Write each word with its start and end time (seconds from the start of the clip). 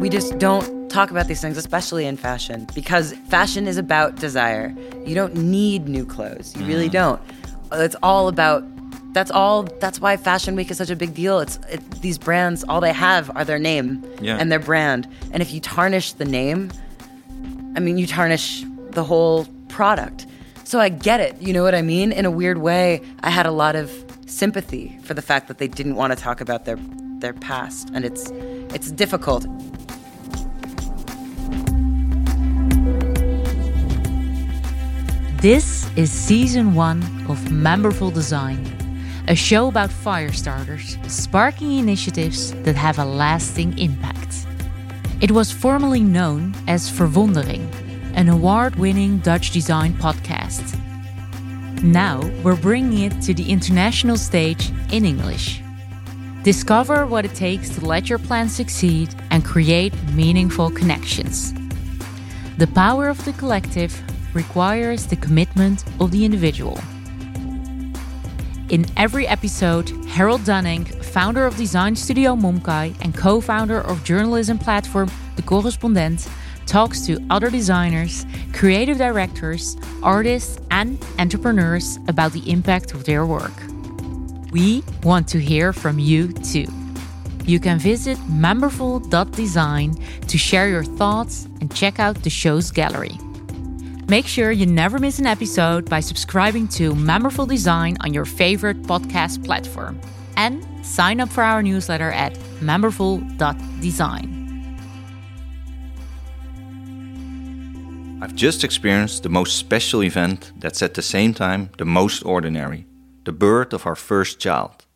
we 0.00 0.08
just 0.08 0.38
don't 0.38 0.90
talk 0.90 1.10
about 1.10 1.28
these 1.28 1.40
things, 1.40 1.56
especially 1.58 2.06
in 2.06 2.16
fashion, 2.16 2.66
because 2.74 3.12
fashion 3.28 3.68
is 3.68 3.76
about 3.76 4.16
desire. 4.16 4.74
You 5.04 5.14
don't 5.14 5.34
need 5.34 5.88
new 5.88 6.06
clothes. 6.06 6.56
You 6.56 6.64
really 6.64 6.88
mm-hmm. 6.88 6.92
don't. 6.92 7.22
It's 7.72 7.96
all 8.02 8.28
about. 8.28 8.64
That's 9.12 9.30
all. 9.30 9.64
That's 9.64 10.00
why 10.00 10.16
Fashion 10.16 10.56
Week 10.56 10.70
is 10.70 10.78
such 10.78 10.90
a 10.90 10.96
big 10.96 11.14
deal. 11.14 11.40
It's 11.40 11.58
it, 11.68 11.80
these 12.00 12.16
brands. 12.16 12.64
All 12.64 12.80
they 12.80 12.92
have 12.92 13.30
are 13.36 13.44
their 13.44 13.58
name 13.58 14.04
Yeah. 14.20 14.36
and 14.36 14.50
their 14.50 14.58
brand. 14.58 15.06
And 15.32 15.42
if 15.42 15.52
you 15.52 15.60
tarnish 15.60 16.12
the 16.12 16.24
name, 16.24 16.70
I 17.76 17.80
mean, 17.80 17.98
you 17.98 18.06
tarnish 18.06 18.64
the 18.90 19.04
whole 19.04 19.46
product. 19.68 20.26
So 20.64 20.80
I 20.80 20.88
get 20.88 21.20
it. 21.20 21.40
You 21.42 21.52
know 21.52 21.62
what 21.62 21.74
I 21.74 21.82
mean? 21.82 22.12
In 22.12 22.24
a 22.24 22.30
weird 22.30 22.58
way, 22.58 23.02
I 23.22 23.30
had 23.30 23.46
a 23.46 23.50
lot 23.50 23.76
of 23.76 23.90
sympathy 24.26 24.96
for 25.02 25.12
the 25.12 25.22
fact 25.22 25.48
that 25.48 25.58
they 25.58 25.68
didn't 25.68 25.96
want 25.96 26.12
to 26.12 26.18
talk 26.18 26.40
about 26.40 26.64
their 26.64 26.78
their 27.18 27.34
past, 27.34 27.90
and 27.92 28.04
it's 28.04 28.30
it's 28.74 28.90
difficult. 28.90 29.46
This 35.40 35.88
is 35.96 36.12
season 36.12 36.74
one 36.74 37.02
of 37.26 37.50
Meaningful 37.50 38.10
Design, 38.10 38.60
a 39.26 39.34
show 39.34 39.68
about 39.68 39.90
fire 39.90 40.32
starters, 40.32 40.98
sparking 41.08 41.78
initiatives 41.78 42.52
that 42.64 42.76
have 42.76 42.98
a 42.98 43.06
lasting 43.06 43.78
impact. 43.78 44.46
It 45.22 45.30
was 45.30 45.50
formerly 45.50 46.02
known 46.02 46.54
as 46.68 46.90
Verwondering, 46.90 47.66
an 48.14 48.28
award 48.28 48.76
winning 48.76 49.16
Dutch 49.20 49.50
design 49.50 49.94
podcast. 49.94 50.78
Now 51.82 52.20
we're 52.42 52.60
bringing 52.60 53.10
it 53.10 53.22
to 53.22 53.32
the 53.32 53.50
international 53.50 54.18
stage 54.18 54.70
in 54.92 55.06
English. 55.06 55.62
Discover 56.42 57.06
what 57.06 57.24
it 57.24 57.34
takes 57.34 57.70
to 57.70 57.86
let 57.86 58.10
your 58.10 58.18
plan 58.18 58.50
succeed 58.50 59.14
and 59.30 59.42
create 59.42 59.94
meaningful 60.12 60.70
connections. 60.70 61.54
The 62.58 62.66
power 62.66 63.08
of 63.08 63.24
the 63.24 63.32
collective 63.32 64.02
requires 64.34 65.06
the 65.06 65.16
commitment 65.16 65.84
of 66.00 66.10
the 66.10 66.24
individual. 66.24 66.78
In 68.70 68.86
every 68.96 69.26
episode, 69.26 69.90
Harald 70.06 70.42
Dunnink, 70.42 71.04
founder 71.04 71.44
of 71.44 71.56
design 71.56 71.96
studio 71.96 72.36
Momkai 72.36 72.94
and 73.00 73.16
co 73.16 73.40
founder 73.40 73.80
of 73.80 74.04
journalism 74.04 74.58
platform 74.58 75.10
The 75.34 75.42
Correspondent, 75.42 76.28
talks 76.66 77.04
to 77.06 77.18
other 77.30 77.50
designers, 77.50 78.24
creative 78.52 78.96
directors, 78.98 79.76
artists, 80.04 80.60
and 80.70 81.04
entrepreneurs 81.18 81.98
about 82.06 82.32
the 82.32 82.48
impact 82.48 82.94
of 82.94 83.04
their 83.04 83.26
work. 83.26 83.52
We 84.52 84.84
want 85.02 85.26
to 85.28 85.40
hear 85.40 85.72
from 85.72 85.98
you 85.98 86.32
too. 86.32 86.66
You 87.44 87.58
can 87.58 87.80
visit 87.80 88.18
meaningful.design 88.28 89.94
to 90.28 90.38
share 90.38 90.68
your 90.68 90.84
thoughts 90.84 91.48
and 91.60 91.74
check 91.74 91.98
out 91.98 92.22
the 92.22 92.30
show's 92.30 92.70
gallery. 92.70 93.18
Make 94.10 94.26
sure 94.26 94.50
you 94.50 94.66
never 94.66 94.98
miss 94.98 95.20
an 95.20 95.26
episode 95.28 95.88
by 95.88 96.00
subscribing 96.00 96.66
to 96.70 96.96
Meaningful 96.96 97.46
Design 97.46 97.96
on 98.00 98.12
your 98.12 98.24
favorite 98.24 98.82
podcast 98.82 99.44
platform. 99.44 100.00
And 100.36 100.66
sign 100.84 101.20
up 101.20 101.28
for 101.28 101.44
our 101.44 101.62
newsletter 101.62 102.10
at 102.10 102.36
meaningful.design. 102.60 104.26
I've 108.20 108.34
just 108.34 108.64
experienced 108.64 109.22
the 109.22 109.28
most 109.28 109.56
special 109.56 110.02
event 110.02 110.54
that's 110.58 110.82
at 110.82 110.94
the 110.94 111.02
same 111.02 111.32
time 111.32 111.70
the 111.78 111.84
most 111.84 112.24
ordinary 112.24 112.86
the 113.22 113.32
birth 113.32 113.72
of 113.72 113.86
our 113.86 113.94
first 113.94 114.40
child. 114.40 114.86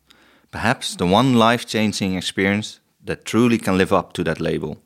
Perhaps 0.51 0.97
the 0.97 1.05
one 1.05 1.35
life 1.35 1.65
changing 1.65 2.15
experience 2.15 2.81
that 3.01 3.23
truly 3.23 3.59
can 3.59 3.77
live 3.77 3.93
up 3.93 4.11
to 4.11 4.25
that 4.25 4.41
label. 4.41 4.81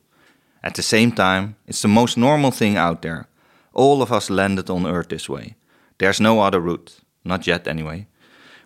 At 0.61 0.75
the 0.75 0.83
same 0.83 1.14
time, 1.14 1.55
it's 1.66 1.81
the 1.81 1.88
most 1.88 2.16
normal 2.16 2.52
thing 2.52 2.77
out 2.77 3.02
there. 3.02 3.28
All 3.73 4.02
of 4.02 4.12
us 4.12 4.30
landed 4.30 4.70
on 4.70 4.86
Earth 4.86 5.09
this 5.09 5.30
way. 5.30 5.56
There's 5.98 6.20
no 6.20 6.39
other 6.42 6.59
route, 6.59 6.99
not 7.23 7.48
yet 7.48 7.67
anyway. 7.67 8.08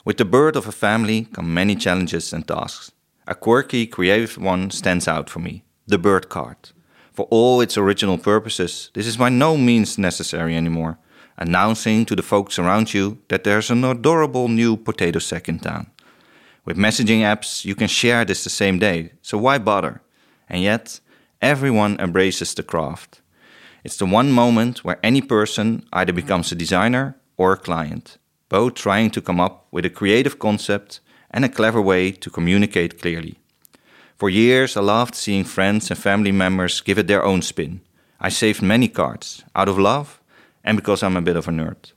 With 0.05 0.17
the 0.17 0.25
birth 0.25 0.55
of 0.55 0.67
a 0.67 0.72
family 0.72 1.27
come 1.33 1.53
many 1.53 1.75
challenges 1.75 2.33
and 2.33 2.47
tasks. 2.47 2.91
A 3.27 3.35
quirky, 3.35 3.88
creative 3.88 4.38
one 4.38 4.69
stands 4.69 5.07
out 5.07 5.29
for 5.29 5.39
me 5.39 5.63
the 5.88 5.97
bird 5.97 6.29
card. 6.29 6.57
For 7.13 7.27
all 7.29 7.61
its 7.61 7.77
original 7.77 8.17
purposes, 8.17 8.89
this 8.94 9.05
is 9.05 9.17
by 9.17 9.29
no 9.29 9.57
means 9.57 9.97
necessary 9.97 10.55
anymore, 10.55 10.97
announcing 11.38 12.06
to 12.06 12.16
the 12.16 12.23
folks 12.23 12.57
around 12.57 12.94
you 12.94 13.19
that 13.27 13.44
there's 13.44 13.69
an 13.69 13.83
adorable 13.83 14.47
new 14.47 14.77
potato 14.77 15.19
sack 15.19 15.50
in 15.50 15.59
town. 15.59 15.91
With 16.66 16.77
messaging 16.77 17.19
apps, 17.19 17.66
you 17.66 17.75
can 17.75 17.88
share 17.88 18.23
this 18.25 18.44
the 18.44 18.50
same 18.50 18.79
day, 18.79 19.11
so 19.22 19.38
why 19.38 19.57
bother? 19.57 20.01
And 20.47 20.61
yet, 20.63 21.01
everyone 21.41 22.00
embraces 22.00 22.53
the 22.53 22.63
craft. 22.63 23.22
It's 23.83 23.97
the 23.97 24.05
one 24.05 24.31
moment 24.31 24.85
where 24.85 24.99
any 25.03 25.21
person 25.21 25.85
either 25.91 26.13
becomes 26.13 26.51
a 26.51 26.55
designer 26.55 27.17
or 27.35 27.51
a 27.51 27.57
client, 27.57 28.17
both 28.47 28.75
trying 28.75 29.11
to 29.11 29.21
come 29.21 29.41
up 29.41 29.67
with 29.71 29.85
a 29.85 29.89
creative 29.89 30.39
concept 30.39 31.01
and 31.31 31.44
a 31.44 31.49
clever 31.49 31.81
way 31.81 32.11
to 32.11 32.29
communicate 32.29 33.01
clearly. 33.01 33.39
For 34.16 34.29
years, 34.29 34.77
I 34.77 34.81
loved 34.81 35.16
seeing 35.16 35.44
friends 35.44 35.89
and 35.91 35.99
family 35.99 36.31
members 36.31 36.79
give 36.79 36.97
it 36.97 37.07
their 37.07 37.25
own 37.25 37.41
spin. 37.41 37.81
I 38.21 38.29
saved 38.29 38.61
many 38.61 38.88
cards 38.88 39.44
out 39.53 39.67
of 39.67 39.77
love 39.77 40.21
and 40.63 40.77
because 40.77 41.03
I'm 41.03 41.17
a 41.17 41.21
bit 41.21 41.35
of 41.35 41.50
a 41.50 41.51
nerd. 41.51 41.91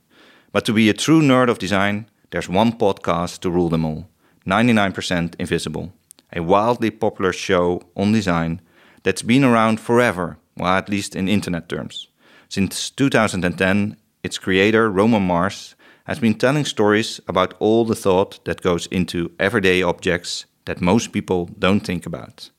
But 0.51 0.65
to 0.65 0.73
be 0.73 0.89
a 0.89 0.93
true 0.93 1.21
nerd 1.21 1.49
of 1.49 1.59
design, 1.59 2.07
there's 2.31 2.49
one 2.49 2.73
podcast 2.73 3.39
to 3.41 3.49
rule 3.49 3.69
them 3.69 3.85
all 3.85 4.09
99% 4.45 5.35
Invisible, 5.39 5.93
a 6.33 6.41
wildly 6.41 6.89
popular 6.89 7.31
show 7.31 7.81
on 7.95 8.11
design 8.11 8.59
that's 9.03 9.21
been 9.21 9.43
around 9.43 9.79
forever, 9.79 10.37
well, 10.57 10.77
at 10.77 10.89
least 10.89 11.15
in 11.15 11.27
internet 11.27 11.69
terms. 11.69 12.07
Since 12.49 12.89
2010, 12.91 13.97
its 14.23 14.37
creator, 14.37 14.89
Roman 14.89 15.23
Mars, 15.23 15.75
has 16.05 16.19
been 16.19 16.35
telling 16.35 16.65
stories 16.65 17.19
about 17.27 17.53
all 17.59 17.85
the 17.85 17.95
thought 17.95 18.43
that 18.45 18.61
goes 18.61 18.87
into 18.87 19.31
everyday 19.39 19.81
objects 19.81 20.45
that 20.65 20.81
most 20.81 21.11
people 21.11 21.49
don't 21.59 21.81
think 21.81 22.05
about. 22.05 22.49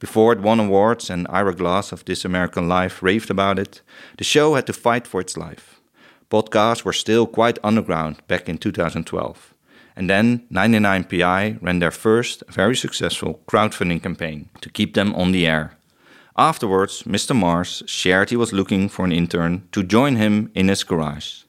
Before 0.00 0.32
it 0.32 0.40
won 0.40 0.58
awards 0.58 1.10
and 1.10 1.26
Ira 1.28 1.54
Glass 1.54 1.92
of 1.92 2.04
This 2.04 2.24
American 2.24 2.68
Life 2.68 3.02
raved 3.02 3.30
about 3.30 3.58
it, 3.58 3.82
the 4.16 4.24
show 4.24 4.54
had 4.54 4.66
to 4.66 4.72
fight 4.72 5.06
for 5.06 5.20
its 5.20 5.36
life. 5.36 5.80
Podcasts 6.30 6.84
were 6.84 6.92
still 6.92 7.26
quite 7.26 7.58
underground 7.62 8.16
back 8.26 8.48
in 8.48 8.56
2012. 8.56 9.54
And 9.96 10.08
then 10.08 10.46
99PI 10.50 11.58
ran 11.60 11.80
their 11.80 11.90
first 11.90 12.42
very 12.48 12.76
successful 12.76 13.40
crowdfunding 13.46 14.02
campaign 14.02 14.48
to 14.62 14.70
keep 14.70 14.94
them 14.94 15.14
on 15.14 15.32
the 15.32 15.46
air. 15.46 15.76
Afterwards, 16.36 17.02
Mr. 17.02 17.34
Mars 17.34 17.82
shared 17.86 18.30
he 18.30 18.36
was 18.36 18.52
looking 18.52 18.88
for 18.88 19.04
an 19.04 19.12
intern 19.12 19.68
to 19.72 19.82
join 19.82 20.16
him 20.16 20.50
in 20.54 20.68
his 20.68 20.84
garage. 20.84 21.42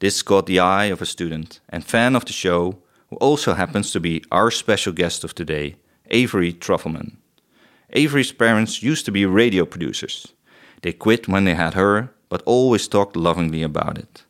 This 0.00 0.22
caught 0.22 0.46
the 0.46 0.60
eye 0.60 0.86
of 0.86 1.00
a 1.00 1.06
student 1.06 1.60
and 1.68 1.84
fan 1.84 2.16
of 2.16 2.24
the 2.24 2.32
show, 2.32 2.78
who 3.08 3.16
also 3.16 3.54
happens 3.54 3.92
to 3.92 4.00
be 4.00 4.24
our 4.30 4.50
special 4.50 4.92
guest 4.92 5.24
of 5.24 5.34
today, 5.34 5.76
Avery 6.10 6.52
Trufelman. 6.52 7.16
Avery's 7.90 8.32
parents 8.32 8.82
used 8.82 9.04
to 9.06 9.12
be 9.12 9.24
radio 9.24 9.64
producers. 9.64 10.32
They 10.82 10.92
quit 10.92 11.28
when 11.28 11.44
they 11.44 11.54
had 11.54 11.74
her, 11.74 12.10
but 12.28 12.42
always 12.44 12.88
talked 12.88 13.16
lovingly 13.16 13.62
about 13.62 13.96
it. 13.96 14.24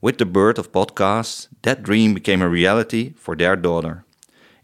With 0.00 0.18
the 0.18 0.26
birth 0.26 0.58
of 0.58 0.72
podcasts, 0.72 1.48
that 1.62 1.82
dream 1.82 2.14
became 2.14 2.42
a 2.42 2.48
reality 2.48 3.14
for 3.16 3.36
their 3.36 3.56
daughter. 3.56 4.04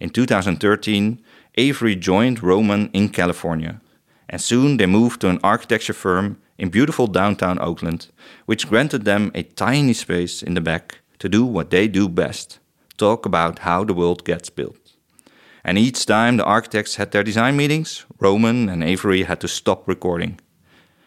In 0.01 0.11
2013, 0.11 1.23
Avery 1.57 1.97
joined 1.97 2.43
Roman 2.43 2.91
in 2.93 3.09
California, 3.09 3.81
and 4.29 4.41
soon 4.41 4.77
they 4.77 4.87
moved 4.87 5.21
to 5.21 5.29
an 5.29 5.41
architecture 5.43 5.93
firm 5.93 6.39
in 6.59 6.71
beautiful 6.71 7.07
downtown 7.07 7.59
Oakland, 7.59 8.09
which 8.47 8.69
granted 8.69 9.05
them 9.05 9.31
a 9.35 9.43
tiny 9.43 9.93
space 9.93 10.43
in 10.43 10.55
the 10.55 10.61
back 10.61 11.01
to 11.19 11.29
do 11.29 11.45
what 11.45 11.71
they 11.71 11.89
do 11.89 12.09
best 12.09 12.59
talk 13.03 13.27
about 13.27 13.61
how 13.61 13.85
the 13.85 13.95
world 13.95 14.25
gets 14.25 14.51
built. 14.51 14.93
And 15.65 15.79
each 15.79 16.07
time 16.07 16.37
the 16.37 16.45
architects 16.45 16.97
had 16.97 17.11
their 17.11 17.25
design 17.25 17.57
meetings, 17.57 18.05
Roman 18.19 18.69
and 18.69 18.83
Avery 18.83 19.23
had 19.25 19.41
to 19.41 19.49
stop 19.49 19.89
recording. 19.89 20.39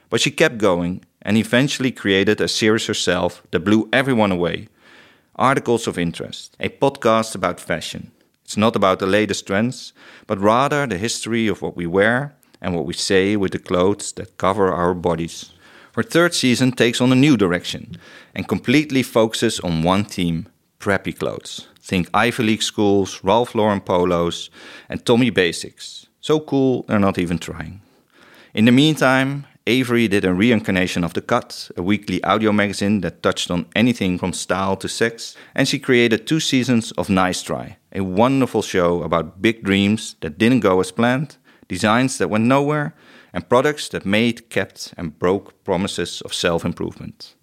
But 0.10 0.22
she 0.22 0.32
kept 0.32 0.58
going 0.58 1.04
and 1.22 1.38
eventually 1.38 1.92
created 1.92 2.40
a 2.40 2.48
series 2.48 2.88
herself 2.88 3.44
that 3.52 3.66
blew 3.66 3.90
everyone 3.92 4.32
away 4.32 4.68
Articles 5.36 5.88
of 5.88 5.98
Interest, 5.98 6.56
a 6.60 6.70
podcast 6.70 7.36
about 7.36 7.60
fashion. 7.60 8.12
It's 8.46 8.58
not 8.58 8.76
about 8.76 9.00
the 9.00 9.08
latest 9.08 9.48
trends, 9.48 9.94
but 10.28 10.40
rather 10.40 10.88
the 10.88 10.98
history 10.98 11.48
of 11.48 11.62
what 11.62 11.76
we 11.76 11.86
wear 11.86 12.36
and 12.66 12.74
what 12.74 12.88
we 12.88 12.94
say 12.94 13.36
with 13.36 13.52
the 13.52 13.60
clothes 13.60 14.12
that 14.14 14.38
cover 14.38 14.74
our 14.74 14.96
bodies. 14.96 15.52
Her 15.94 16.02
third 16.02 16.34
season 16.34 16.72
takes 16.72 17.00
on 17.00 17.12
a 17.12 17.16
new 17.16 17.38
direction 17.38 17.98
and 18.34 18.48
completely 18.48 19.04
focuses 19.04 19.60
on 19.60 19.84
one 19.84 20.04
theme 20.04 20.48
preppy 20.80 21.18
clothes. 21.18 21.68
Think 21.80 22.10
Ivy 22.12 22.44
League 22.44 22.64
schools, 22.64 23.24
Ralph 23.24 23.54
Lauren 23.54 23.82
polos, 23.82 24.50
and 24.90 25.06
Tommy 25.06 25.30
Basics. 25.30 26.08
So 26.20 26.40
cool, 26.40 26.84
they're 26.88 27.00
not 27.00 27.20
even 27.20 27.38
trying. 27.38 27.82
In 28.56 28.66
the 28.66 28.72
meantime, 28.72 29.46
Avery 29.68 30.08
did 30.08 30.26
a 30.26 30.34
reincarnation 30.34 31.04
of 31.04 31.14
The 31.14 31.22
Cut, 31.22 31.70
a 31.78 31.84
weekly 31.84 32.24
audio 32.24 32.52
magazine 32.52 33.02
that 33.02 33.22
touched 33.22 33.52
on 33.52 33.68
anything 33.76 34.18
from 34.18 34.34
style 34.34 34.76
to 34.78 34.88
sex, 34.88 35.36
and 35.54 35.68
she 35.68 35.78
created 35.78 36.26
two 36.26 36.40
seasons 36.40 36.92
of 36.94 37.10
Nice 37.10 37.44
Try, 37.44 37.78
a 37.92 38.02
wonderful 38.02 38.64
show 38.64 39.04
about 39.04 39.42
big 39.42 39.64
dreams 39.64 40.16
that 40.22 40.40
didn't 40.40 40.62
go 40.62 40.80
as 40.80 40.92
planned, 40.92 41.38
designs 41.68 42.18
that 42.18 42.30
went 42.30 42.46
nowhere, 42.46 42.94
and 43.34 43.50
products 43.50 43.90
that 43.90 44.06
made, 44.06 44.50
kept, 44.50 44.94
and 44.98 45.20
broke 45.20 45.64
promises 45.64 46.22
of 46.22 46.34
self 46.34 46.64
improvement. 46.64 47.36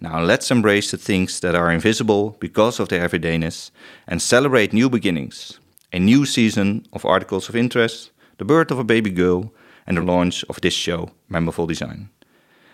Now 0.00 0.20
let's 0.20 0.50
embrace 0.50 0.90
the 0.90 0.96
things 0.96 1.40
that 1.40 1.54
are 1.54 1.70
invisible 1.70 2.36
because 2.40 2.80
of 2.80 2.88
their 2.88 3.06
everydayness 3.08 3.70
and 4.06 4.20
celebrate 4.20 4.72
new 4.72 4.90
beginnings. 4.90 5.60
A 5.92 5.98
new 5.98 6.26
season 6.26 6.86
of 6.92 7.04
articles 7.04 7.48
of 7.48 7.56
interest, 7.56 8.10
the 8.38 8.44
birth 8.44 8.70
of 8.70 8.78
a 8.78 8.84
baby 8.84 9.10
girl, 9.10 9.52
and 9.86 9.96
the 9.96 10.02
launch 10.02 10.44
of 10.48 10.60
this 10.60 10.74
show, 10.74 11.10
Meaningful 11.28 11.66
Design. 11.66 12.08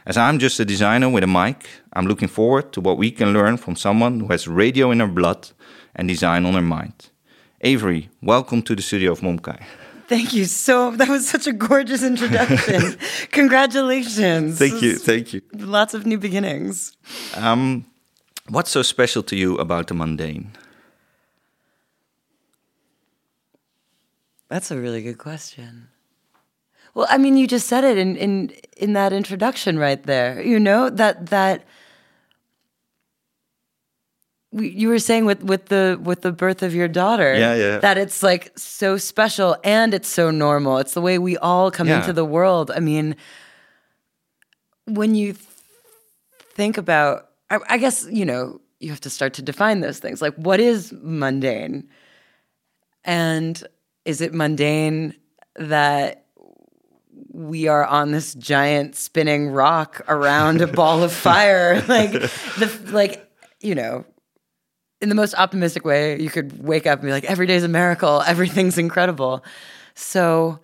As 0.06 0.17
I'm 0.17 0.39
just 0.39 0.61
a 0.61 0.65
designer 0.65 1.11
with 1.11 1.25
a 1.25 1.27
mic, 1.27 1.69
I'm 1.93 2.06
looking 2.06 2.29
forward 2.29 2.73
to 2.73 2.81
what 2.81 2.97
we 2.97 3.11
can 3.11 3.35
learn 3.35 3.59
from 3.59 3.77
someone 3.77 4.21
who 4.21 4.29
has 4.29 4.49
radio 4.49 4.91
in 4.91 5.00
her 5.00 5.06
blood 5.06 5.50
and 5.95 6.09
design 6.09 6.47
on 6.47 6.55
her 6.55 6.62
mind. 6.62 7.11
Avery, 7.61 8.09
welcome 8.23 8.62
to 8.62 8.75
the 8.75 8.83
studio 8.83 9.12
of 9.12 9.21
Momkai. 9.21 9.62
Thank 10.09 10.33
you 10.33 10.47
so. 10.47 10.91
That 10.93 11.09
was 11.09 11.29
such 11.29 11.47
a 11.47 11.53
gorgeous 11.53 12.03
introduction. 12.03 12.97
Congratulations. 13.31 14.59
Thank 14.59 14.81
you. 14.81 14.97
Thank 14.97 15.35
you. 15.35 15.43
Lots 15.53 15.93
of 15.93 16.07
new 16.07 16.19
beginnings. 16.19 16.97
Um, 17.37 17.85
what's 18.49 18.71
so 18.71 18.81
special 18.81 19.23
to 19.25 19.37
you 19.37 19.57
about 19.59 19.89
the 19.89 19.95
mundane? 19.95 20.53
That's 24.49 24.71
a 24.71 24.79
really 24.79 25.03
good 25.03 25.19
question. 25.19 25.89
Well, 26.95 27.07
I 27.11 27.19
mean, 27.19 27.37
you 27.37 27.47
just 27.47 27.67
said 27.67 27.85
it 27.85 27.99
in 27.99 28.17
in 28.17 28.51
in 28.79 28.95
that 28.95 29.13
introduction 29.13 29.79
right 29.79 30.03
there. 30.03 30.43
You 30.43 30.59
know 30.59 30.89
that 30.89 31.27
that 31.27 31.65
you 34.53 34.89
were 34.89 34.99
saying 34.99 35.27
with 35.27 35.43
with 35.43 35.67
the 35.67 35.99
with 36.03 36.23
the 36.23 36.33
birth 36.33 36.62
of 36.62 36.75
your 36.75 36.89
daughter 36.89 37.35
yeah, 37.35 37.55
yeah. 37.55 37.79
that 37.79 37.99
it's 37.99 38.23
like 38.23 38.50
so 38.56 38.97
special 38.97 39.56
and 39.62 39.93
it's 39.93 40.09
so 40.09 40.31
normal. 40.31 40.79
It's 40.79 40.95
the 40.95 41.03
way 41.03 41.19
we 41.19 41.37
all 41.37 41.71
come 41.71 41.89
yeah. 41.89 42.00
into 42.00 42.12
the 42.12 42.25
world. 42.25 42.71
I 42.71 42.81
mean 42.81 43.17
when 44.87 45.15
you 45.15 45.35
th- 45.35 45.45
think 46.55 46.79
about 46.79 47.29
I, 47.50 47.59
I 47.69 47.79
guess 47.79 48.06
you 48.11 48.25
know 48.25 48.61
you 48.81 48.91
have 48.91 49.00
to 49.03 49.11
start 49.11 49.35
to 49.35 49.43
define 49.43 49.81
those 49.81 49.99
things. 49.99 50.23
Like 50.23 50.35
what 50.37 50.61
is 50.61 50.93
mundane? 50.93 51.89
And 53.05 53.62
is 54.06 54.23
it 54.23 54.33
mundane 54.33 55.15
that 55.56 56.25
we 57.31 57.69
are 57.69 57.85
on 57.85 58.12
this 58.12 58.35
giant 58.35 58.97
spinning 58.97 59.50
rock 59.50 60.00
around 60.09 60.62
a 60.62 60.67
ball 60.67 61.03
of 61.03 61.12
fire? 61.29 61.85
Like 61.87 62.12
the 62.12 62.81
like 62.91 63.31
you 63.61 63.75
know 63.75 64.06
in 65.00 65.09
the 65.09 65.15
most 65.15 65.35
optimistic 65.35 65.85
way, 65.85 66.21
you 66.21 66.31
could 66.31 66.62
wake 66.62 66.87
up 66.87 67.00
and 67.00 67.06
be 67.06 67.12
like, 67.12 67.25
every 67.25 67.47
day's 67.47 67.65
a 67.65 67.69
miracle, 67.69 68.23
everything's 68.27 68.79
incredible. 68.79 69.45
So 69.95 70.61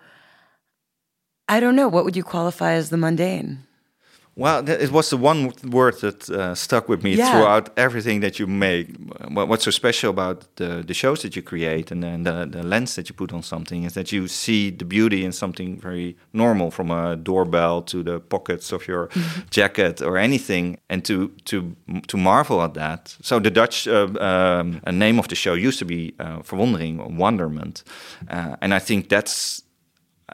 I 1.48 1.60
don't 1.60 1.76
know. 1.76 1.88
What 1.88 2.04
would 2.04 2.16
you 2.16 2.24
qualify 2.24 2.72
as 2.72 2.90
the 2.90 2.96
mundane? 2.96 3.64
Well, 4.36 4.68
it 4.68 4.90
was 4.90 5.10
the 5.10 5.16
one 5.16 5.52
word 5.64 6.00
that 6.00 6.28
uh, 6.28 6.56
stuck 6.56 6.88
with 6.88 7.04
me 7.04 7.14
yeah. 7.14 7.30
throughout 7.30 7.70
everything 7.76 8.18
that 8.20 8.40
you 8.40 8.48
make. 8.48 8.88
What's 9.28 9.64
so 9.64 9.70
special 9.70 10.10
about 10.10 10.56
the, 10.56 10.82
the 10.84 10.94
shows 10.94 11.22
that 11.22 11.36
you 11.36 11.42
create 11.42 11.92
and 11.92 12.02
then 12.02 12.24
the, 12.24 12.44
the 12.44 12.64
lens 12.64 12.96
that 12.96 13.08
you 13.08 13.14
put 13.14 13.32
on 13.32 13.44
something 13.44 13.84
is 13.84 13.94
that 13.94 14.10
you 14.10 14.26
see 14.26 14.70
the 14.70 14.84
beauty 14.84 15.24
in 15.24 15.30
something 15.30 15.78
very 15.80 16.16
normal, 16.32 16.72
from 16.72 16.90
a 16.90 17.14
doorbell 17.14 17.82
to 17.82 18.02
the 18.02 18.18
pockets 18.18 18.72
of 18.72 18.88
your 18.88 19.08
jacket 19.50 20.02
or 20.02 20.18
anything, 20.18 20.78
and 20.88 21.04
to 21.04 21.28
to 21.44 21.76
to 22.08 22.16
marvel 22.16 22.60
at 22.60 22.74
that. 22.74 23.16
So 23.22 23.38
the 23.38 23.50
Dutch 23.50 23.86
uh, 23.86 24.08
um, 24.18 24.80
name 24.90 25.20
of 25.20 25.28
the 25.28 25.36
show 25.36 25.54
used 25.54 25.78
to 25.78 25.84
be 25.84 26.12
uh, 26.18 26.38
Verwondering, 26.40 27.16
Wonderment, 27.16 27.84
uh, 28.28 28.56
and 28.60 28.74
I 28.74 28.80
think 28.80 29.08
that's 29.08 29.63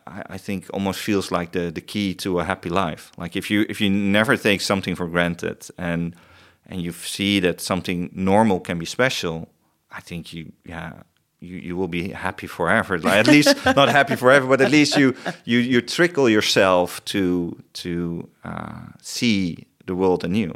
I, 0.06 0.38
think 0.38 0.66
almost 0.72 1.00
feels 1.00 1.30
like 1.30 1.52
the 1.52 1.70
the 1.70 1.80
key 1.80 2.14
to 2.14 2.40
a 2.40 2.44
happy 2.44 2.70
life. 2.70 3.12
Like 3.16 3.36
if 3.36 3.50
you 3.50 3.66
if 3.68 3.80
you 3.80 3.90
never 3.90 4.36
take 4.36 4.60
something 4.60 4.94
for 4.96 5.06
granted 5.06 5.68
and 5.78 6.14
and 6.66 6.80
you 6.82 6.92
see 6.92 7.40
that 7.40 7.60
something 7.60 8.10
normal 8.12 8.60
can 8.60 8.78
be 8.78 8.86
special, 8.86 9.48
I 9.90 10.00
think 10.00 10.32
you 10.32 10.52
yeah 10.64 11.02
you, 11.40 11.56
you 11.56 11.76
will 11.76 11.88
be 11.88 12.10
happy 12.10 12.46
forever. 12.46 12.98
Like 12.98 13.14
at 13.14 13.26
least 13.26 13.56
not 13.76 13.88
happy 13.88 14.16
forever, 14.16 14.46
but 14.46 14.60
at 14.60 14.70
least 14.70 14.96
you 14.96 15.14
you 15.44 15.58
you 15.58 15.80
trickle 15.80 16.28
yourself 16.28 17.04
to 17.06 17.56
to 17.72 18.28
uh, 18.44 18.86
see 19.02 19.66
the 19.86 19.94
world 19.94 20.24
anew. 20.24 20.52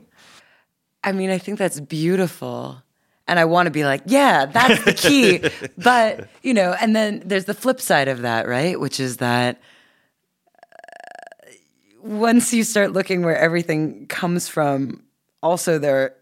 I 1.02 1.12
mean, 1.12 1.30
I 1.30 1.38
think 1.38 1.58
that's 1.58 1.80
beautiful 1.80 2.83
and 3.26 3.38
I 3.38 3.44
want 3.46 3.66
to 3.66 3.70
be 3.70 3.84
like, 3.84 4.02
yeah, 4.06 4.46
that's 4.46 4.84
the 4.84 4.92
key. 4.92 5.42
but, 5.78 6.28
you 6.42 6.52
know, 6.52 6.76
and 6.80 6.94
then 6.94 7.22
there's 7.24 7.46
the 7.46 7.54
flip 7.54 7.80
side 7.80 8.08
of 8.08 8.22
that, 8.22 8.46
right? 8.46 8.78
Which 8.78 9.00
is 9.00 9.18
that 9.18 9.60
uh, 10.62 11.50
once 12.02 12.52
you 12.52 12.64
start 12.64 12.92
looking 12.92 13.22
where 13.24 13.38
everything 13.38 14.06
comes 14.08 14.48
from, 14.48 15.02
also 15.42 15.78
there 15.78 16.16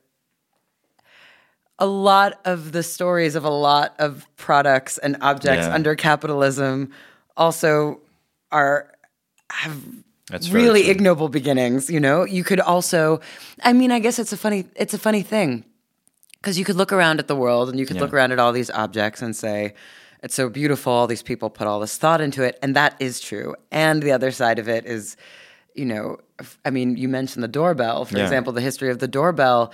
a 1.78 1.87
lot 1.87 2.38
of 2.44 2.70
the 2.70 2.82
stories 2.82 3.34
of 3.34 3.44
a 3.44 3.50
lot 3.50 3.94
of 3.98 4.28
products 4.37 4.98
and 4.98 5.16
objects 5.20 5.66
yeah. 5.66 5.75
under 5.75 5.96
capitalism 5.96 6.93
also 7.37 8.00
are 8.52 8.93
have 9.50 9.82
that's 10.28 10.50
really 10.50 10.88
ignoble 10.88 11.28
beginnings, 11.28 11.90
you 11.90 11.98
know? 11.98 12.25
You 12.25 12.44
could 12.44 12.60
also 12.60 13.20
I 13.64 13.72
mean, 13.72 13.90
I 13.90 13.98
guess 13.98 14.20
it's 14.20 14.32
a 14.32 14.37
funny 14.37 14.66
it's 14.76 14.94
a 14.94 14.98
funny 14.98 15.22
thing 15.22 15.64
because 16.42 16.58
you 16.58 16.64
could 16.64 16.74
look 16.74 16.92
around 16.92 17.20
at 17.20 17.28
the 17.28 17.36
world 17.36 17.68
and 17.70 17.78
you 17.78 17.86
could 17.86 17.96
yeah. 17.96 18.02
look 18.02 18.12
around 18.12 18.32
at 18.32 18.40
all 18.40 18.50
these 18.50 18.68
objects 18.68 19.22
and 19.22 19.34
say, 19.34 19.74
it's 20.24 20.34
so 20.34 20.48
beautiful. 20.48 20.92
All 20.92 21.06
these 21.06 21.22
people 21.22 21.48
put 21.50 21.68
all 21.68 21.78
this 21.78 21.96
thought 21.96 22.20
into 22.20 22.42
it. 22.42 22.58
And 22.62 22.74
that 22.74 22.96
is 22.98 23.20
true. 23.20 23.54
And 23.70 24.02
the 24.02 24.10
other 24.10 24.32
side 24.32 24.58
of 24.58 24.68
it 24.68 24.84
is, 24.84 25.16
you 25.74 25.84
know, 25.84 26.18
I 26.64 26.70
mean, 26.70 26.96
you 26.96 27.08
mentioned 27.08 27.44
the 27.44 27.48
doorbell, 27.48 28.04
for 28.06 28.16
yeah. 28.16 28.24
example, 28.24 28.52
the 28.52 28.60
history 28.60 28.90
of 28.90 28.98
the 28.98 29.06
doorbell. 29.06 29.72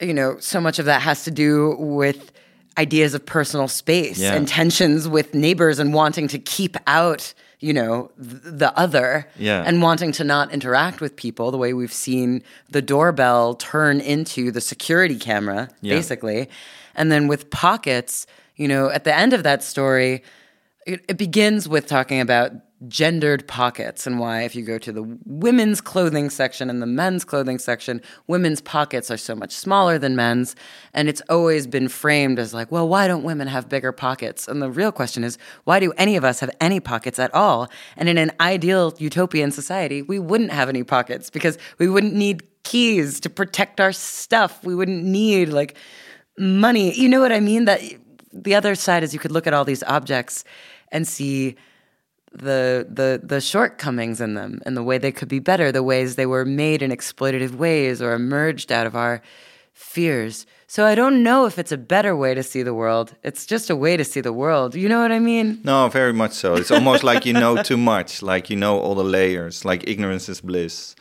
You 0.00 0.14
know, 0.14 0.38
so 0.38 0.58
much 0.58 0.78
of 0.78 0.86
that 0.86 1.02
has 1.02 1.24
to 1.24 1.30
do 1.30 1.76
with 1.78 2.32
ideas 2.78 3.12
of 3.12 3.26
personal 3.26 3.68
space 3.68 4.18
yeah. 4.18 4.32
and 4.32 4.48
tensions 4.48 5.06
with 5.06 5.34
neighbors 5.34 5.78
and 5.78 5.92
wanting 5.92 6.28
to 6.28 6.38
keep 6.38 6.78
out 6.86 7.34
you 7.60 7.72
know 7.72 8.10
th- 8.16 8.42
the 8.42 8.76
other 8.76 9.26
yeah. 9.38 9.62
and 9.66 9.82
wanting 9.82 10.12
to 10.12 10.24
not 10.24 10.50
interact 10.52 11.00
with 11.00 11.14
people 11.14 11.50
the 11.50 11.58
way 11.58 11.72
we've 11.72 11.92
seen 11.92 12.42
the 12.70 12.82
doorbell 12.82 13.54
turn 13.54 14.00
into 14.00 14.50
the 14.50 14.60
security 14.60 15.18
camera 15.18 15.68
yeah. 15.80 15.94
basically 15.94 16.48
and 16.94 17.12
then 17.12 17.28
with 17.28 17.50
pockets 17.50 18.26
you 18.56 18.66
know 18.66 18.90
at 18.90 19.04
the 19.04 19.14
end 19.14 19.32
of 19.32 19.42
that 19.42 19.62
story 19.62 20.22
it, 20.86 21.04
it 21.08 21.18
begins 21.18 21.68
with 21.68 21.86
talking 21.86 22.20
about 22.20 22.52
gendered 22.88 23.46
pockets 23.46 24.06
and 24.06 24.18
why 24.18 24.42
if 24.42 24.54
you 24.54 24.62
go 24.62 24.78
to 24.78 24.90
the 24.90 25.02
women's 25.26 25.82
clothing 25.82 26.30
section 26.30 26.70
and 26.70 26.80
the 26.80 26.86
men's 26.86 27.26
clothing 27.26 27.58
section 27.58 28.00
women's 28.26 28.62
pockets 28.62 29.10
are 29.10 29.18
so 29.18 29.34
much 29.34 29.52
smaller 29.52 29.98
than 29.98 30.16
men's. 30.16 30.56
And 30.94 31.08
it's 31.08 31.20
always 31.28 31.66
been 31.66 31.88
framed 31.88 32.38
as 32.38 32.54
like 32.54 32.72
well 32.72 32.88
why 32.88 33.06
don't 33.06 33.22
women 33.22 33.48
have 33.48 33.68
bigger 33.68 33.92
pockets? 33.92 34.48
And 34.48 34.62
the 34.62 34.70
real 34.70 34.92
question 34.92 35.24
is 35.24 35.36
why 35.64 35.78
do 35.78 35.92
any 35.98 36.16
of 36.16 36.24
us 36.24 36.40
have 36.40 36.50
any 36.58 36.80
pockets 36.80 37.18
at 37.18 37.34
all? 37.34 37.70
And 37.96 38.08
in 38.08 38.16
an 38.16 38.32
ideal 38.40 38.94
utopian 38.98 39.50
society 39.50 40.00
we 40.00 40.18
wouldn't 40.18 40.52
have 40.52 40.70
any 40.70 40.82
pockets 40.82 41.28
because 41.28 41.58
we 41.78 41.86
wouldn't 41.86 42.14
need 42.14 42.42
keys 42.62 43.20
to 43.20 43.30
protect 43.30 43.80
our 43.80 43.92
stuff. 43.92 44.64
We 44.64 44.74
wouldn't 44.74 45.04
need 45.04 45.50
like 45.50 45.76
money. 46.38 46.94
You 46.94 47.10
know 47.10 47.20
what 47.20 47.32
i 47.32 47.40
mean? 47.40 47.66
That 47.66 47.82
the 48.32 48.54
other 48.54 48.74
side 48.74 49.02
is 49.02 49.12
you 49.12 49.20
could 49.20 49.32
look 49.32 49.46
at 49.46 49.52
all 49.52 49.66
these 49.66 49.82
objects 49.82 50.44
and 50.92 51.06
see 51.06 51.56
the 52.32 52.86
the 52.88 53.20
the 53.22 53.40
shortcomings 53.40 54.20
in 54.20 54.34
them 54.34 54.60
and 54.64 54.76
the 54.76 54.82
way 54.82 54.98
they 54.98 55.12
could 55.12 55.28
be 55.28 55.40
better, 55.40 55.72
the 55.72 55.82
ways 55.82 56.16
they 56.16 56.26
were 56.26 56.44
made 56.44 56.82
in 56.82 56.90
exploitative 56.90 57.54
ways 57.54 58.00
or 58.00 58.12
emerged 58.12 58.70
out 58.70 58.86
of 58.86 58.94
our 58.94 59.20
fears. 59.72 60.46
So 60.66 60.86
I 60.86 60.94
don't 60.94 61.24
know 61.24 61.46
if 61.46 61.58
it's 61.58 61.72
a 61.72 61.78
better 61.78 62.14
way 62.14 62.34
to 62.34 62.42
see 62.42 62.62
the 62.62 62.74
world. 62.74 63.14
It's 63.24 63.44
just 63.46 63.70
a 63.70 63.76
way 63.76 63.96
to 63.96 64.04
see 64.04 64.20
the 64.20 64.32
world. 64.32 64.76
You 64.76 64.88
know 64.88 65.00
what 65.02 65.10
I 65.10 65.18
mean? 65.18 65.60
No, 65.64 65.88
very 65.88 66.12
much 66.12 66.32
so. 66.32 66.54
It's 66.54 66.70
almost 66.70 67.02
like 67.02 67.26
you 67.26 67.32
know 67.32 67.62
too 67.62 67.76
much, 67.76 68.22
like 68.22 68.50
you 68.50 68.56
know 68.56 68.78
all 68.78 68.94
the 68.94 69.04
layers, 69.04 69.64
like 69.64 69.88
ignorance 69.88 70.28
is 70.28 70.40
bliss. 70.40 70.94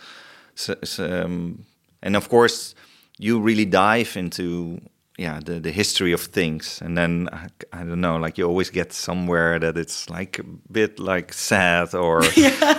So, 0.55 0.75
so, 0.83 1.23
um, 1.23 1.65
and 2.01 2.15
of 2.15 2.29
course, 2.29 2.73
you 3.17 3.39
really 3.39 3.65
dive 3.65 4.17
into 4.17 4.81
yeah 5.19 5.39
the 5.43 5.59
the 5.59 5.71
history 5.71 6.13
of 6.13 6.21
things. 6.21 6.81
And 6.81 6.97
then 6.97 7.29
I, 7.31 7.47
I, 7.73 7.83
don't 7.83 8.01
know 8.01 8.15
like 8.15 8.37
you 8.37 8.47
always 8.47 8.69
get 8.69 8.93
somewhere 8.93 9.59
that 9.59 9.77
it's 9.77 10.09
like 10.09 10.39
a 10.39 10.43
bit 10.71 10.99
like 10.99 11.33
sad 11.33 11.93
or 11.93 12.21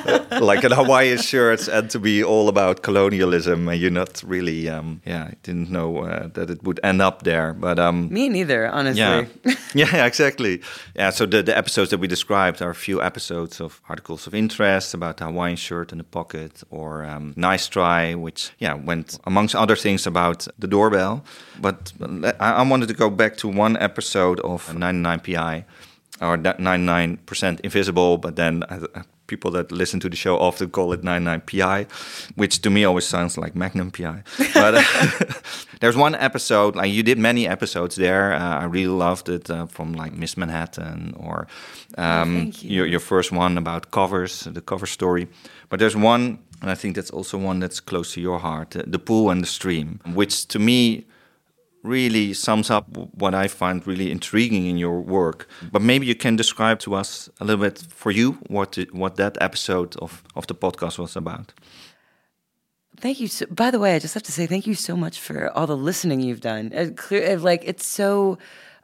like 0.40 0.64
an 0.64 0.72
Hawaiian 0.72 1.18
shirts 1.18 1.68
and 1.68 1.90
to 1.90 1.98
be 1.98 2.24
all 2.24 2.48
about 2.48 2.82
colonialism 2.82 3.68
and 3.68 3.80
you're 3.80 3.90
not 3.90 4.22
really 4.22 4.68
um 4.68 5.00
yeah 5.04 5.24
I 5.24 5.34
didn't 5.42 5.70
know 5.70 5.98
uh, 5.98 6.28
that 6.34 6.50
it 6.50 6.62
would 6.62 6.80
end 6.82 7.02
up 7.02 7.22
there. 7.22 7.52
But 7.52 7.78
um 7.78 8.08
me 8.08 8.28
neither 8.28 8.68
honestly. 8.68 9.02
Yeah. 9.44 9.54
Yeah 9.74 10.06
exactly. 10.06 10.62
Yeah 10.96 11.10
so 11.10 11.26
the, 11.26 11.42
the 11.42 11.56
episodes 11.56 11.90
that 11.90 12.00
we 12.00 12.08
described 12.08 12.62
are 12.62 12.70
a 12.70 12.80
few 12.86 13.02
episodes 13.02 13.60
of 13.60 13.80
articles 13.88 14.26
of 14.26 14.34
interest 14.34 14.94
about 14.94 15.18
the 15.18 15.24
Hawaiian 15.26 15.56
shirt 15.56 15.92
in 15.92 15.98
the 15.98 16.04
pocket 16.04 16.62
or 16.70 17.04
um, 17.04 17.34
nice 17.36 17.68
try 17.68 18.14
which 18.14 18.50
yeah 18.58 18.74
went 18.74 19.18
amongst 19.24 19.54
other 19.54 19.76
things 19.76 20.06
about 20.06 20.48
the 20.58 20.66
doorbell. 20.66 21.22
But 21.60 21.92
I, 22.29 22.29
I 22.38 22.62
wanted 22.62 22.88
to 22.88 22.94
go 22.94 23.10
back 23.10 23.36
to 23.38 23.48
one 23.48 23.76
episode 23.76 24.40
of 24.40 24.68
99pi 24.68 25.64
or 26.20 26.36
99% 26.36 27.60
invisible, 27.60 28.18
but 28.18 28.36
then 28.36 28.64
people 29.30 29.50
that 29.52 29.72
listen 29.72 30.00
to 30.00 30.08
the 30.10 30.16
show 30.16 30.36
often 30.38 30.68
call 30.70 30.92
it 30.92 31.02
99pi, 31.02 31.86
which 32.34 32.60
to 32.62 32.68
me 32.68 32.84
always 32.84 33.06
sounds 33.06 33.38
like 33.38 33.54
Magnum 33.54 33.90
PI. 33.90 34.22
But 34.54 34.74
uh, 34.74 34.82
there's 35.80 35.96
one 35.96 36.14
episode, 36.28 36.76
like 36.76 36.92
you 36.92 37.02
did 37.02 37.18
many 37.18 37.46
episodes 37.48 37.94
there. 37.96 38.34
Uh, 38.34 38.62
I 38.62 38.64
really 38.64 38.94
loved 39.06 39.28
it 39.28 39.50
uh, 39.50 39.66
from 39.66 39.94
like 40.02 40.12
Miss 40.12 40.36
Manhattan 40.36 41.14
or 41.16 41.46
um, 41.96 42.30
oh, 42.36 42.58
you. 42.60 42.76
your, 42.76 42.86
your 42.86 43.00
first 43.00 43.32
one 43.32 43.56
about 43.56 43.90
covers, 43.90 44.32
the 44.56 44.60
cover 44.60 44.86
story. 44.86 45.28
But 45.70 45.78
there's 45.78 45.96
one, 45.96 46.38
and 46.60 46.70
I 46.70 46.74
think 46.74 46.96
that's 46.96 47.10
also 47.10 47.38
one 47.38 47.60
that's 47.60 47.80
close 47.80 48.14
to 48.14 48.20
your 48.20 48.38
heart, 48.40 48.76
uh, 48.76 48.82
The 48.86 48.98
Pool 48.98 49.30
and 49.30 49.40
the 49.42 49.46
Stream, 49.58 50.00
which 50.14 50.46
to 50.48 50.58
me 50.58 51.06
really 51.82 52.34
sums 52.34 52.70
up 52.70 52.86
what 53.14 53.34
I 53.34 53.48
find 53.48 53.86
really 53.86 54.10
intriguing 54.10 54.66
in 54.66 54.76
your 54.76 55.00
work. 55.00 55.48
But 55.72 55.82
maybe 55.82 56.06
you 56.06 56.14
can 56.14 56.36
describe 56.36 56.78
to 56.80 56.94
us 56.94 57.30
a 57.40 57.44
little 57.44 57.62
bit 57.62 57.84
for 57.88 58.10
you 58.10 58.32
what 58.48 58.78
what 58.92 59.16
that 59.16 59.38
episode 59.40 59.96
of 59.96 60.22
of 60.34 60.46
the 60.46 60.54
podcast 60.54 60.98
was 60.98 61.16
about. 61.16 61.52
Thank 63.00 63.18
you. 63.20 63.28
So, 63.28 63.46
by 63.46 63.70
the 63.70 63.78
way, 63.78 63.94
I 63.94 63.98
just 63.98 64.12
have 64.12 64.22
to 64.24 64.32
say 64.32 64.46
thank 64.46 64.66
you 64.66 64.74
so 64.74 64.94
much 64.94 65.18
for 65.18 65.50
all 65.56 65.66
the 65.66 65.76
listening 65.76 66.20
you've 66.20 66.42
done. 66.42 66.70
It 66.72 66.96
clear, 66.96 67.38
like 67.38 67.62
it's 67.64 67.86
so. 67.86 68.38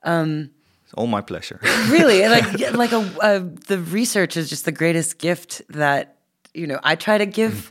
Um, 0.04 0.50
it's 0.84 0.94
all 0.94 1.06
my 1.06 1.20
pleasure. 1.20 1.60
really, 1.88 2.26
like 2.26 2.72
like 2.72 2.92
a, 2.92 3.10
uh, 3.20 3.40
the 3.66 3.78
research 3.78 4.36
is 4.36 4.48
just 4.48 4.64
the 4.64 4.72
greatest 4.72 5.18
gift 5.18 5.60
that 5.68 6.16
you 6.54 6.66
know. 6.66 6.80
I 6.82 6.94
try 6.94 7.18
to 7.18 7.26
give. 7.26 7.70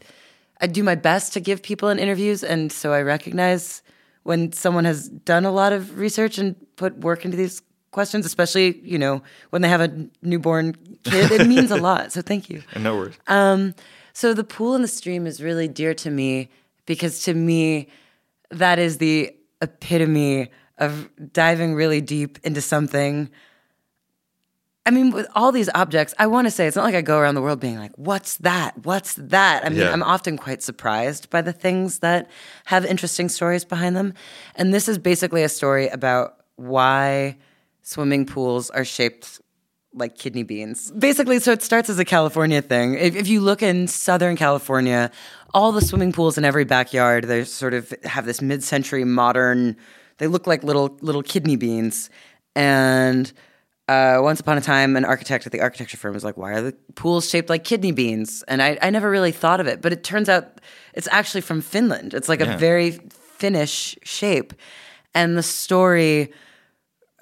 I 0.62 0.67
do 0.67 0.84
my 0.84 0.96
best 0.96 1.34
to 1.34 1.39
give 1.39 1.63
people 1.63 1.89
in 1.89 1.98
interviews, 1.98 2.44
and 2.44 2.72
so 2.72 2.94
I 2.94 3.01
recognize 3.01 3.82
when 4.25 4.51
someone 4.51 4.86
has 4.86 5.08
done 5.08 5.46
a 5.46 5.51
lot 5.51 5.72
of 5.72 6.00
research 6.00 6.39
and 6.39 6.55
put 6.77 6.98
work 6.98 7.25
into 7.25 7.38
these 7.38 7.62
questions, 7.91 8.25
especially 8.25 8.82
you 8.84 8.98
know 8.98 9.22
when 9.51 9.62
they 9.62 9.70
have 9.70 9.82
a 9.82 10.08
newborn 10.24 10.75
kid. 11.03 11.32
It 11.32 11.48
means 11.48 11.70
a 11.72 11.77
lot. 11.77 12.12
So 12.12 12.22
thank 12.22 12.50
you. 12.50 12.63
And 12.74 12.84
no 12.88 12.98
worries. 12.98 13.17
Um, 13.27 13.75
so 14.13 14.34
the 14.34 14.44
pool 14.44 14.74
and 14.74 14.84
the 14.84 14.89
stream 14.89 15.27
is 15.27 15.41
really 15.41 15.67
dear 15.67 15.94
to 15.94 16.10
me 16.10 16.50
because 16.86 17.24
to 17.24 17.34
me 17.34 17.88
that 18.50 18.79
is 18.79 18.98
the 18.98 19.36
epitome 19.62 20.50
of 20.79 21.10
diving 21.32 21.75
really 21.75 22.01
deep 22.01 22.39
into 22.44 22.62
something 22.62 23.29
I 24.86 24.92
mean, 24.92 25.12
with 25.12 25.27
all 25.36 25.51
these 25.51 25.70
objects, 25.74 26.13
I 26.20 26.27
want 26.27 26.46
to 26.46 26.51
say 26.51 26.68
it's 26.68 26.75
not 26.75 26.84
like 26.84 26.94
I 26.94 27.01
go 27.01 27.18
around 27.18 27.34
the 27.36 27.42
world 27.42 27.60
being 27.60 27.77
like, 27.80 27.92
"What's 27.96 28.38
that? 28.38 28.77
What's 28.86 29.15
that?" 29.15 29.65
I 29.65 29.70
mean, 29.70 29.80
yeah. 29.80 29.92
I'm 29.92 30.04
often 30.04 30.38
quite 30.38 30.62
surprised 30.62 31.30
by 31.32 31.42
the 31.42 31.54
things 31.54 32.00
that 32.00 32.30
have 32.65 32.86
interesting 32.86 33.27
stories 33.27 33.65
behind 33.65 33.96
them. 33.96 34.13
And 34.56 34.74
this 34.74 34.88
is 34.88 35.00
basically 35.00 35.42
a 35.42 35.50
story 35.50 35.88
about 35.88 36.38
why 36.56 37.38
swimming 37.82 38.25
pools 38.25 38.70
are 38.70 38.86
shaped 38.86 39.42
like 39.94 40.15
kidney 40.18 40.44
beans. 40.44 40.92
Basically, 40.92 41.39
so 41.39 41.51
it 41.51 41.63
starts 41.63 41.89
as 41.89 41.98
a 41.98 42.06
California 42.06 42.62
thing. 42.62 42.96
If, 42.96 43.15
if 43.15 43.27
you 43.27 43.42
look 43.42 43.63
in 43.63 43.88
Southern 43.88 44.36
California, 44.36 45.10
all 45.54 45.72
the 45.72 45.82
swimming 45.82 46.12
pools 46.12 46.38
in 46.38 46.46
every 46.46 46.65
backyard, 46.65 47.24
they 47.24 47.44
sort 47.46 47.74
of 47.74 47.94
have 48.04 48.25
this 48.25 48.42
mid-century 48.42 49.06
modern. 49.06 49.77
They 50.18 50.27
look 50.27 50.48
like 50.48 50.63
little 50.63 50.98
little 51.01 51.24
kidney 51.24 51.56
beans, 51.56 52.10
and 52.56 53.32
uh, 53.88 54.18
once 54.20 54.39
upon 54.39 54.58
a 54.58 54.62
time, 54.62 54.96
an 54.96 55.06
architect 55.06 55.46
at 55.46 55.51
the 55.51 55.62
architecture 55.62 55.98
firm 55.98 56.13
was 56.13 56.24
like, 56.24 56.38
"Why 56.38 56.54
are 56.54 56.62
the 56.62 56.72
pools 56.96 57.30
shaped 57.30 57.50
like 57.50 57.63
kidney 57.63 57.92
beans?" 57.92 58.44
And 58.48 58.62
I, 58.62 58.77
I 58.82 58.89
never 58.89 59.10
really 59.10 59.32
thought 59.32 59.60
of 59.60 59.68
it, 59.68 59.82
but 59.82 59.94
it 59.94 60.04
turns 60.04 60.27
out 60.27 60.60
it's 60.94 61.08
actually 61.12 61.42
from 61.42 61.62
Finland. 61.62 62.13
It's 62.13 62.27
like 62.27 62.39
yeah. 62.39 62.56
a 62.56 62.58
very 62.58 63.00
Finnish 63.38 63.98
shape, 64.04 64.54
and 65.13 65.38
the 65.38 65.44
story 65.44 66.32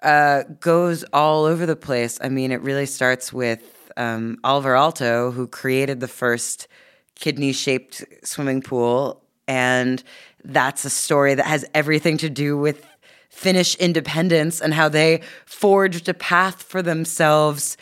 uh, 0.03 0.43
goes 0.59 1.03
all 1.11 1.43
over 1.43 1.65
the 1.65 1.75
place. 1.75 2.17
I 2.21 2.29
mean, 2.29 2.51
it 2.51 2.61
really 2.61 2.85
starts 2.85 3.33
with 3.33 3.91
um, 3.97 4.37
Alvar 4.43 4.75
Aalto, 4.75 5.33
who 5.33 5.47
created 5.47 5.99
the 5.99 6.07
first 6.07 6.67
kidney-shaped 7.15 8.05
swimming 8.23 8.61
pool, 8.61 9.23
and 9.47 10.01
that's 10.45 10.85
a 10.85 10.89
story 10.89 11.35
that 11.35 11.45
has 11.45 11.65
everything 11.73 12.17
to 12.17 12.29
do 12.29 12.57
with 12.57 12.85
Finnish 13.33 13.75
independence 13.75 14.61
and 14.61 14.75
how 14.75 14.87
they 14.87 15.19
forged 15.45 16.07
a 16.07 16.13
path 16.13 16.61
for 16.61 16.83
themselves, 16.83 17.75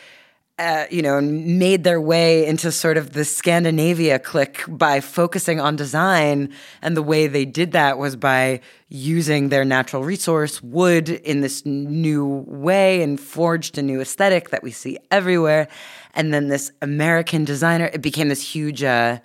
uh, 0.57 0.85
you 0.89 1.01
know, 1.01 1.19
made 1.19 1.83
their 1.83 1.99
way 1.99 2.47
into 2.47 2.71
sort 2.71 2.95
of 2.95 3.11
the 3.11 3.25
Scandinavia 3.25 4.17
clique 4.17 4.63
by 4.67 5.01
focusing 5.01 5.59
on 5.59 5.75
design. 5.75 6.51
And 6.81 6.95
the 6.95 7.03
way 7.03 7.27
they 7.27 7.43
did 7.43 7.73
that 7.73 7.97
was 7.97 8.15
by 8.15 8.61
using 8.87 9.49
their 9.49 9.65
natural 9.65 10.03
resource, 10.05 10.63
wood, 10.63 11.09
in 11.09 11.41
this 11.41 11.65
new 11.65 12.45
way 12.47 13.03
and 13.03 13.19
forged 13.19 13.77
a 13.77 13.81
new 13.81 13.99
aesthetic 13.99 14.51
that 14.51 14.63
we 14.63 14.71
see 14.71 14.97
everywhere. 15.11 15.67
And 16.13 16.33
then 16.33 16.47
this 16.47 16.71
American 16.81 17.43
designer, 17.43 17.89
it 17.93 18.01
became 18.01 18.29
this 18.29 18.41
huge. 18.41 18.83
Uh, 18.83 19.19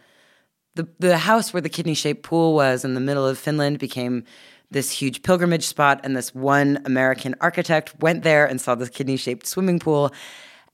the, 0.74 0.86
the 0.98 1.16
house 1.16 1.54
where 1.54 1.62
the 1.62 1.70
kidney 1.70 1.94
shaped 1.94 2.22
pool 2.22 2.54
was 2.54 2.84
in 2.84 2.92
the 2.92 3.00
middle 3.00 3.26
of 3.26 3.38
Finland 3.38 3.78
became 3.78 4.24
this 4.70 4.90
huge 4.90 5.22
pilgrimage 5.22 5.64
spot, 5.64 6.00
and 6.02 6.16
this 6.16 6.34
one 6.34 6.80
American 6.84 7.34
architect 7.40 7.94
went 8.00 8.22
there 8.22 8.46
and 8.46 8.60
saw 8.60 8.74
this 8.74 8.88
kidney 8.88 9.16
shaped 9.16 9.46
swimming 9.46 9.78
pool. 9.78 10.12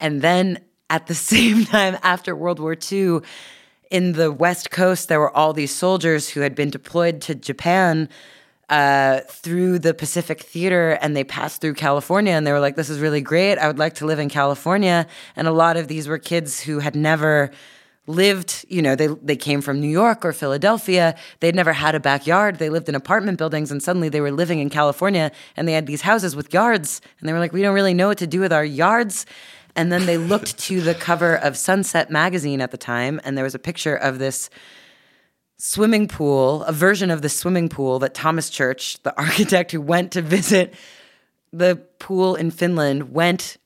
And 0.00 0.22
then 0.22 0.60
at 0.90 1.06
the 1.06 1.14
same 1.32 1.64
time, 1.64 1.98
after 2.02 2.34
World 2.34 2.58
War 2.58 2.76
II, 2.90 3.20
in 3.90 4.12
the 4.14 4.32
West 4.32 4.70
Coast, 4.70 5.08
there 5.08 5.20
were 5.20 5.34
all 5.36 5.52
these 5.52 5.74
soldiers 5.74 6.30
who 6.30 6.40
had 6.40 6.54
been 6.54 6.70
deployed 6.70 7.20
to 7.22 7.34
Japan 7.34 8.08
uh, 8.70 9.20
through 9.28 9.78
the 9.78 9.92
Pacific 9.92 10.40
Theater 10.40 10.92
and 11.02 11.14
they 11.14 11.24
passed 11.24 11.60
through 11.60 11.74
California 11.74 12.32
and 12.32 12.46
they 12.46 12.52
were 12.52 12.60
like, 12.60 12.74
This 12.74 12.88
is 12.88 13.00
really 13.00 13.20
great. 13.20 13.58
I 13.58 13.66
would 13.66 13.78
like 13.78 13.94
to 13.96 14.06
live 14.06 14.18
in 14.18 14.30
California. 14.30 15.06
And 15.36 15.46
a 15.46 15.52
lot 15.52 15.76
of 15.76 15.88
these 15.88 16.08
were 16.08 16.16
kids 16.16 16.58
who 16.58 16.78
had 16.78 16.96
never 16.96 17.50
lived, 18.06 18.64
you 18.68 18.82
know, 18.82 18.96
they 18.96 19.06
they 19.06 19.36
came 19.36 19.60
from 19.60 19.80
New 19.80 19.88
York 19.88 20.24
or 20.24 20.32
Philadelphia. 20.32 21.16
They'd 21.40 21.54
never 21.54 21.72
had 21.72 21.94
a 21.94 22.00
backyard. 22.00 22.58
They 22.58 22.68
lived 22.68 22.88
in 22.88 22.94
apartment 22.94 23.38
buildings 23.38 23.70
and 23.70 23.82
suddenly 23.82 24.08
they 24.08 24.20
were 24.20 24.32
living 24.32 24.58
in 24.58 24.70
California 24.70 25.30
and 25.56 25.68
they 25.68 25.72
had 25.72 25.86
these 25.86 26.02
houses 26.02 26.34
with 26.34 26.52
yards 26.52 27.00
and 27.20 27.28
they 27.28 27.32
were 27.32 27.38
like, 27.38 27.52
"We 27.52 27.62
don't 27.62 27.74
really 27.74 27.94
know 27.94 28.08
what 28.08 28.18
to 28.18 28.26
do 28.26 28.40
with 28.40 28.52
our 28.52 28.64
yards." 28.64 29.24
And 29.74 29.92
then 29.92 30.06
they 30.06 30.18
looked 30.18 30.58
to 30.66 30.80
the 30.80 30.94
cover 30.94 31.36
of 31.36 31.56
Sunset 31.56 32.10
magazine 32.10 32.60
at 32.60 32.72
the 32.72 32.76
time 32.76 33.20
and 33.24 33.36
there 33.36 33.44
was 33.44 33.54
a 33.54 33.60
picture 33.60 33.94
of 33.94 34.18
this 34.18 34.50
swimming 35.58 36.08
pool, 36.08 36.64
a 36.64 36.72
version 36.72 37.08
of 37.08 37.22
the 37.22 37.28
swimming 37.28 37.68
pool 37.68 38.00
that 38.00 38.14
Thomas 38.14 38.50
Church, 38.50 39.00
the 39.04 39.16
architect 39.18 39.70
who 39.70 39.80
went 39.80 40.10
to 40.12 40.22
visit 40.22 40.74
the 41.52 41.76
pool 42.00 42.34
in 42.34 42.50
Finland, 42.50 43.12
went 43.12 43.58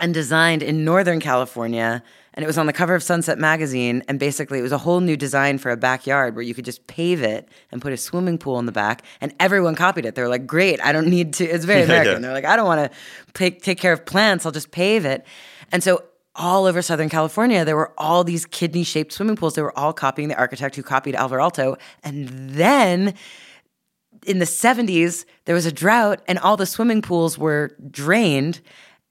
and 0.00 0.12
designed 0.12 0.62
in 0.62 0.84
Northern 0.84 1.20
California 1.20 2.02
and 2.36 2.42
it 2.44 2.46
was 2.46 2.58
on 2.58 2.66
the 2.66 2.72
cover 2.72 2.94
of 2.94 3.02
Sunset 3.02 3.38
magazine. 3.38 4.02
And 4.08 4.20
basically, 4.20 4.58
it 4.58 4.62
was 4.62 4.72
a 4.72 4.78
whole 4.78 5.00
new 5.00 5.16
design 5.16 5.56
for 5.58 5.70
a 5.70 5.76
backyard 5.76 6.34
where 6.36 6.42
you 6.42 6.54
could 6.54 6.66
just 6.66 6.86
pave 6.86 7.22
it 7.22 7.48
and 7.72 7.80
put 7.80 7.92
a 7.92 7.96
swimming 7.96 8.36
pool 8.36 8.58
in 8.58 8.66
the 8.66 8.72
back. 8.72 9.02
And 9.20 9.34
everyone 9.40 9.74
copied 9.74 10.04
it. 10.04 10.14
They 10.14 10.22
were 10.22 10.28
like, 10.28 10.46
"Great! 10.46 10.78
I 10.84 10.92
don't 10.92 11.08
need 11.08 11.32
to." 11.34 11.44
It's 11.44 11.64
very 11.64 11.82
American. 11.90 12.14
yeah. 12.14 12.18
They're 12.20 12.32
like, 12.32 12.44
"I 12.44 12.56
don't 12.56 12.66
want 12.66 12.92
to 12.92 13.50
take 13.60 13.78
care 13.78 13.92
of 13.92 14.04
plants. 14.04 14.44
I'll 14.44 14.52
just 14.52 14.70
pave 14.70 15.04
it." 15.04 15.24
And 15.72 15.82
so 15.82 16.04
all 16.34 16.66
over 16.66 16.82
Southern 16.82 17.08
California, 17.08 17.64
there 17.64 17.76
were 17.76 17.92
all 17.96 18.22
these 18.22 18.44
kidney 18.44 18.84
shaped 18.84 19.12
swimming 19.12 19.36
pools. 19.36 19.54
They 19.54 19.62
were 19.62 19.76
all 19.78 19.92
copying 19.94 20.28
the 20.28 20.36
architect 20.36 20.76
who 20.76 20.82
copied 20.82 21.14
Alvar 21.14 21.38
Aalto. 21.38 21.78
And 22.04 22.28
then 22.50 23.14
in 24.26 24.38
the 24.38 24.44
70s, 24.44 25.24
there 25.46 25.54
was 25.54 25.64
a 25.64 25.72
drought 25.72 26.20
and 26.28 26.38
all 26.38 26.56
the 26.58 26.66
swimming 26.66 27.00
pools 27.00 27.38
were 27.38 27.74
drained. 27.90 28.60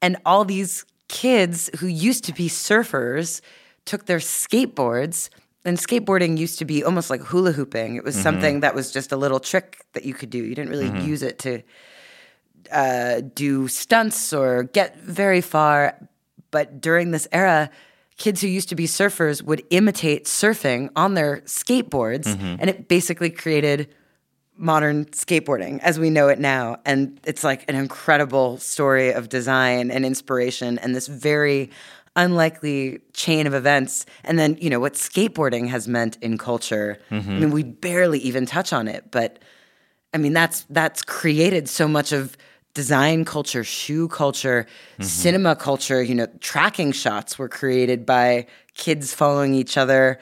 And 0.00 0.16
all 0.24 0.44
these 0.44 0.84
kids 1.08 1.70
who 1.78 1.86
used 1.86 2.24
to 2.24 2.32
be 2.32 2.48
surfers 2.48 3.40
took 3.84 4.06
their 4.06 4.18
skateboards 4.18 5.30
and 5.64 5.78
skateboarding 5.78 6.38
used 6.38 6.60
to 6.60 6.64
be 6.64 6.84
almost 6.84 7.10
like 7.10 7.20
hula 7.20 7.52
hooping. 7.52 7.96
It 7.96 8.04
was 8.04 8.14
mm-hmm. 8.14 8.22
something 8.22 8.60
that 8.60 8.74
was 8.74 8.92
just 8.92 9.10
a 9.10 9.16
little 9.16 9.40
trick 9.40 9.84
that 9.94 10.04
you 10.04 10.14
could 10.14 10.30
do. 10.30 10.38
You 10.38 10.54
didn't 10.54 10.70
really 10.70 10.88
mm-hmm. 10.88 11.08
use 11.08 11.22
it 11.22 11.40
to 11.40 11.62
uh, 12.70 13.20
do 13.34 13.66
stunts 13.66 14.32
or 14.32 14.62
get 14.62 14.96
very 15.00 15.40
far. 15.40 16.08
But 16.52 16.80
during 16.80 17.10
this 17.10 17.26
era, 17.32 17.70
kids 18.16 18.40
who 18.40 18.46
used 18.46 18.68
to 18.68 18.76
be 18.76 18.86
surfers 18.86 19.42
would 19.42 19.64
imitate 19.70 20.26
surfing 20.26 20.88
on 20.94 21.14
their 21.14 21.38
skateboards, 21.38 22.24
mm-hmm. 22.24 22.56
and 22.60 22.70
it 22.70 22.88
basically 22.88 23.30
created 23.30 23.88
modern 24.58 25.04
skateboarding 25.06 25.80
as 25.80 25.98
we 25.98 26.10
know 26.10 26.28
it 26.28 26.38
now. 26.38 26.78
And 26.84 27.20
it's 27.24 27.44
like 27.44 27.68
an 27.68 27.74
incredible 27.74 28.58
story 28.58 29.12
of 29.12 29.28
design 29.28 29.90
and 29.90 30.04
inspiration 30.04 30.78
and 30.78 30.94
this 30.94 31.06
very 31.06 31.70
unlikely 32.16 33.00
chain 33.12 33.46
of 33.46 33.54
events. 33.54 34.06
And 34.24 34.38
then, 34.38 34.56
you 34.60 34.70
know, 34.70 34.80
what 34.80 34.94
skateboarding 34.94 35.68
has 35.68 35.86
meant 35.86 36.16
in 36.22 36.38
culture. 36.38 36.98
Mm-hmm. 37.10 37.30
I 37.30 37.34
mean, 37.34 37.50
we 37.50 37.62
barely 37.62 38.18
even 38.20 38.46
touch 38.46 38.72
on 38.72 38.88
it, 38.88 39.10
but 39.10 39.38
I 40.14 40.18
mean, 40.18 40.32
that's 40.32 40.64
that's 40.70 41.02
created 41.02 41.68
so 41.68 41.86
much 41.86 42.12
of 42.12 42.36
design 42.72 43.24
culture, 43.24 43.64
shoe 43.64 44.08
culture, 44.08 44.66
mm-hmm. 44.94 45.02
cinema 45.02 45.56
culture, 45.56 46.02
you 46.02 46.14
know, 46.14 46.26
tracking 46.40 46.92
shots 46.92 47.38
were 47.38 47.48
created 47.48 48.06
by 48.06 48.46
kids 48.74 49.12
following 49.12 49.54
each 49.54 49.76
other 49.76 50.18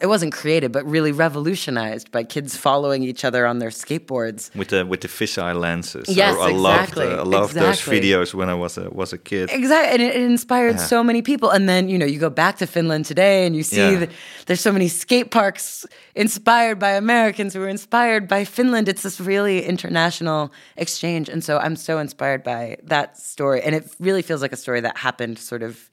it 0.00 0.06
wasn't 0.06 0.32
created, 0.32 0.70
but 0.70 0.84
really 0.86 1.10
revolutionized 1.10 2.12
by 2.12 2.22
kids 2.22 2.56
following 2.56 3.02
each 3.02 3.24
other 3.24 3.46
on 3.46 3.58
their 3.58 3.70
skateboards 3.70 4.54
with 4.54 4.68
the 4.68 4.86
with 4.86 5.00
the 5.00 5.08
fisheye 5.08 5.54
lenses. 5.58 6.08
Yes, 6.08 6.36
I, 6.36 6.40
I 6.46 6.50
exactly. 6.50 7.06
Loved, 7.06 7.18
uh, 7.18 7.20
I 7.20 7.24
loved 7.24 7.54
those 7.54 7.80
videos 7.80 8.32
when 8.32 8.48
I 8.48 8.54
was 8.54 8.78
a 8.78 8.88
was 8.90 9.12
a 9.12 9.18
kid. 9.18 9.50
Exactly, 9.50 9.92
and 9.94 10.02
it, 10.02 10.14
it 10.16 10.22
inspired 10.22 10.76
Yeah. 10.76 10.86
so 10.86 11.02
many 11.02 11.20
people. 11.22 11.50
And 11.50 11.68
then 11.68 11.88
you 11.88 11.98
know 11.98 12.06
you 12.06 12.20
go 12.20 12.30
back 12.30 12.58
to 12.58 12.66
Finland 12.66 13.06
today, 13.06 13.44
and 13.46 13.56
you 13.56 13.64
see 13.64 13.76
Yeah. 13.92 13.98
that 14.00 14.10
there's 14.46 14.60
so 14.60 14.72
many 14.72 14.88
skate 14.88 15.30
parks 15.30 15.84
inspired 16.14 16.78
by 16.78 16.90
Americans 16.90 17.54
who 17.54 17.60
were 17.60 17.68
inspired 17.70 18.28
by 18.28 18.44
Finland. 18.44 18.88
It's 18.88 19.02
this 19.02 19.20
really 19.20 19.64
international 19.64 20.52
exchange, 20.76 21.28
and 21.28 21.42
so 21.42 21.58
I'm 21.58 21.76
so 21.76 21.98
inspired 21.98 22.42
by 22.44 22.76
that 22.84 23.18
story. 23.18 23.62
And 23.62 23.74
it 23.74 23.84
really 23.98 24.22
feels 24.22 24.42
like 24.42 24.52
a 24.52 24.56
story 24.56 24.80
that 24.82 24.96
happened 24.98 25.38
sort 25.38 25.62
of 25.62 25.90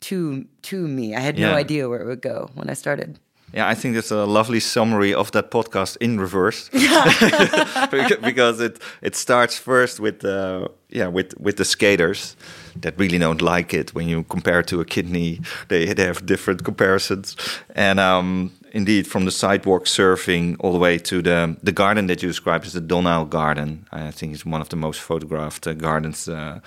to 0.00 0.44
to 0.62 0.88
me. 0.88 1.14
I 1.14 1.20
had 1.20 1.38
no 1.38 1.54
idea 1.54 1.88
where 1.88 2.00
it 2.00 2.06
would 2.06 2.22
go 2.22 2.50
when 2.54 2.70
I 2.70 2.74
started. 2.74 3.18
Yeah, 3.54 3.66
I 3.66 3.74
think 3.74 3.94
that's 3.94 4.10
a 4.10 4.26
lovely 4.26 4.60
summary 4.60 5.14
of 5.14 5.30
that 5.30 5.50
podcast 5.50 5.96
in 6.00 6.20
reverse. 6.20 6.68
Beca- 6.72 8.20
because 8.20 8.60
it 8.60 8.78
it 9.00 9.16
starts 9.16 9.58
first 9.58 10.00
with 10.00 10.24
uh, 10.24 10.68
yeah 10.90 11.08
with 11.08 11.34
with 11.40 11.56
the 11.56 11.64
skaters 11.64 12.36
that 12.82 12.98
really 12.98 13.18
don't 13.18 13.40
like 13.40 13.72
it 13.72 13.94
when 13.94 14.08
you 14.08 14.24
compare 14.24 14.62
to 14.62 14.80
a 14.80 14.84
kidney. 14.84 15.40
They 15.68 15.94
they 15.94 16.04
have 16.04 16.26
different 16.26 16.62
comparisons, 16.62 17.36
and 17.74 17.98
um, 17.98 18.50
indeed 18.72 19.06
from 19.06 19.24
the 19.24 19.30
sidewalk 19.30 19.86
surfing 19.86 20.56
all 20.60 20.72
the 20.72 20.78
way 20.78 20.98
to 20.98 21.22
the 21.22 21.56
the 21.62 21.72
garden 21.72 22.06
that 22.08 22.22
you 22.22 22.28
described 22.28 22.66
as 22.66 22.72
the 22.72 22.82
Donnell 22.82 23.24
Garden. 23.24 23.86
I 23.92 24.10
think 24.10 24.34
it's 24.34 24.44
one 24.44 24.60
of 24.60 24.68
the 24.68 24.76
most 24.76 25.00
photographed 25.00 25.66
uh, 25.66 25.72
gardens. 25.72 26.28
Uh, 26.28 26.60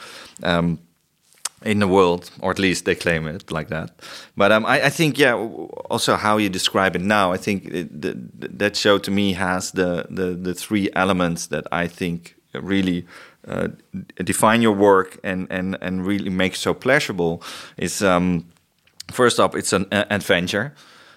um, 0.44 0.80
in 1.64 1.80
the 1.80 1.88
world, 1.88 2.32
or 2.40 2.52
at 2.52 2.60
least 2.60 2.86
they 2.86 2.96
claim 2.96 3.28
it 3.28 3.52
like 3.52 3.68
that. 3.70 3.92
But 4.36 4.52
um, 4.52 4.66
I, 4.66 4.86
I 4.86 4.90
think, 4.90 5.20
yeah, 5.20 5.36
also 5.36 6.16
how 6.16 6.38
you 6.38 6.50
describe 6.50 6.96
it 6.96 7.02
now, 7.02 7.32
I 7.32 7.38
think 7.38 7.66
it, 7.66 8.02
the, 8.02 8.18
that 8.58 8.76
show 8.76 8.98
to 8.98 9.12
me 9.12 9.34
has 9.34 9.72
the, 9.72 10.08
the, 10.10 10.34
the 10.34 10.54
three 10.54 10.90
elements 10.96 11.48
that 11.48 11.68
I 11.72 11.88
think 11.88 12.36
really 12.54 13.06
uh, 13.48 13.70
define 14.16 14.62
your 14.62 14.74
work 14.76 15.20
and, 15.24 15.48
and, 15.50 15.78
and 15.82 16.06
really 16.06 16.30
make 16.30 16.56
so 16.56 16.74
pleasurable. 16.74 17.42
Is 17.78 18.02
um, 18.02 18.46
first 19.12 19.40
up, 19.40 19.56
it's 19.56 19.74
an 19.74 19.86
adventure. 19.92 20.74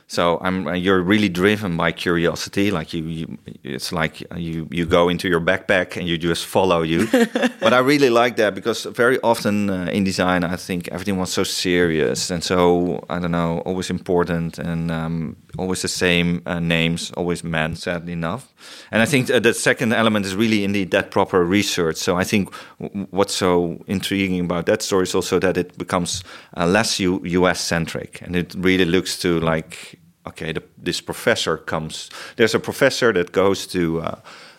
So 0.07 0.39
I'm 0.43 0.67
uh, 0.67 0.73
you're 0.73 1.01
really 1.03 1.29
driven 1.29 1.77
by 1.77 1.93
curiosity. 1.93 2.71
Like 2.71 2.93
you, 2.93 3.05
you, 3.05 3.39
it's 3.63 3.93
like 3.93 4.21
you 4.37 4.69
you 4.71 4.87
go 4.87 5.09
into 5.09 5.29
your 5.29 5.41
backpack 5.41 5.97
and 5.97 6.07
you 6.07 6.19
just 6.19 6.47
follow 6.47 6.83
you. 6.83 7.09
but 7.61 7.73
I 7.73 7.79
really 7.79 8.11
like 8.11 8.37
that 8.37 8.55
because 8.55 8.85
very 8.85 9.19
often 9.23 9.71
uh, 9.71 9.87
in 9.93 10.05
design, 10.05 10.45
I 10.45 10.57
think 10.57 10.89
everything 10.89 11.19
was 11.19 11.33
so 11.33 11.45
serious 11.45 12.31
and 12.31 12.45
so 12.45 13.05
I 13.09 13.19
don't 13.19 13.31
know, 13.33 13.63
always 13.65 13.91
important 13.91 14.59
and 14.59 14.91
um, 14.91 15.37
always 15.59 15.83
the 15.83 15.89
same 15.89 16.43
uh, 16.47 16.61
names, 16.61 17.11
always 17.13 17.43
men, 17.45 17.77
sadly 17.77 18.13
enough. 18.13 18.53
And 18.91 19.03
I 19.03 19.07
think 19.07 19.31
uh, 19.31 19.41
the 19.41 19.55
second 19.55 19.93
element 19.93 20.27
is 20.27 20.35
really 20.35 20.65
indeed 20.65 20.91
that 20.91 21.11
proper 21.11 21.45
research. 21.45 21.97
So 21.97 22.17
I 22.17 22.25
think 22.25 22.53
w- 22.81 23.07
what's 23.11 23.35
so 23.35 23.83
intriguing 23.87 24.41
about 24.41 24.67
that 24.67 24.83
story 24.83 25.05
is 25.05 25.15
also 25.15 25.39
that 25.41 25.57
it 25.57 25.77
becomes 25.79 26.25
uh, 26.57 26.67
less 26.67 27.01
U- 27.01 27.23
U.S. 27.25 27.61
centric, 27.61 28.21
and 28.23 28.37
it 28.37 28.55
really 28.59 28.85
looks 28.85 29.19
to 29.21 29.41
like 29.41 29.99
okay, 30.27 30.53
the, 30.53 30.63
this 30.85 31.01
professor 31.01 31.57
comes. 31.57 32.11
There's 32.37 32.55
a 32.55 32.61
professor 32.61 33.13
that 33.13 33.33
goes 33.33 33.67
to 33.69 34.01
uh, 34.01 34.15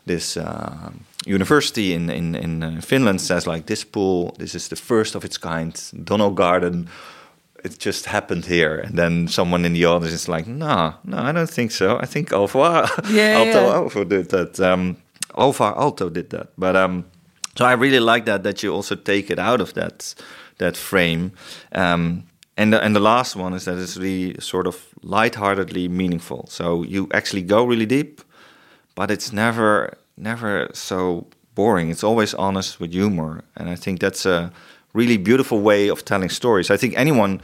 this 0.05 0.37
uh, 0.37 0.91
university 1.25 1.93
in 1.93 2.09
in 2.09 2.35
in 2.35 2.63
uh, 2.63 2.81
Finland. 2.81 3.21
Says 3.21 3.47
like 3.47 3.65
this 3.65 3.83
pool, 3.85 4.35
this 4.37 4.55
is 4.55 4.67
the 4.67 4.75
first 4.75 5.15
of 5.15 5.23
its 5.25 5.37
kind, 5.37 5.91
Donnell 6.03 6.33
Garden. 6.33 6.89
It 7.63 7.79
just 7.79 8.05
happened 8.05 8.45
here, 8.45 8.79
and 8.79 8.95
then 8.97 9.27
someone 9.27 9.65
in 9.65 9.73
the 9.73 9.85
audience 9.85 10.13
is 10.13 10.27
like, 10.27 10.47
"No, 10.47 10.93
no, 11.03 11.17
I 11.17 11.31
don't 11.31 11.49
think 11.49 11.71
so. 11.71 11.97
I 12.03 12.05
think 12.05 12.31
Alvar 12.31 12.87
Yeah, 13.09 13.43
Aalto 13.43 13.95
yeah. 13.95 14.03
Did 14.03 14.29
that. 14.29 14.59
Um, 14.59 14.97
Aalto 15.33 16.09
did 16.09 16.29
that." 16.29 16.47
But 16.57 16.75
um, 16.75 17.05
so 17.57 17.65
I 17.65 17.73
really 17.73 17.99
like 17.99 18.25
that 18.25 18.43
that 18.43 18.61
you 18.61 18.75
also 18.75 18.95
take 18.95 19.31
it 19.31 19.39
out 19.39 19.61
of 19.61 19.73
that 19.73 20.15
that 20.57 20.77
frame. 20.77 21.31
Um, 21.71 22.23
and 22.57 22.73
the, 22.73 22.81
and 22.83 22.95
the 22.95 22.99
last 23.01 23.35
one 23.35 23.53
is 23.53 23.65
that 23.65 23.77
it's 23.77 23.97
really 23.97 24.39
sort 24.39 24.67
of 24.67 24.85
lightheartedly 25.01 25.87
meaningful. 25.87 26.47
So 26.49 26.83
you 26.83 27.09
actually 27.13 27.41
go 27.41 27.65
really 27.65 27.85
deep, 27.85 28.21
but 28.95 29.11
it's 29.11 29.31
never 29.33 29.97
never 30.17 30.69
so 30.73 31.27
boring. 31.55 31.89
It's 31.89 32.03
always 32.03 32.33
honest 32.33 32.79
with 32.79 32.91
humor, 32.93 33.43
and 33.55 33.69
I 33.69 33.75
think 33.75 33.99
that's 33.99 34.25
a 34.25 34.51
really 34.93 35.17
beautiful 35.17 35.59
way 35.59 35.89
of 35.89 36.05
telling 36.05 36.29
stories. 36.29 36.71
I 36.71 36.77
think 36.77 36.97
anyone 36.97 37.41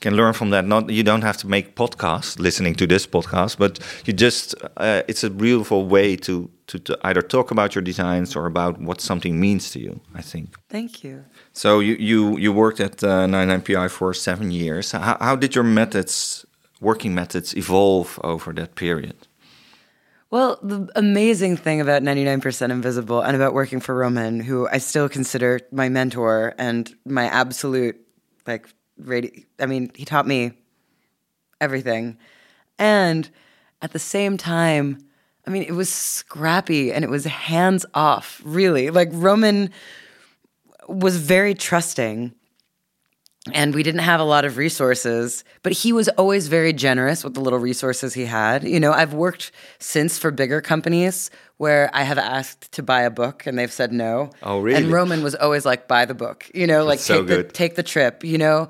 can 0.00 0.14
learn 0.14 0.32
from 0.32 0.50
that. 0.50 0.64
Not 0.64 0.90
you 0.90 1.02
don't 1.02 1.22
have 1.22 1.36
to 1.38 1.46
make 1.46 1.74
podcasts 1.74 2.38
listening 2.38 2.74
to 2.76 2.86
this 2.86 3.06
podcast, 3.06 3.58
but 3.58 3.78
you 4.06 4.12
just 4.12 4.54
uh, 4.76 5.02
it's 5.08 5.24
a 5.24 5.30
beautiful 5.30 5.86
way 5.86 6.16
to, 6.16 6.50
to 6.68 6.78
to 6.78 6.98
either 7.02 7.22
talk 7.22 7.50
about 7.50 7.74
your 7.74 7.82
designs 7.82 8.36
or 8.36 8.46
about 8.46 8.80
what 8.80 9.00
something 9.00 9.40
means 9.40 9.70
to 9.72 9.80
you. 9.80 10.00
I 10.14 10.22
think. 10.22 10.56
Thank 10.68 11.04
you. 11.04 11.24
So 11.52 11.80
you 11.80 11.96
you 11.98 12.38
you 12.38 12.52
worked 12.52 12.80
at 12.80 13.02
uh, 13.02 13.26
99PI 13.26 13.90
for 13.90 14.14
seven 14.14 14.50
years. 14.50 14.92
How, 14.92 15.16
how 15.20 15.36
did 15.36 15.54
your 15.54 15.64
methods, 15.64 16.46
working 16.80 17.14
methods, 17.14 17.54
evolve 17.56 18.18
over 18.22 18.52
that 18.52 18.74
period? 18.74 19.28
Well, 20.30 20.58
the 20.62 20.88
amazing 20.94 21.56
thing 21.56 21.80
about 21.80 22.02
99% 22.02 22.70
Invisible 22.70 23.22
and 23.22 23.34
about 23.34 23.54
working 23.54 23.80
for 23.80 23.94
Roman, 23.94 24.40
who 24.40 24.68
I 24.68 24.76
still 24.76 25.08
consider 25.08 25.60
my 25.72 25.88
mentor 25.88 26.54
and 26.58 26.94
my 27.06 27.24
absolute, 27.24 27.96
like, 28.46 28.68
radi- 29.00 29.44
I 29.58 29.66
mean, 29.66 29.90
he 29.94 30.04
taught 30.04 30.26
me 30.26 30.52
everything. 31.60 32.18
And 32.78 33.28
at 33.82 33.92
the 33.92 33.98
same 33.98 34.36
time, 34.36 34.98
I 35.46 35.50
mean, 35.50 35.62
it 35.62 35.72
was 35.72 35.92
scrappy 35.92 36.92
and 36.92 37.04
it 37.04 37.10
was 37.10 37.24
hands 37.24 37.86
off, 37.94 38.40
really. 38.44 38.90
Like, 38.90 39.08
Roman 39.12 39.70
was 40.88 41.16
very 41.16 41.54
trusting 41.54 42.34
and 43.54 43.74
we 43.74 43.82
didn't 43.82 44.00
have 44.00 44.20
a 44.20 44.24
lot 44.24 44.44
of 44.44 44.56
resources, 44.56 45.44
but 45.62 45.72
he 45.72 45.92
was 45.92 46.08
always 46.10 46.48
very 46.48 46.72
generous 46.72 47.24
with 47.24 47.34
the 47.34 47.40
little 47.40 47.58
resources 47.58 48.14
he 48.14 48.24
had. 48.24 48.64
You 48.64 48.80
know, 48.80 48.92
I've 48.92 49.14
worked 49.14 49.52
since 49.78 50.18
for 50.18 50.30
bigger 50.30 50.60
companies 50.60 51.30
where 51.58 51.90
I 51.92 52.02
have 52.02 52.18
asked 52.18 52.72
to 52.72 52.82
buy 52.82 53.02
a 53.02 53.10
book 53.10 53.46
and 53.46 53.58
they've 53.58 53.72
said 53.72 53.92
no. 53.92 54.30
Oh, 54.42 54.60
really? 54.60 54.82
And 54.82 54.92
Roman 54.92 55.22
was 55.22 55.34
always 55.34 55.66
like, 55.66 55.88
buy 55.88 56.04
the 56.04 56.14
book, 56.14 56.50
you 56.54 56.66
know, 56.66 56.84
like 56.84 57.00
so 57.00 57.24
take, 57.24 57.26
the, 57.26 57.44
take 57.44 57.74
the 57.74 57.82
trip, 57.82 58.24
you 58.24 58.38
know. 58.38 58.68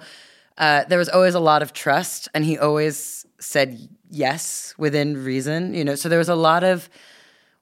Uh, 0.56 0.84
there 0.84 0.98
was 0.98 1.08
always 1.08 1.34
a 1.34 1.40
lot 1.40 1.62
of 1.62 1.72
trust 1.72 2.28
and 2.34 2.44
he 2.44 2.58
always 2.58 3.24
said 3.38 3.78
yes 4.10 4.74
within 4.78 5.22
reason, 5.22 5.74
you 5.74 5.84
know. 5.84 5.94
So 5.94 6.08
there 6.08 6.18
was 6.18 6.28
a 6.28 6.34
lot 6.34 6.64
of, 6.64 6.88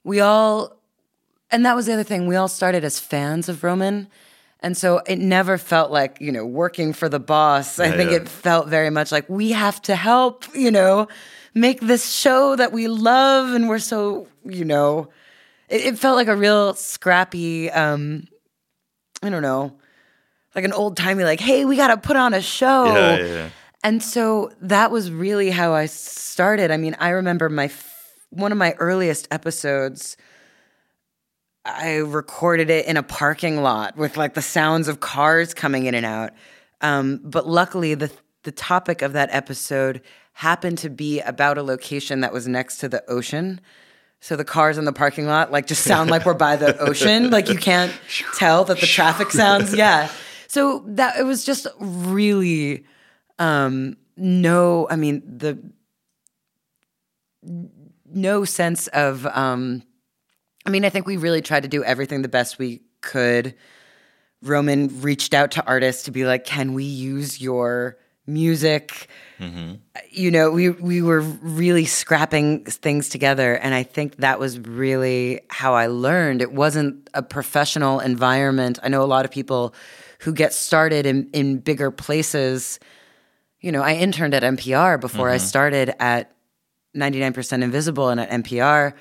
we 0.04 0.20
all, 0.20 0.76
and 1.50 1.66
that 1.66 1.76
was 1.76 1.86
the 1.86 1.92
other 1.92 2.04
thing, 2.04 2.26
we 2.26 2.36
all 2.36 2.48
started 2.48 2.84
as 2.84 2.98
fans 2.98 3.48
of 3.48 3.62
Roman. 3.62 4.08
And 4.60 4.76
so 4.76 5.00
it 5.06 5.18
never 5.18 5.58
felt 5.58 5.90
like, 5.90 6.18
you 6.20 6.32
know, 6.32 6.44
working 6.44 6.92
for 6.92 7.08
the 7.08 7.20
boss. 7.20 7.78
I 7.78 7.86
Yeah, 7.88 7.96
think 7.96 8.10
yeah. 8.10 8.16
it 8.16 8.28
felt 8.28 8.68
very 8.68 8.90
much 8.90 9.12
like 9.12 9.28
we 9.28 9.52
have 9.52 9.80
to 9.82 9.94
help, 9.94 10.44
you 10.54 10.70
know, 10.70 11.08
make 11.54 11.80
this 11.80 12.10
show 12.12 12.56
that 12.56 12.72
we 12.72 12.88
love 12.88 13.52
and 13.54 13.68
we're 13.68 13.78
so, 13.78 14.26
you 14.44 14.64
know, 14.64 15.08
it, 15.68 15.82
it 15.84 15.98
felt 15.98 16.16
like 16.16 16.28
a 16.28 16.36
real 16.36 16.74
scrappy, 16.74 17.70
um, 17.70 18.26
I 19.22 19.28
don't 19.30 19.42
know, 19.42 19.76
like 20.54 20.64
an 20.64 20.72
old 20.72 20.96
timey, 20.96 21.24
like, 21.24 21.40
hey, 21.40 21.64
we 21.64 21.76
got 21.76 21.88
to 21.88 21.96
put 21.98 22.16
on 22.16 22.32
a 22.34 22.40
show. 22.40 22.84
Yeah. 22.86 23.50
And 23.84 24.02
so 24.02 24.50
that 24.62 24.90
was 24.90 25.10
really 25.10 25.50
how 25.50 25.74
I 25.74 25.86
started. 25.86 26.70
I 26.70 26.76
mean, 26.76 26.96
I 26.98 27.10
remember 27.10 27.48
my 27.48 27.66
f- 27.66 27.92
one 28.30 28.52
of 28.52 28.58
my 28.58 28.72
earliest 28.78 29.28
episodes. 29.30 30.16
I 31.66 31.96
recorded 31.96 32.70
it 32.70 32.86
in 32.86 32.96
a 32.96 33.02
parking 33.02 33.60
lot 33.60 33.96
with 33.96 34.16
like 34.16 34.34
the 34.34 34.42
sounds 34.42 34.86
of 34.86 35.00
cars 35.00 35.52
coming 35.52 35.86
in 35.86 35.94
and 35.94 36.06
out. 36.06 36.30
Um, 36.80 37.20
but 37.24 37.48
luckily, 37.48 37.94
the 37.94 38.10
the 38.44 38.52
topic 38.52 39.02
of 39.02 39.14
that 39.14 39.28
episode 39.32 40.00
happened 40.32 40.78
to 40.78 40.88
be 40.88 41.20
about 41.20 41.58
a 41.58 41.62
location 41.62 42.20
that 42.20 42.32
was 42.32 42.46
next 42.46 42.78
to 42.78 42.88
the 42.88 43.02
ocean. 43.10 43.60
So 44.20 44.36
the 44.36 44.44
cars 44.44 44.78
in 44.78 44.84
the 44.84 44.92
parking 44.92 45.26
lot 45.26 45.50
like 45.50 45.66
just 45.66 45.82
sound 45.82 46.10
like 46.10 46.24
we're 46.24 46.34
by 46.34 46.54
the 46.54 46.78
ocean. 46.88 47.30
Like 47.30 47.48
you 47.48 47.58
can't 47.58 47.92
tell 48.36 48.64
that 48.64 48.78
the 48.78 48.86
traffic 48.86 49.32
sounds. 49.32 49.74
Yeah. 49.76 50.08
So 50.48 50.84
that 50.86 51.18
it 51.18 51.24
was 51.24 51.44
just 51.44 51.66
really 51.80 52.84
um 53.40 53.96
no, 54.16 54.86
I 54.88 54.96
mean 54.96 55.22
the 55.26 55.58
no 58.06 58.44
sense 58.44 58.86
of 58.88 59.26
um 59.26 59.82
I 60.66 60.70
mean, 60.70 60.84
I 60.84 60.90
think 60.90 61.06
we 61.06 61.16
really 61.16 61.42
tried 61.42 61.62
to 61.62 61.68
do 61.68 61.84
everything 61.84 62.22
the 62.22 62.28
best 62.28 62.58
we 62.58 62.82
could. 63.00 63.54
Roman 64.42 65.00
reached 65.00 65.32
out 65.32 65.52
to 65.52 65.64
artists 65.64 66.04
to 66.04 66.10
be 66.10 66.26
like, 66.26 66.44
"Can 66.44 66.74
we 66.74 66.84
use 66.84 67.40
your 67.40 67.96
music?" 68.26 69.08
Mm-hmm. 69.38 69.74
You 70.10 70.30
know, 70.30 70.50
we 70.50 70.70
we 70.70 71.02
were 71.02 71.20
really 71.20 71.84
scrapping 71.84 72.64
things 72.64 73.08
together, 73.08 73.54
and 73.54 73.74
I 73.74 73.82
think 73.82 74.16
that 74.16 74.38
was 74.38 74.58
really 74.58 75.40
how 75.48 75.74
I 75.74 75.86
learned. 75.86 76.42
It 76.42 76.52
wasn't 76.52 77.08
a 77.14 77.22
professional 77.22 78.00
environment. 78.00 78.78
I 78.82 78.88
know 78.88 79.02
a 79.02 79.04
lot 79.04 79.24
of 79.24 79.30
people 79.30 79.74
who 80.20 80.32
get 80.32 80.52
started 80.52 81.06
in 81.06 81.30
in 81.32 81.58
bigger 81.58 81.90
places 81.90 82.78
you 83.60 83.72
know, 83.72 83.82
I 83.82 83.94
interned 83.94 84.32
at 84.32 84.44
NPR 84.44 85.00
before 85.00 85.28
I 85.28 85.38
mm-hmm. 85.38 85.46
started 85.46 85.94
at 85.98 86.32
99% 86.94 87.62
Invisible 87.62 88.10
and 88.10 88.20
at 88.20 88.30
NPR. 88.30 88.92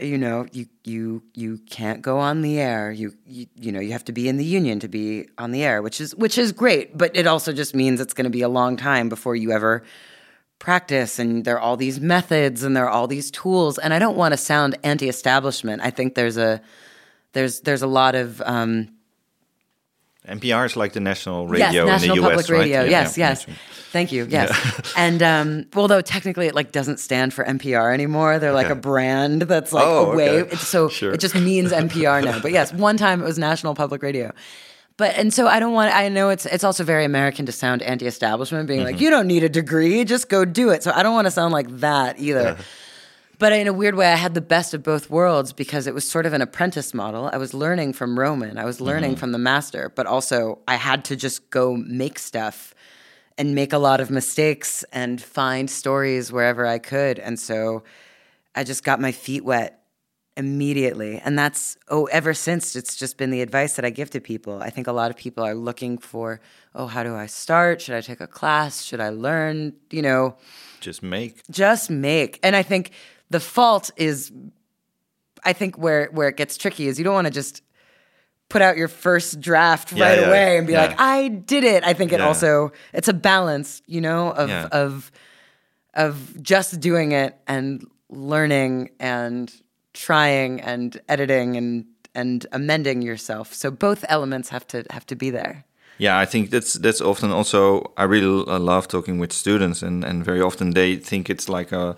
You 0.00 0.16
know, 0.16 0.46
you 0.52 0.66
you 0.84 1.22
you 1.34 1.58
can't 1.68 2.00
go 2.00 2.18
on 2.18 2.40
the 2.40 2.58
air. 2.58 2.90
You, 2.90 3.14
you 3.26 3.46
you 3.56 3.72
know 3.72 3.80
you 3.80 3.92
have 3.92 4.04
to 4.06 4.12
be 4.12 4.28
in 4.28 4.38
the 4.38 4.44
union 4.44 4.80
to 4.80 4.88
be 4.88 5.28
on 5.36 5.50
the 5.50 5.62
air, 5.64 5.82
which 5.82 6.00
is 6.00 6.14
which 6.14 6.38
is 6.38 6.52
great. 6.52 6.96
But 6.96 7.14
it 7.14 7.26
also 7.26 7.52
just 7.52 7.74
means 7.74 8.00
it's 8.00 8.14
going 8.14 8.24
to 8.24 8.30
be 8.30 8.42
a 8.42 8.48
long 8.48 8.76
time 8.76 9.08
before 9.08 9.36
you 9.36 9.52
ever 9.52 9.82
practice 10.58 11.18
and 11.18 11.44
there 11.44 11.56
are 11.56 11.60
all 11.60 11.76
these 11.76 11.98
methods 11.98 12.62
and 12.62 12.76
there 12.76 12.84
are 12.86 12.88
all 12.88 13.08
these 13.08 13.32
tools 13.32 13.78
and 13.78 13.92
i 13.92 13.98
don't 13.98 14.16
want 14.16 14.30
to 14.30 14.36
sound 14.36 14.78
anti-establishment 14.84 15.82
i 15.82 15.90
think 15.90 16.14
there's 16.14 16.36
a 16.36 16.62
there's 17.32 17.62
there's 17.62 17.82
a 17.82 17.86
lot 17.88 18.14
of 18.14 18.40
um, 18.42 18.88
NPR 20.28 20.66
is 20.66 20.76
like 20.76 20.92
the 20.92 21.00
national 21.00 21.48
radio 21.48 21.84
yes, 21.84 22.00
national 22.02 22.16
in 22.16 22.22
the 22.22 22.28
public 22.28 22.44
US, 22.46 22.50
right? 22.50 22.58
radio. 22.60 22.82
Yeah, 22.84 22.90
yes, 22.90 23.18
yeah, 23.18 23.28
yes. 23.30 23.46
Thank 23.90 24.12
you. 24.12 24.26
Yes, 24.30 24.92
and 24.96 25.22
um, 25.22 25.66
although 25.74 26.00
technically 26.00 26.46
it 26.46 26.54
like 26.54 26.70
doesn't 26.72 27.00
stand 27.00 27.34
for 27.34 27.44
NPR 27.44 27.92
anymore, 27.92 28.38
they're 28.38 28.52
like 28.52 28.66
Okay. 28.66 28.72
a 28.72 28.76
brand 28.76 29.42
that's 29.42 29.72
like 29.72 29.84
Oh, 29.84 30.12
a 30.12 30.16
way. 30.16 30.42
okay. 30.42 30.52
It's, 30.52 30.66
so 30.68 30.88
Sure. 30.88 31.12
it 31.12 31.18
just 31.20 31.34
means 31.34 31.72
NPR 31.72 32.24
now. 32.24 32.38
But 32.40 32.52
yes, 32.52 32.72
one 32.72 32.96
time 32.96 33.20
it 33.20 33.24
was 33.24 33.36
National 33.38 33.74
Public 33.74 34.02
Radio. 34.02 34.32
But 34.96 35.16
and 35.16 35.34
so 35.34 35.48
I 35.48 35.58
don't 35.58 35.72
want. 35.72 35.92
I 35.94 36.08
know 36.08 36.28
it's 36.28 36.46
it's 36.46 36.62
also 36.64 36.84
very 36.84 37.04
American 37.04 37.44
to 37.46 37.52
sound 37.52 37.82
anti-establishment, 37.82 38.68
being 38.68 38.80
Mm-hmm. 38.80 38.86
like 38.92 39.00
you 39.00 39.10
don't 39.10 39.26
need 39.26 39.42
a 39.42 39.48
degree, 39.48 40.04
just 40.04 40.28
go 40.28 40.44
do 40.44 40.70
it. 40.70 40.82
So 40.84 40.92
I 40.94 41.02
don't 41.02 41.14
want 41.14 41.26
to 41.26 41.30
sound 41.32 41.52
like 41.52 41.68
that 41.80 42.20
either. 42.20 42.56
But 43.42 43.52
in 43.52 43.66
a 43.66 43.72
weird 43.72 43.96
way, 43.96 44.06
I 44.06 44.14
had 44.14 44.34
the 44.34 44.40
best 44.40 44.72
of 44.72 44.84
both 44.84 45.10
worlds 45.10 45.52
because 45.52 45.88
it 45.88 45.94
was 45.94 46.08
sort 46.08 46.26
of 46.26 46.32
an 46.32 46.42
apprentice 46.42 46.94
model. 46.94 47.28
I 47.32 47.38
was 47.38 47.52
learning 47.52 47.92
from 47.92 48.16
Roman, 48.16 48.56
I 48.56 48.64
was 48.64 48.80
learning 48.80 49.14
mm-hmm. 49.14 49.18
from 49.18 49.32
the 49.32 49.38
master, 49.38 49.90
but 49.96 50.06
also 50.06 50.60
I 50.68 50.76
had 50.76 51.04
to 51.06 51.16
just 51.16 51.50
go 51.50 51.74
make 51.74 52.20
stuff 52.20 52.72
and 53.36 53.52
make 53.52 53.72
a 53.72 53.78
lot 53.78 54.00
of 54.00 54.12
mistakes 54.12 54.84
and 54.92 55.20
find 55.20 55.68
stories 55.68 56.30
wherever 56.30 56.64
I 56.64 56.78
could. 56.78 57.18
And 57.18 57.36
so 57.36 57.82
I 58.54 58.62
just 58.62 58.84
got 58.84 59.00
my 59.00 59.10
feet 59.10 59.44
wet 59.44 59.82
immediately. 60.36 61.18
And 61.18 61.36
that's, 61.36 61.76
oh, 61.88 62.04
ever 62.06 62.34
since, 62.34 62.76
it's 62.76 62.94
just 62.94 63.16
been 63.18 63.30
the 63.30 63.42
advice 63.42 63.74
that 63.74 63.84
I 63.84 63.90
give 63.90 64.10
to 64.10 64.20
people. 64.20 64.62
I 64.62 64.70
think 64.70 64.86
a 64.86 64.92
lot 64.92 65.10
of 65.10 65.16
people 65.16 65.42
are 65.42 65.56
looking 65.56 65.98
for, 65.98 66.40
oh, 66.76 66.86
how 66.86 67.02
do 67.02 67.16
I 67.16 67.26
start? 67.26 67.80
Should 67.80 67.96
I 67.96 68.02
take 68.02 68.20
a 68.20 68.28
class? 68.28 68.82
Should 68.82 69.00
I 69.00 69.08
learn? 69.08 69.74
You 69.90 70.02
know, 70.02 70.36
Just 70.80 71.02
make. 71.02 71.42
just 71.50 71.90
make. 71.90 72.38
And 72.42 72.56
I 72.56 72.62
think 72.62 72.92
the 73.32 73.40
fault 73.40 73.90
is, 73.96 74.32
I 75.44 75.52
think 75.52 75.76
where 75.76 76.08
where 76.12 76.28
it 76.28 76.36
gets 76.36 76.56
tricky 76.56 76.86
is 76.86 76.98
you 76.98 77.04
don't 77.04 77.14
want 77.14 77.26
to 77.26 77.32
just 77.32 77.62
put 78.48 78.62
out 78.62 78.76
your 78.76 78.88
first 78.88 79.40
draft 79.40 79.92
Yeah, 79.92 80.04
right 80.04 80.18
yeah, 80.20 80.28
away 80.28 80.58
and 80.58 80.66
be 80.66 80.74
yeah. 80.74 80.82
like, 80.82 81.00
I 81.00 81.28
did 81.28 81.64
it. 81.64 81.82
I 81.84 81.94
think 81.94 82.12
it 82.12 82.20
also 82.20 82.72
it's 82.92 83.08
a 83.08 83.14
balance, 83.14 83.82
you 83.86 84.00
know, 84.00 84.30
of 84.30 84.50
of 84.72 85.10
of 85.94 86.42
just 86.42 86.80
doing 86.80 87.12
it 87.12 87.34
and 87.46 87.84
learning 88.10 88.90
and 89.00 89.52
trying 89.94 90.60
and 90.60 91.00
editing 91.08 91.56
and 91.56 91.84
and 92.14 92.46
amending 92.52 93.02
yourself. 93.02 93.54
So 93.54 93.70
both 93.70 94.04
elements 94.08 94.50
have 94.50 94.66
to 94.68 94.84
have 94.90 95.06
to 95.06 95.16
be 95.16 95.30
there. 95.30 95.64
Yeah, 95.98 96.22
I 96.22 96.26
think 96.26 96.50
that's 96.50 96.74
that's 96.74 97.00
often 97.00 97.30
also 97.30 97.92
I 97.96 98.04
really 98.04 98.44
love 98.58 98.86
talking 98.88 99.20
with 99.20 99.32
students, 99.32 99.82
and 99.82 100.04
and 100.04 100.24
very 100.24 100.40
often 100.40 100.72
they 100.72 100.96
think 100.96 101.28
it's 101.30 101.48
like 101.48 101.72
a 101.76 101.94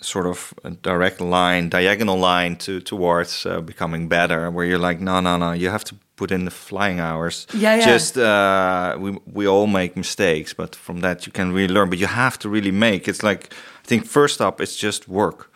sort 0.00 0.26
of 0.26 0.54
a 0.64 0.70
direct 0.70 1.20
line, 1.20 1.68
diagonal 1.68 2.18
line 2.18 2.56
to 2.56 2.80
towards 2.80 3.46
uh, 3.46 3.60
becoming 3.60 4.08
better. 4.08 4.50
Where 4.50 4.66
you're 4.66 4.78
like, 4.78 5.00
no, 5.00 5.20
no, 5.20 5.36
no, 5.36 5.52
you 5.52 5.70
have 5.70 5.84
to 5.84 5.94
put 6.16 6.30
in 6.30 6.44
the 6.44 6.50
flying 6.50 7.00
hours. 7.00 7.46
Yeah, 7.54 7.76
yeah. 7.76 7.84
Just 7.84 8.16
uh, 8.16 8.96
we 8.98 9.18
we 9.32 9.48
all 9.48 9.66
make 9.66 9.96
mistakes, 9.96 10.54
but 10.54 10.76
from 10.76 11.00
that 11.00 11.26
you 11.26 11.32
can 11.32 11.52
really 11.52 11.74
learn. 11.74 11.90
But 11.90 11.98
you 11.98 12.08
have 12.08 12.38
to 12.38 12.48
really 12.48 12.72
make. 12.72 13.08
It's 13.08 13.22
like 13.22 13.52
I 13.84 13.86
think 13.86 14.06
first 14.06 14.40
up, 14.40 14.60
it's 14.60 14.76
just 14.76 15.08
work. 15.08 15.50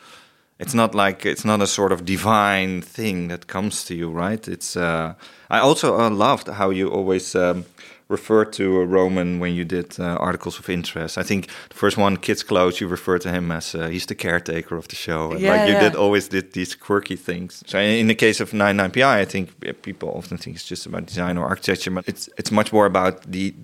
It's 0.59 0.75
not 0.75 0.95
like 0.95 1.27
it's 1.27 1.45
not 1.45 1.61
a 1.61 1.67
sort 1.67 1.93
of 1.93 2.05
divine 2.05 2.83
thing 2.83 3.29
that 3.29 3.47
comes 3.47 3.85
to 3.85 3.95
you, 3.95 4.11
right? 4.11 4.49
It's. 4.49 4.77
Uh, 4.77 5.15
I 5.51 5.59
also 5.59 5.99
uh, 6.01 6.11
loved 6.11 6.49
how 6.49 6.71
you 6.71 6.89
always 6.89 7.35
um, 7.35 7.65
referred 8.09 8.53
to 8.53 8.81
uh, 8.83 8.85
Roman 8.85 9.41
when 9.41 9.55
you 9.55 9.65
did 9.65 9.99
uh, 9.99 10.05
articles 10.21 10.59
of 10.59 10.69
interest. 10.69 11.17
I 11.19 11.23
think 11.23 11.49
the 11.69 11.75
first 11.75 11.97
one, 11.97 12.17
Kids 12.17 12.43
Clothes, 12.43 12.81
you 12.81 12.87
referred 12.89 13.23
to 13.23 13.31
him 13.31 13.51
as 13.51 13.75
uh, 13.75 13.89
he's 13.89 14.07
the 14.07 14.15
caretaker 14.15 14.77
of 14.77 14.89
the 14.89 14.97
show. 14.97 15.33
And 15.33 15.41
Yeah, 15.41 15.53
like 15.53 15.69
you 15.69 15.75
yeah. 15.75 15.81
did 15.81 15.95
always 15.97 16.29
did 16.29 16.53
these 16.53 16.75
quirky 16.75 17.17
things. 17.17 17.63
So 17.67 17.79
in 17.79 18.07
the 18.09 18.15
case 18.15 18.41
of 18.41 18.51
99PI, 18.53 19.21
I 19.23 19.25
think 19.25 19.49
people 19.83 20.11
often 20.15 20.39
think 20.39 20.57
it's 20.57 20.69
just 20.69 20.87
about 20.87 21.07
design 21.07 21.39
or 21.39 21.47
architecture, 21.47 21.91
but 21.91 22.07
it's 22.09 22.29
it's 22.37 22.51
much 22.51 22.73
more 22.73 22.87
about 22.87 23.23
the 23.33 23.55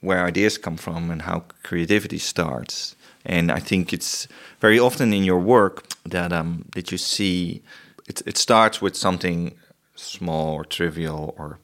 where 0.00 0.24
ideas 0.28 0.58
come 0.58 0.76
from 0.76 1.10
and 1.10 1.22
how 1.22 1.44
creativity 1.62 2.18
starts. 2.18 2.94
And 3.24 3.50
I 3.50 3.60
think 3.60 3.92
it's 3.92 4.28
very 4.60 4.78
often 4.78 5.12
in 5.12 5.24
your 5.24 5.40
work 5.40 5.86
that 6.04 6.32
um, 6.32 6.64
that 6.74 6.90
you 6.92 6.98
see 6.98 7.62
it, 8.08 8.22
it 8.26 8.36
starts 8.38 8.82
with 8.82 8.96
something 8.96 9.52
small 9.94 10.54
or 10.54 10.64
trivial 10.64 11.34
or 11.38 11.58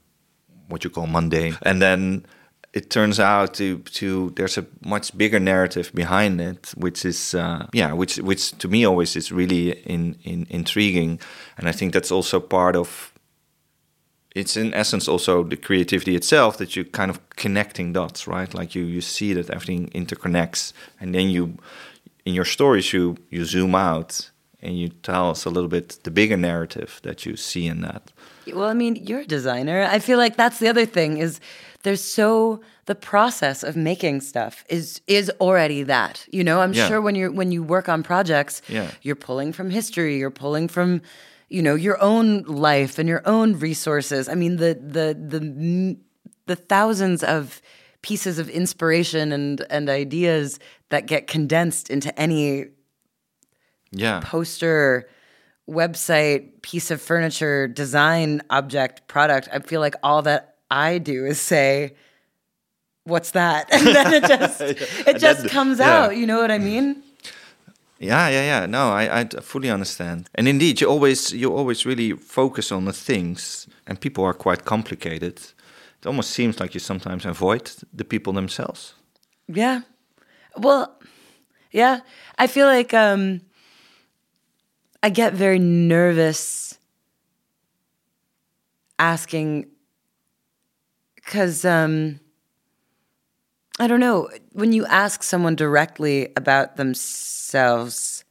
what 0.69 0.85
you 0.85 0.91
call 0.91 1.07
mundane, 1.07 1.57
and 1.63 1.81
then 1.81 2.25
it 2.75 2.91
turns 2.91 3.21
out 3.21 3.55
to 3.55 3.79
to 3.79 4.31
there's 4.37 4.59
a 4.59 4.67
much 4.85 5.17
bigger 5.17 5.41
narrative 5.41 5.93
behind 5.95 6.41
it, 6.41 6.73
which 6.77 7.05
is 7.05 7.35
uh, 7.35 7.67
yeah, 7.73 7.93
which 7.93 8.17
which 8.17 8.51
to 8.59 8.69
me 8.69 8.85
always 8.85 9.17
is 9.17 9.31
really 9.31 9.71
in, 9.87 10.17
in 10.25 10.47
intriguing, 10.51 11.21
and 11.57 11.69
I 11.69 11.73
think 11.73 11.93
that's 11.93 12.11
also 12.11 12.41
part 12.41 12.77
of. 12.77 13.13
It's 14.35 14.57
in 14.57 14.75
essence 14.75 15.07
also 15.07 15.45
the 15.45 15.57
creativity 15.57 16.17
itself 16.17 16.57
that 16.57 16.75
you're 16.75 16.85
kind 16.87 17.09
of 17.09 17.21
connecting 17.37 17.93
dots, 17.93 18.27
right? 18.27 18.53
Like 18.53 18.75
you 18.75 18.83
you 18.83 19.01
see 19.01 19.33
that 19.35 19.49
everything 19.51 19.91
interconnects, 19.91 20.73
and 21.01 21.15
then 21.15 21.31
you 21.31 21.57
in 22.25 22.35
your 22.35 22.45
stories 22.45 22.93
you 22.93 23.17
you 23.31 23.45
zoom 23.45 23.77
out 23.77 24.31
and 24.61 24.77
you 24.77 24.89
tell 24.89 25.31
us 25.31 25.45
a 25.45 25.51
little 25.51 25.69
bit 25.69 26.01
the 26.03 26.11
bigger 26.11 26.37
narrative 26.37 26.99
that 27.03 27.25
you 27.25 27.37
see 27.37 27.69
in 27.69 27.83
that. 27.83 28.13
Well, 28.53 28.69
I 28.69 28.75
mean, 28.75 28.97
you're 28.97 29.21
a 29.21 29.27
designer. 29.27 29.83
I 29.91 29.99
feel 29.99 30.19
like 30.19 30.37
that's 30.37 30.59
the 30.59 30.69
other 30.69 30.87
thing 30.87 31.19
is 31.19 31.41
there's 31.83 32.03
so 32.03 32.61
the 32.87 32.95
process 32.95 33.63
of 33.63 33.77
making 33.77 34.21
stuff 34.21 34.65
is 34.69 35.01
is 35.07 35.31
already 35.41 35.83
that. 35.85 36.27
You 36.31 36.45
know, 36.45 36.61
I'm 36.61 36.73
Yeah. 36.73 36.89
sure 36.89 37.01
when 37.01 37.15
you're 37.15 37.31
when 37.33 37.53
you 37.53 37.63
work 37.63 37.89
on 37.89 38.03
projects, 38.03 38.61
Yeah. 38.69 38.91
you're 39.03 39.17
pulling 39.17 39.53
from 39.53 39.71
history, 39.71 40.19
you're 40.19 40.31
pulling 40.31 40.69
from 40.69 41.01
you 41.51 41.63
know, 41.63 41.75
your 41.77 42.01
own 42.03 42.43
life 42.45 42.99
and 42.99 43.09
your 43.09 43.23
own 43.27 43.59
resources. 43.61 44.29
I 44.29 44.35
mean, 44.35 44.57
the 44.57 44.75
the 44.75 45.15
the 45.15 45.97
the 46.47 46.57
thousands 46.57 47.23
of 47.23 47.61
pieces 48.03 48.39
of 48.39 48.49
inspiration 48.49 49.31
and 49.33 49.65
and 49.71 49.89
ideas 49.89 50.59
that 50.89 51.07
get 51.07 51.27
condensed 51.27 51.91
into 51.91 52.11
any 52.19 52.67
Yeah. 53.93 54.21
poster, 54.25 55.07
website, 55.69 56.63
piece 56.63 56.91
of 56.91 57.01
furniture, 57.01 57.69
design, 57.69 58.43
object, 58.51 59.07
product. 59.09 59.49
I 59.53 59.61
feel 59.61 59.81
like 59.81 59.95
all 60.03 60.23
that 60.23 60.57
I 60.71 60.99
do 60.99 61.25
is 61.27 61.41
say, 61.41 61.95
"What's 63.05 63.33
that?" 63.33 63.69
and 63.73 63.87
then 63.87 64.15
it 64.15 64.25
just 64.25 64.61
it 65.09 65.19
just 65.19 65.43
that- 65.43 65.51
comes 65.51 65.79
yeah. 65.79 66.05
out. 66.05 66.17
You 66.17 66.27
know 66.27 66.41
what 66.41 66.51
I 66.51 66.59
mean? 66.59 67.03
Yeah, 67.99 68.29
yeah, 68.29 68.43
yeah. 68.43 68.67
No, 68.67 68.91
I, 68.91 69.21
I 69.21 69.25
fully 69.41 69.71
understand. 69.71 70.29
And 70.35 70.49
indeed, 70.49 70.81
you 70.81 70.89
always 70.89 71.33
you 71.33 71.57
always 71.57 71.87
really 71.87 72.13
focus 72.13 72.73
on 72.73 72.85
the 72.85 72.93
things, 72.93 73.67
and 73.87 74.01
people 74.01 74.25
are 74.25 74.35
quite 74.35 74.65
complicated. 74.65 75.39
It 75.39 76.07
almost 76.07 76.31
seems 76.31 76.61
like 76.61 76.75
you 76.75 76.81
sometimes 76.81 77.25
avoid 77.25 77.71
the 77.97 78.05
people 78.05 78.35
themselves. 78.35 78.95
Yeah. 79.49 79.83
Well, 80.57 80.99
yeah. 81.71 82.01
I 82.39 82.47
feel 82.47 82.67
like 82.67 82.93
um, 82.93 83.41
I 85.05 85.11
get 85.11 85.35
very 85.35 85.59
nervous 85.59 86.79
asking 88.99 89.67
because 91.15 91.67
um, 91.67 92.21
I 93.79 93.87
don't 93.87 94.01
know 94.01 94.31
when 94.53 94.73
you 94.73 94.87
ask 94.87 95.23
someone 95.23 95.57
directly 95.57 96.33
about 96.39 96.77
themselves, 96.79 98.25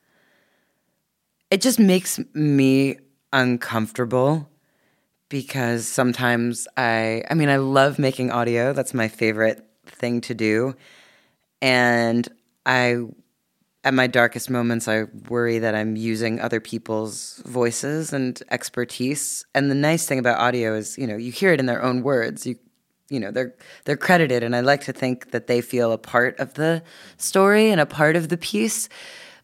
it 1.52 1.62
just 1.62 1.78
makes 1.78 2.20
me 2.34 2.98
uncomfortable 3.32 4.50
because 5.30 5.88
sometimes 5.88 6.68
I 6.76 7.22
I 7.30 7.36
mean 7.36 7.50
I 7.50 7.58
love 7.58 8.00
making 8.00 8.32
audio. 8.32 8.74
That's 8.74 8.96
my 8.96 9.10
favorite 9.10 9.64
thing 9.86 10.22
to 10.22 10.34
do. 10.34 10.74
And 11.62 12.28
I 12.66 12.98
at 13.84 13.93
my 13.93 14.08
darkest 14.08 14.50
moments 14.50 14.88
I 14.88 15.04
worry 15.30 15.60
that 15.60 15.76
I'm 15.76 15.96
using 15.96 16.39
other 16.39 16.60
people's 16.60 17.41
voices 17.46 18.13
and 18.13 18.41
expertise. 18.50 19.46
And 19.54 19.69
the 19.69 19.76
nice 19.76 20.06
thing 20.06 20.19
about 20.19 20.39
audio 20.39 20.74
is, 20.76 20.98
you 20.98 21.06
know, 21.08 21.17
you 21.17 21.32
hear 21.32 21.52
it 21.54 21.60
in 21.60 21.65
their 21.65 21.84
own 21.84 22.02
words. 22.04 22.46
You 22.48 22.56
you 23.10 23.19
know, 23.19 23.30
they're 23.32 23.54
they're 23.86 23.98
credited 23.98 24.41
and 24.43 24.56
I 24.56 24.62
like 24.62 24.82
to 24.86 24.93
think 24.93 25.32
that 25.32 25.48
they 25.48 25.62
feel 25.62 25.91
a 25.91 25.98
part 25.98 26.39
of 26.39 26.54
the 26.56 26.82
story 27.17 27.69
and 27.69 27.82
a 27.82 27.86
part 27.86 28.15
of 28.15 28.30
the 28.30 28.38
piece. 28.38 28.89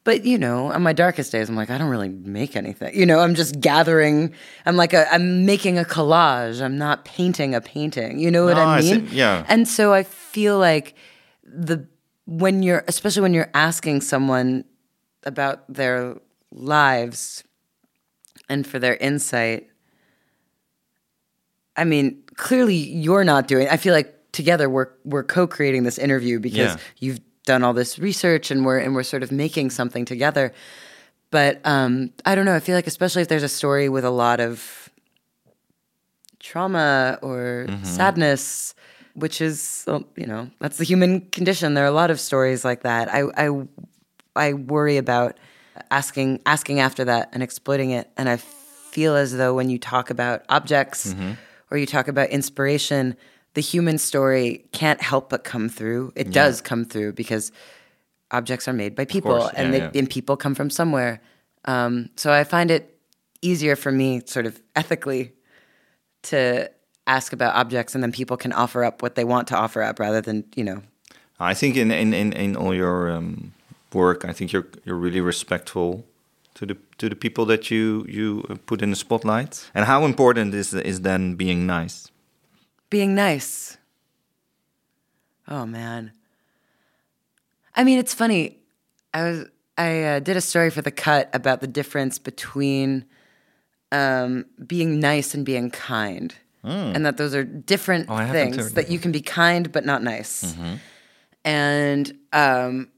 But 0.05 0.23
you 0.25 0.37
know, 0.37 0.71
on 0.71 0.81
my 0.81 0.93
darkest 0.93 1.31
days, 1.33 1.49
I'm 1.49 1.57
like, 1.57 1.69
I 1.69 1.77
don't 1.77 1.89
really 1.89 2.09
make 2.09 2.55
anything. 2.55 2.95
You 2.97 3.05
know, 3.05 3.19
I'm 3.19 3.35
just 3.35 3.59
gathering. 3.59 4.33
I'm 4.65 4.77
like 4.77 4.93
a, 4.93 5.13
I'm 5.13 5.45
making 5.45 5.77
a 5.77 5.83
collage. 5.83 6.61
I'm 6.63 6.77
not 6.77 7.03
painting 7.03 7.53
a 7.53 7.59
painting. 7.61 8.17
You 8.17 8.31
know 8.31 8.45
what 8.45 8.55
No, 8.55 8.63
I 8.63 8.77
I 8.77 8.81
see. 8.81 8.93
mean? 8.93 9.09
Yeah. 9.11 9.45
And 9.49 9.67
so 9.67 9.93
I 9.93 10.03
feel 10.03 10.57
like 10.57 10.95
the 11.43 11.85
when 12.29 12.61
you're, 12.61 12.83
especially 12.87 13.23
when 13.23 13.33
you're 13.33 13.49
asking 13.55 14.01
someone 14.01 14.63
about 15.23 15.71
their 15.73 16.15
lives 16.51 17.43
and 18.47 18.65
for 18.67 18.77
their 18.77 18.95
insight, 18.97 19.67
I 21.75 21.85
mean, 21.85 22.21
clearly 22.35 22.75
you're 22.75 23.23
not 23.23 23.47
doing. 23.47 23.67
I 23.67 23.77
feel 23.77 23.93
like 23.93 24.13
together 24.31 24.69
we're 24.69 24.89
we're 25.05 25.23
co-creating 25.23 25.83
this 25.83 25.97
interview 25.97 26.39
because 26.39 26.75
Yeah. 26.75 26.77
you've 26.99 27.19
done 27.45 27.63
all 27.63 27.73
this 27.73 27.97
research 27.97 28.51
and 28.51 28.63
we're 28.63 28.77
and 28.77 28.93
we're 28.93 29.03
sort 29.03 29.23
of 29.23 29.31
making 29.31 29.71
something 29.71 30.05
together. 30.05 30.53
But 31.31 31.61
um, 31.65 32.11
I 32.25 32.35
don't 32.35 32.45
know. 32.45 32.53
I 32.55 32.59
feel 32.59 32.75
like 32.75 32.85
especially 32.87 33.23
if 33.23 33.27
there's 33.27 33.43
a 33.43 33.49
story 33.49 33.89
with 33.89 34.05
a 34.05 34.11
lot 34.11 34.39
of 34.39 34.89
trauma 36.39 37.17
or 37.21 37.65
sadness, 37.83 38.75
which 39.13 39.41
is 39.41 39.85
you 40.15 40.25
know 40.25 40.49
that's 40.59 40.77
the 40.77 40.83
human 40.83 41.21
condition. 41.31 41.73
There 41.73 41.83
are 41.83 41.87
a 41.87 41.91
lot 41.91 42.11
of 42.11 42.19
stories 42.19 42.63
like 42.63 42.83
that. 42.83 43.13
I 43.13 43.23
I 43.37 43.67
I 44.35 44.53
worry 44.53 44.97
about 44.97 45.37
asking 45.91 46.41
asking 46.45 46.79
after 46.79 47.05
that 47.05 47.29
and 47.33 47.43
exploiting 47.43 47.91
it. 47.91 48.09
And 48.17 48.29
I 48.29 48.37
feel 48.37 49.15
as 49.15 49.35
though 49.35 49.53
when 49.53 49.69
you 49.69 49.77
talk 49.77 50.09
about 50.09 50.43
objects 50.49 51.13
or 51.71 51.77
you 51.77 51.85
talk 51.85 52.07
about 52.07 52.29
inspiration, 52.29 53.15
the 53.53 53.61
human 53.61 53.97
story 53.97 54.65
can't 54.71 55.01
help 55.01 55.29
but 55.29 55.43
come 55.43 55.69
through. 55.69 56.13
It 56.15 56.31
does 56.31 56.61
come 56.61 56.85
through 56.85 57.13
because 57.13 57.51
objects 58.31 58.67
are 58.67 58.73
made 58.73 58.95
by 58.95 59.05
people 59.05 59.39
course, 59.39 59.53
and, 59.55 59.73
they, 59.73 59.79
yeah. 59.79 59.91
and 59.95 60.09
people 60.09 60.37
come 60.37 60.55
from 60.55 60.69
somewhere. 60.69 61.21
Um, 61.65 62.09
so 62.15 62.31
I 62.31 62.43
find 62.43 62.71
it 62.71 62.99
easier 63.41 63.75
for 63.75 63.91
me, 63.91 64.21
sort 64.25 64.45
of 64.45 64.61
ethically, 64.75 65.33
to 66.23 66.69
ask 67.15 67.33
about 67.33 67.55
objects 67.55 67.95
and 67.95 68.03
then 68.03 68.11
people 68.11 68.37
can 68.37 68.53
offer 68.53 68.83
up 68.83 69.01
what 69.01 69.15
they 69.15 69.25
want 69.25 69.47
to 69.47 69.55
offer 69.55 69.81
up 69.81 69.99
rather 69.99 70.21
than, 70.21 70.43
you 70.55 70.63
know, 70.63 70.81
I 71.39 71.53
think 71.53 71.75
in 71.75 71.91
in 71.91 72.13
in, 72.13 72.33
in 72.33 72.55
all 72.55 72.75
your 72.75 73.09
um, 73.09 73.53
work, 73.93 74.25
I 74.25 74.33
think 74.33 74.51
you're 74.53 74.67
you're 74.85 75.01
really 75.05 75.21
respectful 75.21 76.03
to 76.55 76.65
the 76.65 76.75
to 76.97 77.09
the 77.09 77.15
people 77.15 77.45
that 77.45 77.71
you 77.71 78.05
you 78.07 78.43
uh, 78.49 78.55
put 78.65 78.81
in 78.81 78.89
the 78.89 78.95
spotlight. 78.95 79.71
And 79.73 79.85
how 79.85 80.05
important 80.05 80.53
is 80.53 80.73
is 80.73 81.01
then 81.01 81.35
being 81.35 81.65
nice? 81.65 82.11
being 82.89 83.15
nice. 83.15 83.77
Oh 85.47 85.65
man. 85.65 86.11
I 87.75 87.83
mean, 87.83 87.99
it's 87.99 88.13
funny. 88.13 88.57
I 89.13 89.23
was 89.23 89.45
I 89.77 90.03
uh, 90.03 90.19
did 90.19 90.35
a 90.35 90.41
story 90.41 90.69
for 90.69 90.81
the 90.81 90.91
cut 90.91 91.29
about 91.33 91.61
the 91.61 91.67
difference 91.67 92.19
between 92.19 93.05
um, 93.91 94.45
being 94.67 94.99
nice 94.99 95.33
and 95.33 95.45
being 95.45 95.71
kind, 95.71 96.35
and 96.63 97.05
that 97.05 97.17
those 97.17 97.33
are 97.35 97.43
different. 97.43 98.07
Oh, 98.09 98.17
things. 98.31 98.73
That 98.73 98.89
you 98.89 98.99
can 98.99 99.11
be 99.11 99.21
kind 99.21 99.71
but 99.71 99.85
not 99.85 100.03
nice. 100.03 100.43
Mm-hmm. 100.53 100.73
And 101.45 102.13
um, 102.33 102.89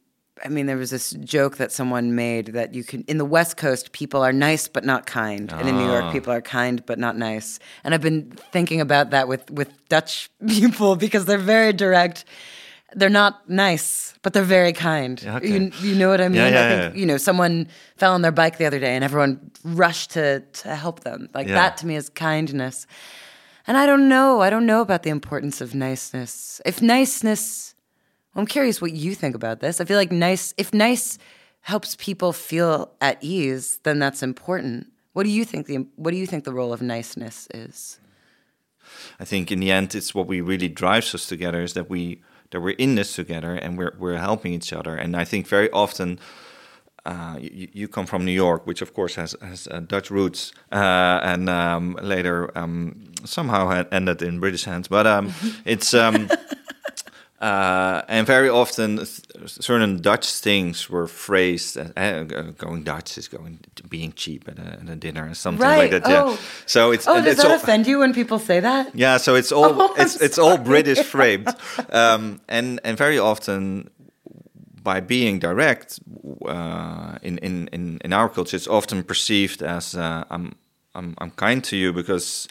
I 0.43 0.50
mean, 0.50 0.65
there 0.65 0.78
was 0.78 0.89
this 0.89 1.12
joke 1.12 1.58
that 1.58 1.71
someone 1.71 2.15
made 2.15 2.47
that 2.47 2.74
you 2.74 2.84
can 2.84 3.04
in 3.04 3.17
the 3.17 3.26
West 3.26 3.58
Coast 3.58 3.91
people 3.91 4.24
are 4.24 4.34
nice 4.34 4.67
but 4.67 4.84
not 4.84 5.06
kind, 5.06 5.52
and 5.54 5.69
in 5.69 5.78
New 5.78 5.89
Ah. 5.89 6.00
York 6.00 6.12
people 6.13 6.34
are 6.34 6.41
kind 6.41 6.84
but 6.86 6.97
not 6.97 7.17
nice. 7.17 7.60
And 7.84 7.93
I've 7.93 8.02
been 8.02 8.32
thinking 8.52 8.82
about 8.82 9.12
that 9.12 9.28
with 9.28 9.50
with 9.52 9.69
Dutch 9.89 10.30
people 10.47 10.95
because 10.95 11.26
they're 11.26 11.38
very 11.38 11.74
direct. 11.74 12.26
They're 12.93 13.10
not 13.10 13.50
nice, 13.50 14.13
but 14.21 14.34
they're 14.34 14.43
very 14.43 14.74
kind. 14.74 15.24
Okay. 15.26 15.47
You, 15.47 15.71
you 15.82 15.95
know 15.95 16.10
what 16.10 16.19
I 16.19 16.28
mean? 16.28 16.36
Yeah, 16.41 16.50
yeah, 16.50 16.65
I 16.65 16.69
think 16.82 16.95
yeah. 16.95 17.00
you 17.00 17.06
know 17.06 17.17
someone 17.17 17.67
fell 17.95 18.13
on 18.13 18.21
their 18.21 18.34
bike 18.34 18.58
the 18.58 18.65
other 18.65 18.80
day, 18.80 18.95
and 18.95 19.04
everyone 19.04 19.52
rushed 19.63 20.12
to 20.12 20.41
to 20.41 20.76
help 20.76 21.02
them. 21.02 21.30
Like 21.34 21.47
that 21.47 21.78
to 21.78 21.88
me 21.88 21.95
is 21.95 22.10
kindness. 22.10 22.88
And 23.67 23.78
I 23.78 23.86
don't 23.86 24.10
know. 24.10 24.41
I 24.41 24.50
don't 24.50 24.65
know 24.65 24.82
about 24.82 25.04
the 25.04 25.10
importance 25.10 25.62
of 25.62 25.76
niceness. 25.76 26.62
If 26.65 26.82
niceness, 26.82 27.76
I'm 28.36 28.45
curious 28.45 28.82
what 28.82 28.93
you 28.93 29.13
think 29.15 29.36
about 29.36 29.60
this. 29.60 29.80
I 29.80 29.86
feel 29.86 29.97
like 29.97 30.12
nice, 30.12 30.54
if 30.58 30.74
nice 30.74 31.17
helps 31.62 31.95
people 31.95 32.34
feel 32.34 32.91
at 33.02 33.17
ease, 33.21 33.80
then 33.84 34.00
that's 34.00 34.24
important. 34.24 34.88
What 35.13 35.24
do 35.24 35.30
you 35.30 35.45
think 35.45 35.67
the 35.67 35.86
What 35.95 36.12
do 36.12 36.17
you 36.17 36.26
think 36.26 36.43
the 36.43 36.54
role 36.54 36.74
of 36.74 36.82
niceness 36.82 37.47
is? 37.54 38.00
I 39.19 39.26
think 39.26 39.52
in 39.52 39.60
the 39.60 39.71
end, 39.71 39.93
it's 39.93 40.15
what 40.15 40.28
we 40.28 40.41
really 40.41 40.69
drives 40.69 41.13
us 41.13 41.28
together 41.28 41.62
is 41.62 41.74
that 41.74 41.89
we 41.89 42.21
that 42.52 42.62
we're 42.62 42.76
in 42.78 42.95
this 42.95 43.15
together 43.15 43.54
and 43.54 43.78
we're 43.78 43.95
we're 44.00 44.17
helping 44.17 44.54
each 44.54 44.74
other. 44.74 44.95
And 44.95 45.15
I 45.15 45.26
think 45.26 45.47
very 45.47 45.69
often. 45.71 46.19
Uh, 47.04 47.36
you, 47.42 47.68
you 47.74 47.88
come 47.88 48.06
from 48.06 48.24
New 48.26 48.32
York, 48.36 48.68
which 48.68 48.82
of 48.84 48.94
course 48.94 49.16
has 49.16 49.36
has 49.42 49.68
uh, 49.68 49.80
Dutch 49.80 50.12
roots, 50.12 50.52
uh, 50.72 51.20
and 51.24 51.50
um, 51.50 51.98
later 52.02 52.56
um, 52.56 52.96
somehow 53.26 53.70
had 53.70 53.88
ended 53.92 54.22
in 54.22 54.40
British 54.40 54.66
hands. 54.66 54.88
But 54.88 55.08
um, 55.08 55.34
it's 55.66 55.94
um, 55.96 56.30
uh, 57.40 58.04
and 58.08 58.28
very 58.28 58.50
often 58.50 58.98
th- 58.98 59.22
certain 59.48 60.00
Dutch 60.00 60.32
things 60.32 60.92
were 60.92 61.08
phrased 61.08 61.76
as 61.76 61.92
uh, 61.98 62.52
going 62.56 62.84
Dutch 62.84 63.18
is 63.18 63.28
going 63.28 63.58
to 63.76 63.84
being 63.88 64.14
cheap 64.14 64.48
at 64.48 64.60
a, 64.60 64.74
at 64.82 64.88
a 64.90 64.96
dinner 64.96 65.28
or 65.28 65.34
something 65.34 65.66
like 65.68 65.92
Right. 65.92 66.04
that. 66.04 66.08
Yeah. 66.08 66.24
Oh. 66.24 66.38
So 66.68 66.92
it's 66.92 67.08
Oh, 67.08 67.16
does 67.16 67.26
it's 67.34 67.42
that 67.42 67.50
all- 67.50 67.58
offend 67.58 67.88
you 67.88 67.98
when 68.00 68.14
people 68.14 68.38
say 68.38 68.60
that? 68.60 68.96
yeah, 68.96 69.18
so 69.18 69.34
it's 69.34 69.52
all 69.52 69.74
Oh, 69.82 69.96
it's 69.98 70.22
it's 70.22 70.38
all 70.38 70.58
British 70.60 71.00
framed, 71.04 71.48
um, 71.92 72.42
and 72.48 72.80
and 72.84 72.96
very 72.96 73.18
often 73.18 73.90
by 74.84 75.00
being 75.00 75.39
direct 75.39 76.00
uh, 76.46 77.17
in, 77.22 77.38
in 77.39 77.67
in 77.72 78.00
in 78.04 78.13
our 78.13 78.30
culture, 78.30 78.58
it's 78.58 78.67
often 78.67 79.04
perceived 79.04 79.62
as 79.62 79.96
uh, 79.96 80.24
I'm 80.30 80.56
I'm 80.96 81.15
I'm 81.17 81.32
kind 81.32 81.63
to 81.65 81.76
you 81.76 81.94
because. 81.94 82.48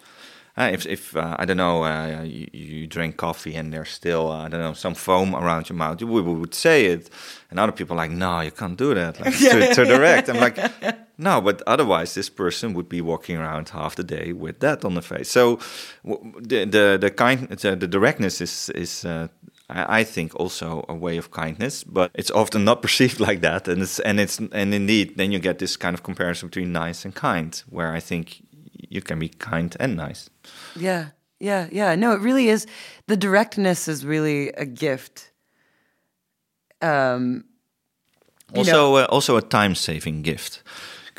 Uh, 0.57 0.69
if 0.73 0.85
if 0.85 1.17
uh, 1.17 1.37
I 1.39 1.45
don't 1.47 1.57
know, 1.57 1.85
uh, 1.85 2.23
you, 2.25 2.47
you 2.53 2.87
drink 2.87 3.17
coffee 3.17 3.55
and 3.55 3.73
there's 3.73 3.89
still 3.89 4.31
uh, 4.31 4.45
I 4.45 4.49
don't 4.49 4.61
know 4.61 4.75
some 4.75 4.95
foam 4.95 5.35
around 5.35 5.69
your 5.69 5.79
mouth, 5.79 6.03
we 6.03 6.21
would 6.21 6.55
say 6.55 6.87
it, 6.87 7.09
and 7.51 7.59
other 7.59 7.73
people 7.73 7.95
are 7.95 8.03
like, 8.03 8.11
no, 8.11 8.41
you 8.41 8.51
can't 8.51 8.77
do 8.77 8.93
that, 8.93 9.21
like 9.21 9.39
too, 9.53 9.73
too 9.75 9.85
direct. 9.85 10.29
I'm 10.29 10.41
like, 10.41 10.59
no, 11.17 11.41
but 11.41 11.63
otherwise 11.67 12.15
this 12.15 12.29
person 12.29 12.75
would 12.75 12.89
be 12.89 13.01
walking 13.01 13.39
around 13.39 13.69
half 13.71 13.95
the 13.95 14.03
day 14.03 14.33
with 14.33 14.59
that 14.61 14.85
on 14.85 14.95
the 14.95 15.03
face. 15.03 15.31
So 15.31 15.61
w- 16.05 16.33
the 16.41 16.65
the 16.67 16.99
the 17.01 17.11
kind 17.11 17.49
the, 17.49 17.77
the 17.77 17.89
directness 17.89 18.41
is 18.41 18.71
is. 18.75 19.07
I 19.71 20.01
I 20.01 20.05
think 20.05 20.35
also 20.41 20.85
a 20.89 20.95
way 20.95 21.19
of 21.19 21.31
kindness, 21.31 21.85
but 21.85 22.11
it's 22.15 22.31
often 22.35 22.65
not 22.65 22.83
perceived 22.87 23.21
like 23.21 23.41
that, 23.41 23.69
and 23.69 23.83
it's 23.83 24.01
and 24.01 24.21
it's 24.21 24.39
and 24.53 24.75
indeed, 24.75 25.17
then 25.17 25.33
you 25.33 25.39
get 25.41 25.59
this 25.59 25.77
kind 25.77 25.95
of 25.95 26.03
comparison 26.03 26.49
between 26.49 26.73
nice 26.73 27.05
and 27.05 27.15
kind, 27.15 27.63
where 27.71 27.97
I 27.97 28.01
think 28.01 28.43
you 28.89 29.03
can 29.03 29.19
be 29.19 29.29
kind 29.29 29.77
and 29.81 29.97
nice. 29.97 30.31
Yeah, 30.77 31.11
yeah, 31.39 31.69
yeah. 31.73 31.97
No, 31.97 32.13
it 32.13 32.21
really 32.21 32.49
is. 32.49 32.67
The 33.07 33.17
directness 33.17 33.89
is 33.89 34.05
really 34.05 34.49
a 34.57 34.65
gift. 34.65 35.31
Um, 36.83 37.45
Also, 38.57 38.97
uh, 38.97 39.07
also 39.11 39.37
a 39.37 39.43
time-saving 39.43 40.23
gift, 40.23 40.63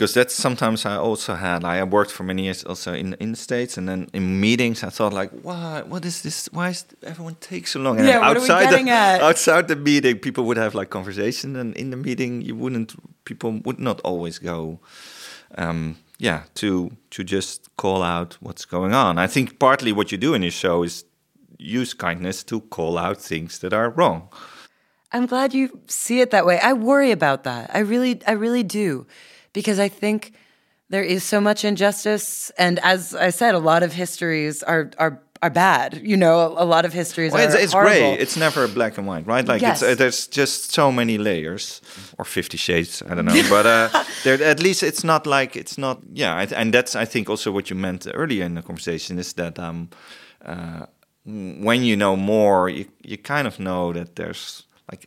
because 0.02 0.16
that's 0.16 0.34
sometimes 0.34 0.84
I 0.84 0.96
also 0.96 1.36
had. 1.36 1.64
I 1.64 1.84
worked 1.84 2.12
for 2.12 2.24
many 2.24 2.46
years 2.46 2.64
also 2.64 2.92
in 2.94 3.14
in 3.20 3.32
the 3.32 3.38
states, 3.38 3.78
and 3.78 3.88
then 3.88 4.08
in 4.14 4.40
meetings 4.40 4.84
I 4.84 4.90
thought 4.90 5.14
like, 5.14 5.30
why? 5.44 5.84
What 5.88 6.06
is 6.06 6.22
this? 6.22 6.50
Why 6.52 6.70
is 6.70 6.86
everyone 7.04 7.36
take 7.40 7.68
so 7.68 7.80
long? 7.80 8.00
And 8.00 8.08
Yeah, 8.08 8.20
what 8.20 8.38
are 8.38 8.42
we 8.42 8.50
outside 8.50 8.70
getting 8.70 8.86
the, 8.88 8.94
at? 8.94 9.22
outside 9.22 9.68
the 9.68 9.76
meeting, 9.76 10.20
people 10.20 10.44
would 10.46 10.58
have 10.58 10.74
like 10.74 10.90
conversation, 10.90 11.56
and 11.56 11.78
in 11.78 11.92
the 11.92 11.98
meeting, 11.98 12.42
you 12.42 12.56
wouldn't. 12.56 12.96
People 13.26 13.62
would 13.66 13.80
not 13.80 14.02
always 14.04 14.40
go. 14.40 14.80
Um, 15.58 15.96
yeah, 16.18 16.42
to 16.54 16.90
to 17.10 17.24
just 17.24 17.70
call 17.76 18.02
out 18.02 18.38
what's 18.42 18.66
going 18.66 18.94
on. 18.96 19.20
I 19.26 19.28
think 19.28 19.60
partly 19.60 19.92
what 19.92 20.12
you 20.12 20.18
do 20.18 20.34
in 20.34 20.42
your 20.42 20.52
show 20.52 20.84
is 20.84 21.06
use 21.60 21.94
kindness 21.96 22.44
to 22.44 22.62
call 22.70 22.98
out 22.98 23.22
things 23.22 23.60
that 23.60 23.74
are 23.74 23.92
wrong. 23.98 24.30
I'm 25.14 25.26
glad 25.28 25.54
you 25.54 25.80
see 25.88 26.22
it 26.22 26.32
that 26.32 26.46
way. 26.46 26.60
I 26.60 26.74
worry 26.74 27.12
about 27.12 27.44
that. 27.44 27.70
I 27.76 27.80
really, 27.80 28.20
I 28.26 28.32
really 28.32 28.64
do, 28.64 29.06
because 29.54 29.80
I 29.80 29.88
think 29.90 30.34
there 30.90 31.04
is 31.04 31.24
so 31.24 31.40
much 31.40 31.64
injustice, 31.64 32.52
and 32.58 32.80
as 32.84 33.16
I 33.16 33.30
said, 33.30 33.56
a 33.56 33.60
lot 33.60 33.84
of 33.84 33.94
histories 33.94 34.64
are 34.64 34.92
are 34.98 35.22
are 35.42 35.50
bad. 35.50 36.02
You 36.04 36.18
know, 36.18 36.54
a 36.58 36.66
lot 36.66 36.86
of 36.86 36.94
histories 36.94 37.32
Well, 37.34 37.42
are 37.42 37.46
it's, 37.46 37.64
it's 37.64 37.74
gray. 37.74 38.14
It's 38.14 38.38
never 38.38 38.68
black 38.68 38.98
and 38.98 39.08
white, 39.08 39.26
right? 39.26 39.48
Like 39.48 39.64
it's, 39.64 39.82
uh, 39.82 39.96
there's 39.96 40.28
just 40.28 40.72
so 40.74 40.92
many 40.92 41.18
layers, 41.18 41.82
or 42.18 42.26
Fifty 42.26 42.58
Shades. 42.58 43.02
I 43.10 43.16
don't 43.16 43.26
know, 43.26 43.42
but 43.50 43.66
uh, 43.66 44.04
there 44.24 44.44
at 44.44 44.60
least 44.62 44.84
it's 44.84 45.04
not 45.04 45.26
like 45.26 45.56
it's 45.56 45.78
not. 45.78 46.02
Yeah, 46.14 46.36
I, 46.36 46.44
and 46.56 46.74
that's 46.74 46.96
I 46.96 47.06
think 47.06 47.30
also 47.30 47.52
what 47.52 47.70
you 47.70 47.76
meant 47.76 48.08
earlier 48.14 48.46
in 48.46 48.56
the 48.56 48.62
conversation 48.62 49.18
is 49.20 49.34
that 49.34 49.58
um, 49.58 49.90
uh, 50.46 50.86
when 51.26 51.84
you 51.84 51.96
know 51.96 52.16
more, 52.16 52.70
you 52.70 52.86
you 53.02 53.18
kind 53.18 53.48
of 53.48 53.60
know 53.60 53.94
that 53.94 54.16
there's 54.16 54.64
like. 54.92 55.06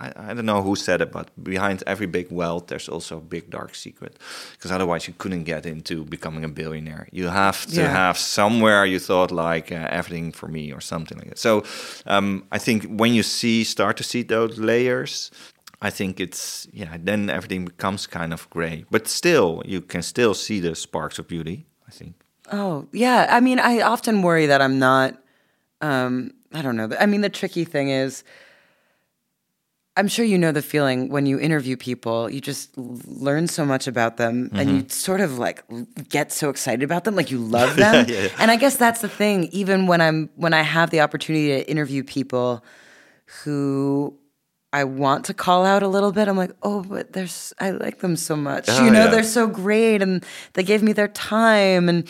I, 0.00 0.12
I 0.30 0.34
don't 0.34 0.46
know 0.46 0.62
who 0.62 0.76
said 0.76 1.00
it, 1.00 1.10
but 1.10 1.28
behind 1.42 1.82
every 1.86 2.06
big 2.06 2.30
wealth, 2.30 2.68
there's 2.68 2.88
also 2.88 3.16
a 3.18 3.20
big 3.20 3.50
dark 3.50 3.74
secret. 3.74 4.16
Because 4.52 4.70
otherwise, 4.70 5.08
you 5.08 5.14
couldn't 5.18 5.44
get 5.44 5.66
into 5.66 6.04
becoming 6.04 6.44
a 6.44 6.48
billionaire. 6.48 7.08
You 7.10 7.28
have 7.28 7.66
to 7.66 7.80
Yeah. 7.80 7.90
have 7.90 8.16
somewhere 8.18 8.86
you 8.86 8.98
thought 9.00 9.32
like 9.32 9.72
uh, 9.72 9.88
everything 9.90 10.32
for 10.32 10.48
me 10.48 10.72
or 10.72 10.80
something 10.80 11.18
like 11.18 11.28
that. 11.28 11.38
So 11.38 11.62
um, 12.06 12.44
I 12.52 12.58
think 12.58 12.84
when 13.00 13.12
you 13.14 13.22
see 13.22 13.64
start 13.64 13.96
to 13.96 14.04
see 14.04 14.22
those 14.24 14.58
layers, 14.58 15.30
I 15.82 15.90
think 15.90 16.20
it's 16.20 16.68
yeah. 16.72 16.96
Then 17.04 17.30
everything 17.30 17.64
becomes 17.64 18.06
kind 18.06 18.32
of 18.32 18.48
gray, 18.50 18.84
but 18.90 19.08
still 19.08 19.62
you 19.66 19.80
can 19.80 20.02
still 20.02 20.34
see 20.34 20.60
the 20.60 20.74
sparks 20.74 21.18
of 21.18 21.26
beauty. 21.28 21.66
I 21.88 21.90
think. 21.90 22.14
Oh, 22.52 22.86
yeah. 22.92 23.26
I 23.36 23.40
mean, 23.40 23.58
I 23.58 23.82
often 23.82 24.22
worry 24.22 24.46
that 24.46 24.60
I'm 24.60 24.78
not, 24.78 25.14
um, 25.80 26.32
I 26.54 26.62
don't 26.62 26.76
know. 26.76 26.88
I 27.00 27.06
mean, 27.06 27.20
the 27.22 27.28
tricky 27.30 27.64
thing 27.64 27.88
is, 27.90 28.24
I'm 29.98 30.06
sure 30.06 30.24
you 30.24 30.38
know 30.38 30.52
the 30.52 30.62
feeling 30.62 31.08
when 31.08 31.26
you 31.26 31.40
interview 31.40 31.76
people, 31.76 32.30
you 32.30 32.40
just 32.40 32.76
learn 32.78 33.48
so 33.48 33.66
much 33.66 33.88
about 33.88 34.16
them 34.16 34.48
and 34.52 34.70
you 34.70 34.76
mm-hmm. 34.76 34.88
sort 34.88 35.20
of 35.20 35.38
like 35.38 35.64
get 36.08 36.30
so 36.30 36.50
excited 36.50 36.84
about 36.84 37.02
them, 37.02 37.16
like 37.16 37.32
you 37.32 37.38
love 37.56 37.74
them. 37.74 38.06
Yeah, 38.08 38.22
yeah. 38.22 38.28
And 38.38 38.52
I 38.52 38.56
guess 38.56 38.76
that's 38.76 39.00
the 39.00 39.08
thing, 39.08 39.48
even 39.50 39.88
when 39.88 40.00
I'm 40.00 40.30
when 40.36 40.54
I 40.54 40.62
have 40.62 40.90
the 40.90 41.00
opportunity 41.00 41.48
to 41.48 41.68
interview 41.68 42.04
people 42.04 42.64
who 43.42 44.16
I 44.72 44.84
want 44.84 45.24
to 45.24 45.34
call 45.34 45.64
out 45.64 45.82
a 45.82 45.88
little 45.88 46.12
bit, 46.12 46.28
I'm 46.28 46.36
like, 46.36 46.52
oh, 46.62 46.82
but 46.82 47.12
there's 47.12 47.52
I 47.58 47.70
like 47.70 47.98
them 47.98 48.14
so 48.14 48.36
much. 48.36 48.66
Oh, 48.68 48.84
you 48.84 48.92
know, 48.92 49.06
yeah. 49.06 49.10
they're 49.10 49.24
so 49.24 49.48
great 49.48 50.00
and 50.00 50.24
they 50.52 50.62
gave 50.62 50.80
me 50.80 50.92
their 50.92 51.08
time 51.08 51.88
and 51.88 52.08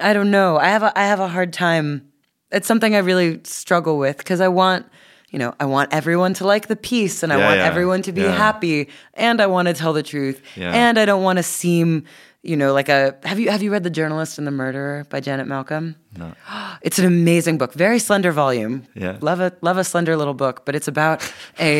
I 0.00 0.14
don't 0.14 0.32
know. 0.32 0.56
I 0.56 0.66
have 0.66 0.82
a 0.82 0.98
I 0.98 1.04
have 1.04 1.20
a 1.20 1.28
hard 1.28 1.52
time. 1.52 2.10
It's 2.50 2.66
something 2.66 2.96
I 2.96 2.98
really 2.98 3.40
struggle 3.44 3.98
with 3.98 4.18
because 4.18 4.40
I 4.40 4.48
want, 4.48 4.86
you 5.34 5.38
know, 5.42 5.52
I 5.58 5.66
want 5.76 5.88
everyone 5.92 6.32
to 6.34 6.44
like 6.54 6.66
the 6.68 6.76
piece 6.76 7.22
and 7.24 7.32
I 7.32 7.36
Yeah, 7.38 7.46
want 7.46 7.58
yeah. 7.58 7.66
everyone 7.70 8.02
to 8.02 8.12
be 8.12 8.22
Yeah. 8.22 8.36
happy 8.46 8.88
and 9.14 9.40
I 9.40 9.46
want 9.54 9.66
to 9.68 9.74
tell 9.74 9.92
the 9.92 10.02
truth. 10.12 10.38
And 10.56 10.94
I 11.02 11.04
don't 11.10 11.24
want 11.28 11.38
to 11.38 11.42
seem, 11.42 12.04
you 12.50 12.56
know, 12.60 12.72
like 12.78 12.88
a 12.88 12.98
have 13.30 13.38
you 13.40 13.50
have 13.50 13.62
you 13.64 13.72
read 13.72 13.82
The 13.82 13.90
Journalist 14.00 14.38
and 14.38 14.46
the 14.46 14.52
Murderer 14.62 14.98
by 15.10 15.18
Janet 15.20 15.46
Malcolm? 15.48 15.96
No. 16.16 16.26
It's 16.86 16.98
an 17.02 17.06
amazing 17.06 17.56
book, 17.58 17.72
very 17.74 17.98
slender 17.98 18.30
volume. 18.32 18.76
Yeah. 18.94 19.16
Love 19.30 19.40
a 19.40 19.50
love 19.68 19.76
a 19.78 19.84
slender 19.84 20.16
little 20.16 20.34
book, 20.44 20.56
but 20.66 20.74
it's 20.76 20.88
about 20.88 21.16
a 21.58 21.72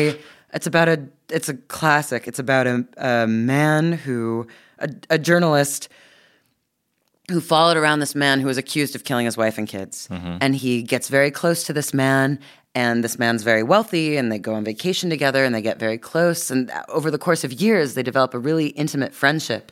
it's 0.53 0.67
about 0.67 0.87
a 0.89 0.97
it's 1.37 1.49
a 1.49 1.55
classic. 1.77 2.27
It's 2.27 2.39
about 2.39 2.65
a, 2.67 2.85
a 2.97 3.27
man 3.27 3.83
who 4.05 4.47
a, 4.79 4.89
a 5.09 5.17
journalist 5.29 5.87
who 7.31 7.41
followed 7.41 7.77
around 7.77 7.99
this 8.01 8.15
man 8.15 8.39
who 8.41 8.47
was 8.47 8.57
accused 8.57 8.95
of 8.95 9.03
killing 9.03 9.25
his 9.25 9.37
wife 9.37 9.57
and 9.57 9.67
kids. 9.67 10.07
Mm-hmm. 10.11 10.37
And 10.41 10.55
he 10.55 10.83
gets 10.83 11.09
very 11.09 11.31
close 11.31 11.63
to 11.67 11.73
this 11.73 11.93
man, 11.93 12.39
and 12.75 13.03
this 13.03 13.17
man's 13.17 13.41
very 13.43 13.63
wealthy, 13.63 14.17
and 14.17 14.31
they 14.31 14.37
go 14.37 14.53
on 14.53 14.63
vacation 14.65 15.09
together 15.09 15.43
and 15.45 15.55
they 15.55 15.61
get 15.61 15.79
very 15.79 15.97
close. 15.97 16.51
And 16.51 16.69
over 16.89 17.09
the 17.09 17.17
course 17.17 17.43
of 17.43 17.53
years, 17.53 17.93
they 17.95 18.03
develop 18.03 18.33
a 18.33 18.39
really 18.39 18.67
intimate 18.67 19.13
friendship. 19.13 19.71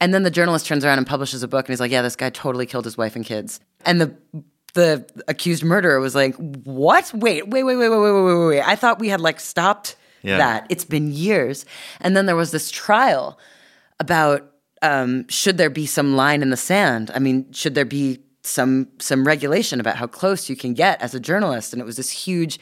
And 0.00 0.12
then 0.14 0.22
the 0.22 0.30
journalist 0.30 0.66
turns 0.66 0.84
around 0.84 0.98
and 0.98 1.06
publishes 1.06 1.42
a 1.42 1.48
book, 1.48 1.66
and 1.66 1.72
he's 1.72 1.80
like, 1.80 1.92
"Yeah, 1.92 2.02
this 2.02 2.16
guy 2.16 2.30
totally 2.30 2.66
killed 2.66 2.84
his 2.84 2.96
wife 2.96 3.14
and 3.16 3.24
kids." 3.24 3.60
And 3.84 4.00
the 4.00 4.14
the 4.74 5.04
accused 5.28 5.62
murderer 5.62 6.00
was 6.00 6.14
like, 6.14 6.34
"What? 6.64 7.12
Wait, 7.14 7.46
wait, 7.48 7.62
wait, 7.64 7.76
wait, 7.76 7.88
wait, 7.88 7.98
wait, 8.00 8.12
wait, 8.12 8.24
wait, 8.24 8.46
wait! 8.48 8.62
I 8.62 8.74
thought 8.74 8.98
we 8.98 9.08
had 9.10 9.20
like 9.20 9.38
stopped 9.38 9.96
Yeah. 10.22 10.38
that. 10.38 10.66
It's 10.70 10.84
been 10.84 11.12
years." 11.12 11.64
And 12.00 12.16
then 12.16 12.26
there 12.26 12.34
was 12.36 12.50
this 12.50 12.70
trial 12.70 13.38
about 14.00 14.48
um, 14.82 15.28
should 15.28 15.56
there 15.58 15.70
be 15.70 15.86
some 15.86 16.16
line 16.16 16.42
in 16.42 16.50
the 16.50 16.56
sand? 16.56 17.12
I 17.14 17.20
mean, 17.20 17.52
should 17.52 17.76
there 17.76 17.84
be 17.84 18.18
some 18.42 18.88
some 18.98 19.26
regulation 19.26 19.80
about 19.80 19.96
how 19.96 20.06
close 20.06 20.48
you 20.48 20.56
can 20.56 20.74
get 20.74 21.00
as 21.00 21.14
a 21.14 21.20
journalist? 21.20 21.72
And 21.72 21.80
it 21.80 21.84
was 21.84 21.96
this 21.96 22.10
huge 22.10 22.58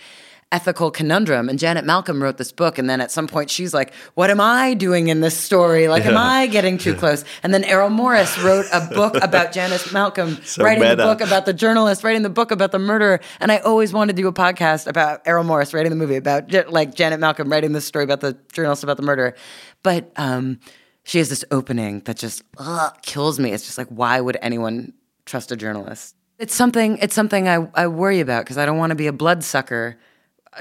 ethical 0.53 0.91
conundrum. 0.91 1.49
And 1.49 1.59
Janet 1.59 1.85
Malcolm 1.85 2.21
wrote 2.21 2.37
this 2.37 2.51
book, 2.51 2.79
and 2.79 2.91
then 2.91 3.01
at 3.01 3.11
some 3.11 3.29
point 3.29 3.51
she's 3.51 3.73
like, 3.73 3.95
"What 4.15 4.31
am 4.31 4.41
I 4.41 4.75
doing 4.75 5.09
in 5.09 5.21
this 5.21 5.37
story? 5.37 5.89
Like, 5.89 6.05
am 6.05 6.17
I 6.17 6.47
getting 6.47 6.77
too 6.77 6.95
close?" 6.95 7.25
And 7.43 7.55
then 7.55 7.65
Errol 7.65 7.91
Morris 7.91 8.37
wrote 8.39 8.67
a 8.73 8.81
book 8.93 9.15
about 9.23 9.53
Janet 9.55 9.93
Malcolm 9.93 10.39
So 10.45 10.65
writing 10.65 10.89
the 10.89 10.97
book 10.97 11.21
about 11.21 11.47
the 11.47 11.53
journalist, 11.53 12.03
writing 12.03 12.23
the 12.23 12.31
book 12.31 12.51
about 12.51 12.73
the 12.73 12.79
murderer. 12.79 13.21
And 13.39 13.53
I 13.53 13.59
always 13.59 13.93
wanted 13.93 14.17
to 14.17 14.23
do 14.23 14.29
a 14.29 14.33
podcast 14.33 14.87
about 14.87 15.23
Errol 15.25 15.45
Morris 15.45 15.73
writing 15.73 15.91
the 15.91 15.97
movie 15.97 16.17
about 16.17 16.53
like 16.71 16.95
Janet 16.95 17.21
Malcolm 17.21 17.51
writing 17.51 17.73
this 17.73 17.85
story 17.85 18.05
about 18.05 18.21
the 18.21 18.37
journalist 18.53 18.83
about 18.83 18.97
the 18.97 19.05
murder. 19.05 19.37
But 19.83 20.13
um, 20.17 20.59
she 21.05 21.19
has 21.19 21.29
this 21.29 21.45
opening 21.51 22.01
that 22.01 22.17
just 22.17 22.43
ugh, 22.59 22.93
kills 23.03 23.39
me. 23.39 23.53
It's 23.53 23.65
just 23.65 23.79
like, 23.79 23.89
why 23.89 24.21
would 24.21 24.37
anyone 24.43 24.93
trust 25.31 25.53
a 25.53 25.57
journalist? 25.57 26.15
It's 26.39 26.55
something. 26.55 26.99
It's 26.99 27.15
something 27.15 27.49
I, 27.49 27.69
I 27.75 27.87
worry 27.87 28.21
about 28.21 28.45
because 28.45 28.59
I 28.59 28.67
don't 28.67 28.79
want 28.79 28.91
to 28.91 28.97
be 28.97 29.07
a 29.07 29.13
bloodsucker. 29.13 29.97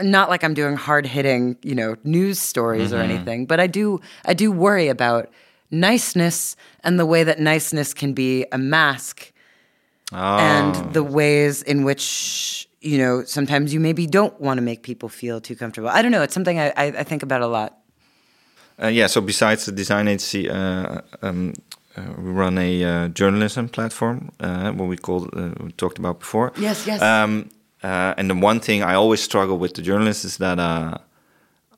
Not 0.01 0.29
like 0.29 0.43
I'm 0.43 0.53
doing 0.53 0.75
hard 0.75 1.05
hitting, 1.05 1.57
you 1.63 1.73
know, 1.73 1.95
news 2.03 2.39
stories 2.39 2.93
or 2.93 2.97
anything, 2.97 3.45
but 3.47 3.59
I 3.59 3.67
do. 3.67 3.99
I 4.25 4.33
do 4.33 4.51
worry 4.51 4.87
about 4.87 5.29
niceness 5.71 6.55
and 6.83 6.99
the 6.99 7.05
way 7.05 7.23
that 7.23 7.39
niceness 7.39 7.93
can 7.93 8.13
be 8.13 8.45
a 8.51 8.57
mask 8.57 9.31
Oh. 10.11 10.37
and 10.39 10.91
the 10.93 11.03
ways 11.03 11.61
in 11.61 11.83
which 11.83 12.67
you 12.81 12.97
know 12.97 13.23
sometimes 13.25 13.71
you 13.75 13.79
maybe 13.79 14.07
don't 14.07 14.33
want 14.41 14.57
to 14.57 14.63
make 14.63 14.81
people 14.81 15.07
feel 15.07 15.39
too 15.39 15.55
comfortable. 15.55 15.87
I 15.89 16.01
don't 16.01 16.11
know. 16.11 16.23
It's 16.23 16.33
something 16.33 16.57
I, 16.59 16.69
I, 16.75 16.85
I 16.85 17.03
think 17.03 17.21
about 17.21 17.41
a 17.43 17.47
lot. 17.47 17.77
Uh, 18.81 18.87
yeah, 18.87 19.05
so 19.07 19.21
besides 19.21 19.65
the 19.65 19.71
design 19.71 20.07
agency, 20.07 20.49
uh, 20.49 21.01
um, 21.21 21.53
we 22.17 22.31
run 22.31 22.57
a 22.57 22.83
uh, 22.83 23.07
journalism 23.09 23.69
platform, 23.69 24.31
uh, 24.39 24.71
what 24.71 24.87
we 24.87 24.97
called, 24.97 25.29
uh, 25.33 25.51
we 25.63 25.71
talked 25.71 25.99
about 25.99 26.19
before. 26.19 26.51
Yes, 26.57 26.87
yes. 26.87 27.01
Um, 27.01 27.49
uh, 27.83 28.13
and 28.17 28.29
the 28.29 28.35
one 28.35 28.59
thing 28.59 28.83
I 28.83 28.95
always 28.95 29.21
struggle 29.21 29.57
with 29.57 29.73
the 29.73 29.81
journalists 29.81 30.25
is 30.25 30.37
that 30.37 30.59
uh, 30.59 30.97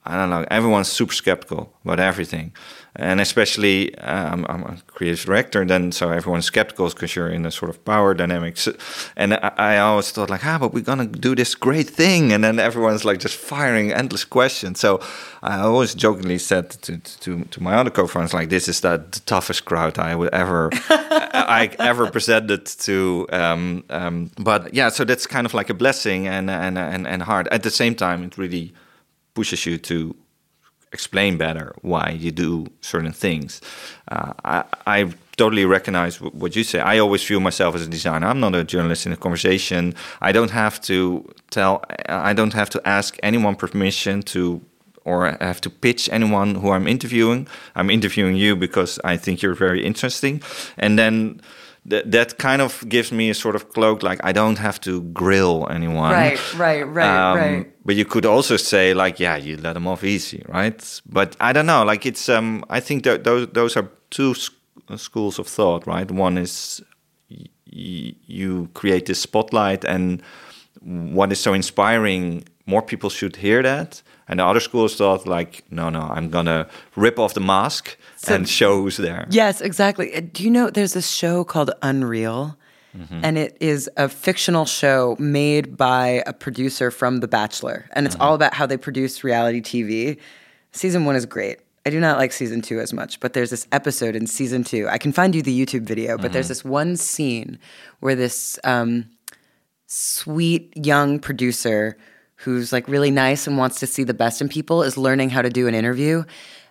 I 0.05 0.15
don't 0.17 0.29
know, 0.29 0.45
everyone's 0.49 0.88
super 0.88 1.13
skeptical 1.13 1.73
about 1.86 1.99
everything, 1.99 2.53
and 2.95 3.21
especially 3.21 3.97
uh, 3.99 4.32
I'm, 4.32 4.63
a 4.63 4.77
creative 4.88 5.23
director, 5.25 5.63
then 5.65 5.91
so 5.91 6.10
everyone's 6.10 6.45
skeptical 6.45 6.89
because 6.89 7.15
you're 7.15 7.30
in 7.30 7.45
a 7.45 7.51
sort 7.51 7.69
of 7.69 7.84
power 7.86 8.13
dynamics, 8.13 8.67
and 9.15 9.34
I, 9.36 9.54
I 9.58 9.77
always 9.77 10.12
thought 10.12 10.30
like, 10.30 10.45
ah, 10.45 10.58
but 10.60 10.73
we're 10.73 10.84
gonna 10.84 11.08
do 11.08 11.34
this 11.34 11.56
great 11.56 11.89
thing, 11.89 12.34
and 12.34 12.43
then 12.43 12.60
everyone's 12.60 13.06
like 13.06 13.19
just 13.19 13.38
firing 13.38 13.91
endless 13.93 14.25
questions. 14.25 14.80
So 14.80 14.99
I 15.41 15.60
always 15.60 15.95
jokingly 15.95 16.38
said 16.38 16.71
to 16.82 16.97
to, 16.97 17.45
to 17.45 17.63
my 17.63 17.75
other 17.75 17.89
co-founders 17.89 18.34
like, 18.34 18.49
this 18.49 18.67
is 18.67 18.82
the, 18.82 18.97
the 18.97 19.21
toughest 19.21 19.65
crowd 19.65 19.97
I 19.97 20.15
would 20.15 20.34
ever 20.34 20.69
I 20.89 21.73
ever 21.80 22.12
presented 22.12 22.65
to. 22.65 23.27
Um, 23.32 23.84
um, 23.89 24.32
but 24.38 24.73
yeah, 24.73 24.89
so 24.89 25.06
that's 25.06 25.27
kind 25.27 25.45
of 25.45 25.54
like 25.54 25.69
a 25.69 25.73
blessing 25.73 26.27
and 26.27 26.49
and 26.49 26.77
and 26.77 27.08
and 27.08 27.23
hard 27.23 27.47
at 27.47 27.63
the 27.63 27.71
same 27.71 27.95
time. 27.95 28.23
It 28.23 28.38
really 28.38 28.73
pushes 29.34 29.65
you 29.65 29.77
to 29.77 30.15
explain 30.93 31.38
better 31.38 31.73
why 31.82 32.17
you 32.19 32.32
do 32.32 32.67
certain 32.82 33.13
things. 33.13 33.62
Uh, 34.08 34.34
I, 34.43 34.63
I 34.86 35.13
totally 35.38 35.65
recognize 35.65 36.17
wh- 36.17 36.36
what 36.36 36.56
you 36.56 36.63
say. 36.63 36.80
I 36.80 36.99
always 36.99 37.23
view 37.23 37.39
myself 37.39 37.75
as 37.75 37.86
a 37.86 37.89
designer. 37.89 38.27
I'm 38.27 38.39
not 38.39 38.56
a 38.56 38.63
journalist 38.63 39.06
in 39.06 39.12
a 39.12 39.17
conversation. 39.17 39.95
I 40.21 40.32
don't 40.32 40.51
have 40.51 40.82
to 40.82 41.25
tell. 41.49 41.84
I 42.10 42.34
don't 42.34 42.54
have 42.54 42.69
to 42.71 42.82
ask 42.88 43.17
anyone 43.23 43.56
permission 43.56 44.21
to. 44.34 44.62
Or 45.04 45.25
I 45.41 45.45
have 45.45 45.62
to 45.62 45.69
pitch 45.71 46.10
anyone 46.12 46.54
who 46.54 46.69
I'm 46.69 46.88
interviewing. 46.88 47.47
I'm 47.73 47.89
interviewing 47.89 48.36
you 48.36 48.56
because 48.56 48.99
I 49.04 49.17
think 49.17 49.41
you're 49.41 49.56
very 49.56 49.84
interesting, 49.84 50.43
and 50.77 50.99
then 50.99 51.41
th- 51.89 52.06
that 52.08 52.38
kind 52.38 52.62
of 52.62 52.84
gives 52.89 53.12
me 53.12 53.30
a 53.30 53.34
sort 53.34 53.56
of 53.56 53.70
cloak, 53.74 54.04
like 54.04 54.20
I 54.24 54.32
don't 54.32 54.60
have 54.60 54.80
to 54.82 55.02
grill 55.13 55.67
anyone. 55.70 56.12
Right, 56.12 56.39
right, 56.58 56.84
right, 56.84 57.32
Um, 57.32 57.38
right. 57.38 57.67
But 57.86 57.96
you 57.96 58.06
could 58.06 58.26
also 58.26 58.58
say 58.58 58.94
like, 58.94 59.20
yeah, 59.20 59.36
you 59.38 59.58
let 59.58 59.74
them 59.74 59.88
off 59.88 60.04
easy, 60.04 60.44
right? 60.48 61.02
But 61.06 61.36
I 61.39 61.54
don't 61.54 61.65
know. 61.65 61.84
Like 61.84 62.06
it's, 62.06 62.30
um, 62.30 62.63
I 62.70 62.80
think 62.80 63.04
that 63.04 63.24
those 63.24 63.48
those 63.54 63.76
are 63.80 63.89
two 64.10 64.32
s- 64.32 64.50
schools 64.98 65.39
of 65.39 65.48
thought, 65.48 65.88
right? 65.88 66.10
One 66.12 66.38
is 66.41 66.82
y- 67.30 67.48
y- 67.74 68.15
you 68.28 68.67
create 68.74 69.06
this 69.06 69.20
spotlight, 69.22 69.84
and 69.86 70.22
what 70.82 71.32
is 71.32 71.39
so 71.39 71.54
inspiring, 71.54 72.44
more 72.65 72.82
people 72.82 73.10
should 73.10 73.36
hear 73.38 73.63
that. 73.63 74.02
And 74.28 74.39
the 74.39 74.46
other 74.46 74.60
school 74.62 74.86
of 74.86 74.91
thought, 74.91 75.28
like, 75.28 75.63
no, 75.70 75.89
no, 75.89 76.02
I'm 76.02 76.30
gonna 76.30 76.67
rip 76.96 77.20
off 77.20 77.34
the 77.34 77.41
mask 77.41 77.98
So- 78.23 78.36
and 78.36 78.47
shows 78.47 78.97
there. 78.97 79.27
Yes, 79.29 79.62
exactly. 79.62 80.15
Uh, 80.15 80.21
Do 80.31 80.43
you 80.43 80.51
know 80.51 80.69
there's 80.69 80.93
this 80.93 81.10
show 81.10 81.43
called 81.43 81.71
Unreal? 81.81 82.57
Mm-hmm. 82.95 83.21
And 83.23 83.38
it 83.38 83.55
is 83.62 83.89
a 83.95 84.10
fictional 84.10 84.65
show 84.65 85.15
made 85.17 85.77
by 85.77 86.21
a 86.27 86.34
producer 86.34 86.91
from 86.91 87.21
The 87.21 87.27
Bachelor. 87.27 87.89
And 87.93 88.05
it's 88.05 88.15
Mm-hmm. 88.15 88.21
all 88.23 88.36
about 88.36 88.53
how 88.53 88.65
they 88.65 88.77
produce 88.77 89.23
reality 89.23 89.62
TV. 89.62 90.17
Season 90.73 91.05
one 91.05 91.15
is 91.15 91.25
great. 91.25 91.60
I 91.86 91.89
do 91.89 91.99
not 91.99 92.17
like 92.19 92.31
season 92.34 92.62
two 92.62 92.79
as 92.79 92.91
much, 92.93 93.19
but 93.21 93.34
there's 93.34 93.49
this 93.49 93.65
episode 93.71 94.15
in 94.15 94.27
season 94.27 94.63
two. 94.63 94.88
I 94.89 94.97
can 94.99 95.12
find 95.13 95.34
you 95.34 95.41
the 95.41 95.57
YouTube 95.65 95.84
video, 95.84 96.15
but 96.17 96.25
Mm-hmm. 96.25 96.34
there's 96.34 96.47
this 96.49 96.63
one 96.65 96.95
scene 96.97 97.57
where 98.01 98.13
this 98.13 98.60
um, 98.65 99.10
sweet 99.88 100.71
young 100.75 101.17
producer 101.19 101.97
who's 102.36 102.71
like 102.73 102.88
really 102.88 103.12
nice 103.12 103.47
and 103.47 103.57
wants 103.57 103.79
to 103.79 103.88
see 103.88 104.03
the 104.03 104.13
best 104.13 104.41
in 104.41 104.49
people 104.49 104.84
is 104.84 104.97
learning 104.97 105.29
how 105.29 105.41
to 105.41 105.49
do 105.49 105.67
an 105.67 105.75
interview. 105.75 106.23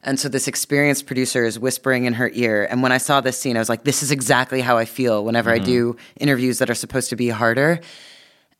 And 0.03 0.19
so 0.19 0.29
this 0.29 0.49
experienced 0.49 1.07
producer 1.07 1.45
is 1.45 1.59
whispering 1.59 2.07
in 2.07 2.15
her 2.15 2.31
ear. 2.33 2.67
And 2.71 2.83
when 2.83 2.91
I 2.91 2.99
saw 2.99 3.21
this 3.21 3.39
scene, 3.39 3.57
I 3.57 3.59
was 3.59 3.69
like, 3.69 3.85
this 3.85 4.03
is 4.03 4.11
exactly 4.11 4.63
how 4.63 4.79
I 4.79 4.87
feel 4.87 5.25
whenever 5.25 5.51
I 5.51 5.59
do 5.59 5.97
interviews 6.19 6.59
that 6.59 6.71
are 6.71 6.75
supposed 6.75 7.11
to 7.11 7.17
be 7.17 7.29
harder. 7.29 7.81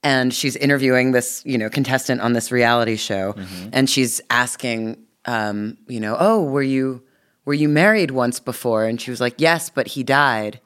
And 0.03 0.35
she's 0.35 0.55
interviewing 0.57 1.13
this, 1.13 1.43
you 1.47 1.57
know, 1.57 1.71
contestant 1.71 2.21
on 2.21 2.35
this 2.35 2.53
reality 2.53 2.97
show, 2.97 3.35
and 3.73 3.89
she's 3.89 4.21
asking, 4.31 4.99
um, 5.27 5.77
you 5.89 6.01
know, 6.01 6.17
oh, 6.19 6.45
were 6.45 6.63
you 6.63 7.03
were 7.45 7.55
you 7.55 7.69
married 7.69 8.11
once 8.11 8.41
before? 8.41 8.85
And 8.85 9.01
she 9.01 9.11
was 9.11 9.21
like, 9.21 9.35
yes, 9.39 9.71
but 9.71 9.89
he 9.89 10.03
died. 10.03 10.61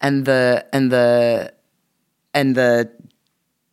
And 0.00 0.26
the 0.26 0.66
and 0.72 0.92
the 0.92 1.54
and 2.34 2.54
the 2.54 2.90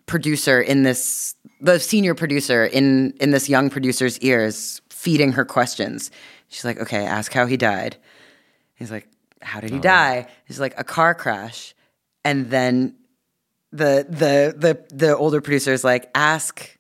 producer 0.06 0.62
in 0.62 0.84
this 0.84 1.36
the 1.60 1.80
senior 1.80 2.16
producer 2.16 2.66
in 2.66 3.14
in 3.20 3.32
this 3.32 3.50
young 3.50 3.70
producer's 3.70 4.20
ears 4.20 4.82
feeding 4.90 5.34
her 5.34 5.44
questions 5.44 6.12
she's 6.54 6.66
like 6.66 6.80
okay 6.80 7.06
ask 7.06 7.34
how 7.34 7.46
he 7.46 7.58
died 7.58 7.98
he's 8.76 8.92
like 8.92 9.08
how 9.42 9.60
did 9.60 9.72
he 9.72 9.78
oh. 9.78 9.82
die 9.82 10.28
he's 10.46 10.60
like 10.60 10.74
a 10.78 10.84
car 10.84 11.14
crash 11.14 11.74
and 12.24 12.50
then 12.50 12.96
the 13.72 14.06
the 14.10 14.56
the 14.56 14.96
the 14.96 15.18
older 15.18 15.42
producer 15.42 15.74
is 15.74 15.84
like 15.84 16.10
ask 16.16 16.78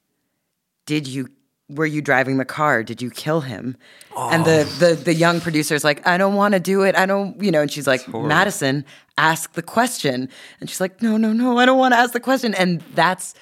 did 0.85 1.07
you 1.07 1.29
were 1.69 1.85
you 1.85 2.01
driving 2.01 2.37
the 2.37 2.45
car? 2.45 2.83
Did 2.83 3.01
you 3.01 3.09
kill 3.09 3.41
him? 3.41 3.77
And 4.15 4.45
the, 4.45 4.61
oh. 4.61 4.63
the 4.79 4.95
the 4.95 5.13
young 5.13 5.41
producer's 5.41 5.83
like, 5.83 6.05
I 6.05 6.17
don't 6.17 6.35
want 6.35 6.53
to 6.53 6.59
do 6.59 6.83
it. 6.83 6.95
I 6.95 7.05
don't, 7.05 7.41
you 7.41 7.51
know. 7.51 7.61
And 7.61 7.71
she's 7.71 7.87
like, 7.87 8.07
Madison, 8.07 8.85
ask 9.17 9.53
the 9.53 9.61
question. 9.61 10.29
And 10.59 10.69
she's 10.69 10.81
like, 10.81 11.01
No, 11.01 11.17
no, 11.17 11.33
no, 11.33 11.57
I 11.57 11.65
don't 11.65 11.77
want 11.77 11.93
to 11.93 11.97
ask 11.97 12.13
the 12.13 12.19
question. 12.19 12.53
And 12.53 12.81
that's, 12.93 13.33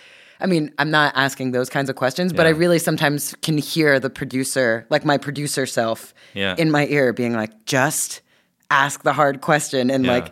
I 0.42 0.48
mean, 0.48 0.72
I'm 0.80 0.90
not 0.92 1.14
asking 1.16 1.52
those 1.52 1.70
kinds 1.70 1.90
of 1.90 1.96
questions, 1.96 2.34
but 2.34 2.46
I 2.46 2.50
really 2.50 2.80
sometimes 2.80 3.36
can 3.42 3.58
hear 3.58 4.00
the 4.00 4.10
producer, 4.10 4.86
like 4.90 5.06
my 5.06 5.18
producer 5.18 5.66
self, 5.66 6.14
Yeah. 6.34 6.56
in 6.58 6.72
my 6.72 6.88
ear, 6.88 7.14
being 7.14 7.34
like, 7.34 7.66
just 7.66 8.22
ask 8.70 9.04
the 9.04 9.14
hard 9.14 9.42
question 9.42 9.90
and 9.92 10.06
Yeah. 10.06 10.12
like 10.14 10.32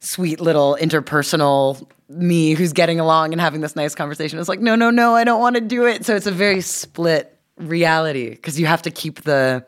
sweet 0.00 0.40
little 0.40 0.76
interpersonal 0.80 1.86
me 2.08 2.52
who's 2.54 2.72
getting 2.72 3.00
along 3.00 3.32
and 3.32 3.40
having 3.40 3.60
this 3.60 3.74
nice 3.74 3.94
conversation 3.94 4.38
is 4.38 4.48
like, 4.48 4.60
no, 4.60 4.74
no, 4.76 4.90
no, 4.90 5.14
I 5.14 5.24
don't 5.24 5.40
want 5.40 5.56
to 5.56 5.60
do 5.60 5.86
it. 5.86 6.06
So 6.06 6.14
it's 6.14 6.26
a 6.26 6.30
very 6.32 6.60
split 6.60 7.36
reality 7.58 8.30
because 8.30 8.60
you 8.60 8.66
have 8.66 8.82
to 8.82 8.90
keep 8.90 9.22
the 9.22 9.64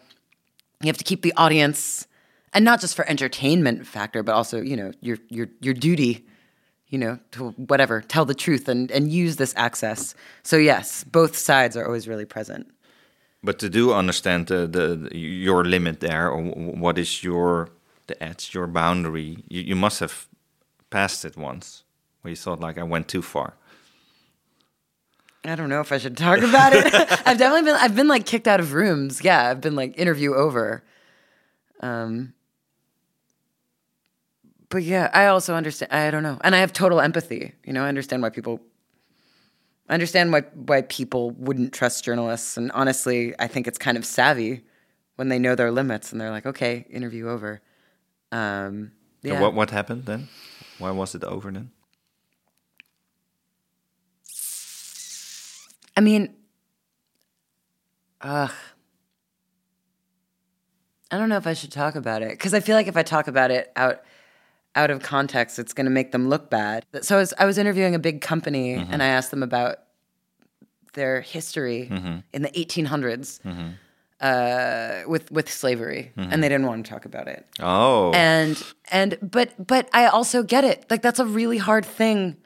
you 0.80 0.86
have 0.86 0.98
to 0.98 1.04
keep 1.04 1.22
the 1.22 1.32
audience 1.36 2.06
and 2.54 2.64
not 2.64 2.80
just 2.80 2.94
for 2.94 3.04
entertainment 3.08 3.86
factor, 3.86 4.22
but 4.22 4.34
also, 4.36 4.60
you 4.62 4.76
know, 4.76 4.92
your 5.00 5.18
your 5.28 5.48
your 5.60 5.74
duty, 5.74 6.24
you 6.88 6.98
know, 6.98 7.18
to 7.32 7.50
whatever, 7.50 8.00
tell 8.00 8.24
the 8.24 8.34
truth 8.34 8.68
and 8.68 8.90
and 8.90 9.12
use 9.12 9.36
this 9.36 9.54
access. 9.56 10.14
So 10.42 10.56
yes, 10.56 11.04
both 11.04 11.36
sides 11.36 11.76
are 11.76 11.84
always 11.84 12.08
really 12.08 12.24
present. 12.24 12.66
But 13.42 13.58
to 13.60 13.68
do 13.68 13.92
understand 13.92 14.48
the, 14.48 14.66
the, 14.66 15.16
your 15.16 15.64
limit 15.64 16.00
there, 16.00 16.28
or 16.28 16.42
what 16.42 16.98
is 16.98 17.22
your 17.22 17.68
the 18.08 18.20
edge, 18.22 18.52
your 18.52 18.66
boundary, 18.66 19.44
you, 19.48 19.62
you 19.62 19.76
must 19.76 20.00
have 20.00 20.26
passed 20.90 21.24
it 21.24 21.36
once, 21.36 21.84
where 22.22 22.30
you 22.30 22.36
thought 22.36 22.60
like 22.60 22.78
I 22.78 22.82
went 22.82 23.06
too 23.06 23.22
far. 23.22 23.54
I 25.44 25.54
don't 25.54 25.68
know 25.68 25.80
if 25.80 25.92
I 25.92 25.98
should 25.98 26.16
talk 26.16 26.40
about 26.40 26.72
it. 26.72 26.86
I've 27.26 27.38
definitely 27.38 27.62
been 27.62 27.76
I've 27.76 27.94
been 27.94 28.08
like 28.08 28.26
kicked 28.26 28.48
out 28.48 28.60
of 28.60 28.72
rooms. 28.72 29.22
Yeah, 29.22 29.48
I've 29.48 29.60
been 29.60 29.76
like 29.76 29.98
interview 29.98 30.34
over. 30.34 30.82
Um 31.80 32.34
but 34.68 34.82
yeah, 34.82 35.10
I 35.12 35.26
also 35.26 35.54
understand 35.54 35.92
I 35.92 36.10
don't 36.10 36.22
know. 36.22 36.38
And 36.42 36.54
I 36.54 36.58
have 36.58 36.72
total 36.72 37.00
empathy. 37.00 37.52
You 37.64 37.72
know, 37.72 37.84
I 37.84 37.88
understand 37.88 38.22
why 38.22 38.30
people 38.30 38.60
I 39.88 39.94
understand 39.94 40.32
why 40.32 40.42
why 40.54 40.82
people 40.82 41.30
wouldn't 41.32 41.72
trust 41.72 42.04
journalists 42.04 42.56
and 42.56 42.70
honestly, 42.72 43.34
I 43.38 43.46
think 43.46 43.66
it's 43.66 43.78
kind 43.78 43.96
of 43.96 44.04
savvy 44.04 44.62
when 45.16 45.28
they 45.28 45.38
know 45.38 45.54
their 45.54 45.70
limits 45.70 46.12
and 46.12 46.20
they're 46.20 46.30
like, 46.30 46.46
"Okay, 46.46 46.86
interview 46.90 47.28
over." 47.28 47.60
Um 48.30 48.92
yeah. 49.22 49.40
what 49.40 49.54
what 49.54 49.70
happened 49.70 50.04
then? 50.04 50.28
Why 50.78 50.90
was 50.90 51.14
it 51.14 51.24
over 51.24 51.50
then? 51.50 51.70
I 55.96 56.00
mean, 56.00 56.36
ugh. 58.20 58.52
I 61.10 61.16
don't 61.16 61.28
know 61.30 61.38
if 61.38 61.46
I 61.46 61.54
should 61.54 61.72
talk 61.72 61.94
about 61.96 62.22
it 62.22 62.30
because 62.30 62.52
I 62.52 62.60
feel 62.60 62.76
like 62.76 62.86
if 62.86 62.96
I 62.96 63.02
talk 63.02 63.28
about 63.28 63.50
it 63.50 63.72
out 63.74 64.02
out 64.78 64.90
of 64.90 65.02
context, 65.02 65.58
it's 65.58 65.72
going 65.72 65.86
to 65.86 65.90
make 65.90 66.12
them 66.12 66.28
look 66.28 66.50
bad. 66.50 66.86
So 67.02 67.16
I 67.16 67.18
was, 67.18 67.34
I 67.36 67.44
was 67.46 67.58
interviewing 67.58 67.96
a 67.96 67.98
big 67.98 68.20
company 68.20 68.76
mm-hmm. 68.76 68.92
and 68.92 69.02
I 69.02 69.06
asked 69.06 69.32
them 69.32 69.42
about 69.42 69.80
their 70.92 71.20
history 71.20 71.88
mm-hmm. 71.90 72.18
in 72.32 72.42
the 72.42 72.50
1800s 72.50 73.42
mm-hmm. 73.42 73.68
uh, 74.20 75.08
with 75.10 75.30
with 75.32 75.50
slavery, 75.50 76.12
and 76.16 76.42
they 76.42 76.48
didn't 76.48 76.66
want 76.66 76.84
to 76.84 76.90
talk 76.90 77.04
about 77.04 77.28
it. 77.28 77.44
Oh, 77.60 78.12
And 78.12 78.62
and 78.90 79.18
but 79.20 79.54
but 79.64 79.88
I 79.92 80.06
also 80.06 80.42
get 80.42 80.64
it. 80.64 80.86
Like 80.90 81.02
that's 81.02 81.18
a 81.18 81.26
really 81.26 81.58
hard 81.58 81.84
thing. 81.84 82.36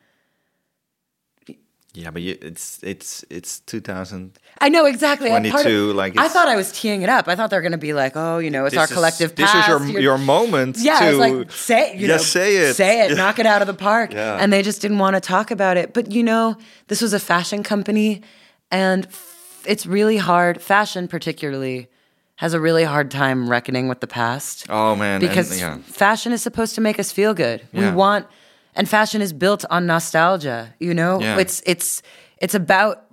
Yeah, 1.94 2.10
but 2.10 2.22
you, 2.22 2.38
it's 2.40 2.78
it's 2.82 3.24
it's 3.28 3.60
2000. 3.60 4.38
I 4.60 4.68
know 4.68 4.86
exactly. 4.86 5.30
I- 5.30 5.40
part 5.50 5.66
of- 5.66 5.72
22, 5.72 5.92
like, 5.92 6.16
I 6.18 6.28
thought 6.28 6.48
I 6.48 6.56
was 6.56 6.72
teeing 6.72 7.02
it 7.02 7.08
up. 7.08 7.28
I 7.28 7.34
thought 7.36 7.50
they 7.50 7.56
were 7.56 7.62
going 7.62 7.72
to 7.72 7.78
be 7.78 7.92
like, 7.92 8.12
oh, 8.16 8.38
you 8.38 8.50
know, 8.50 8.64
it's 8.64 8.76
our 8.76 8.84
is- 8.84 8.92
collective 8.92 9.34
This 9.34 9.50
past. 9.50 9.68
is 9.68 9.90
your 9.90 10.00
your 10.00 10.18
moment. 10.18 10.78
yeah, 10.78 11.10
to, 11.10 11.16
like 11.16 11.50
say 11.52 11.90
it, 11.92 11.96
you 11.98 12.08
know, 12.08 12.16
say 12.18 12.56
it, 12.56 12.74
say 12.74 13.04
it, 13.04 13.10
Yeah. 13.10 13.16
knock 13.16 13.38
it 13.38 13.46
out 13.46 13.60
of 13.60 13.66
the 13.66 13.74
park. 13.74 14.12
Yeah. 14.14 14.38
And 14.40 14.52
they 14.52 14.62
just 14.62 14.80
didn't 14.82 14.98
want 14.98 15.14
to 15.16 15.20
talk 15.20 15.50
about 15.50 15.76
it. 15.76 15.92
But 15.92 16.10
you 16.12 16.22
know, 16.22 16.56
this 16.88 17.00
was 17.02 17.12
a 17.12 17.20
fashion 17.20 17.62
company, 17.62 18.22
and 18.70 19.06
f- 19.06 19.64
it's 19.66 19.84
really 19.86 20.16
hard. 20.16 20.60
Fashion, 20.62 21.08
particularly, 21.08 21.88
has 22.36 22.54
a 22.54 22.60
really 22.60 22.84
hard 22.84 23.10
time 23.10 23.48
reckoning 23.50 23.88
with 23.88 24.00
the 24.00 24.06
past. 24.06 24.66
Oh 24.70 24.96
man, 24.96 25.20
and- 25.20 25.28
because 25.28 25.60
yeah. 25.60 25.78
fashion 25.84 26.32
is 26.32 26.42
supposed 26.42 26.74
to 26.76 26.80
make 26.80 26.98
us 26.98 27.12
feel 27.12 27.34
good. 27.34 27.60
We 27.72 27.90
want, 27.90 28.26
and 28.74 28.88
fashion 28.88 29.20
is 29.20 29.32
built 29.32 29.64
on 29.70 29.86
nostalgia. 29.86 30.74
You 30.78 30.94
know, 30.94 31.20
Yeah. 31.20 31.38
it's 31.38 31.62
it's 31.66 32.02
it's 32.38 32.54
about 32.54 33.04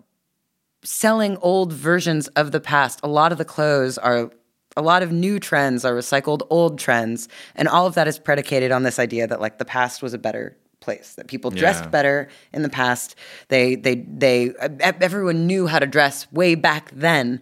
selling 0.84 1.38
old 1.38 1.74
versions 1.74 2.28
of 2.30 2.52
the 2.52 2.60
past. 2.60 3.00
A 3.04 3.08
lot 3.08 3.32
of 3.32 3.38
the 3.38 3.46
clothes 3.46 3.98
are 3.98 4.32
a 4.78 4.82
lot 4.82 5.04
of 5.04 5.12
new 5.12 5.40
trends 5.40 5.84
are 5.84 5.94
recycled 5.94 6.42
old 6.50 6.80
trends 6.80 7.28
and 7.56 7.68
all 7.68 7.86
of 7.86 7.96
that 7.96 8.08
is 8.08 8.18
predicated 8.20 8.72
on 8.72 8.84
this 8.84 9.00
idea 9.00 9.28
that 9.28 9.42
like 9.42 9.58
the 9.58 9.66
past 9.66 10.02
was 10.02 10.14
a 10.14 10.18
better 10.18 10.56
place 10.80 11.16
that 11.16 11.28
people 11.28 11.52
dressed 11.52 11.84
Yeah. 11.86 11.90
better 11.90 12.28
in 12.54 12.62
the 12.62 12.70
past 12.70 13.16
they 13.50 13.76
they 13.76 13.96
they 13.96 14.54
everyone 14.80 15.48
knew 15.48 15.68
how 15.68 15.80
to 15.80 15.88
dress 15.88 16.32
way 16.32 16.56
back 16.56 16.92
then 16.94 17.42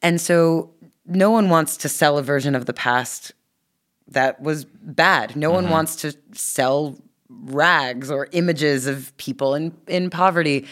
and 0.00 0.20
so 0.20 0.70
no 1.06 1.30
one 1.30 1.48
wants 1.50 1.76
to 1.76 1.88
sell 1.88 2.18
a 2.18 2.22
version 2.22 2.54
of 2.56 2.66
the 2.66 2.72
past 2.72 3.32
that 4.08 4.40
was 4.40 4.64
bad. 4.64 5.36
No 5.36 5.50
one 5.50 5.64
mm-hmm. 5.64 5.72
wants 5.72 5.96
to 5.96 6.14
sell 6.32 6.98
rags 7.44 8.10
or 8.10 8.28
images 8.32 8.86
of 8.86 9.16
people 9.16 9.54
in, 9.54 9.76
in 9.86 10.10
poverty 10.10 10.66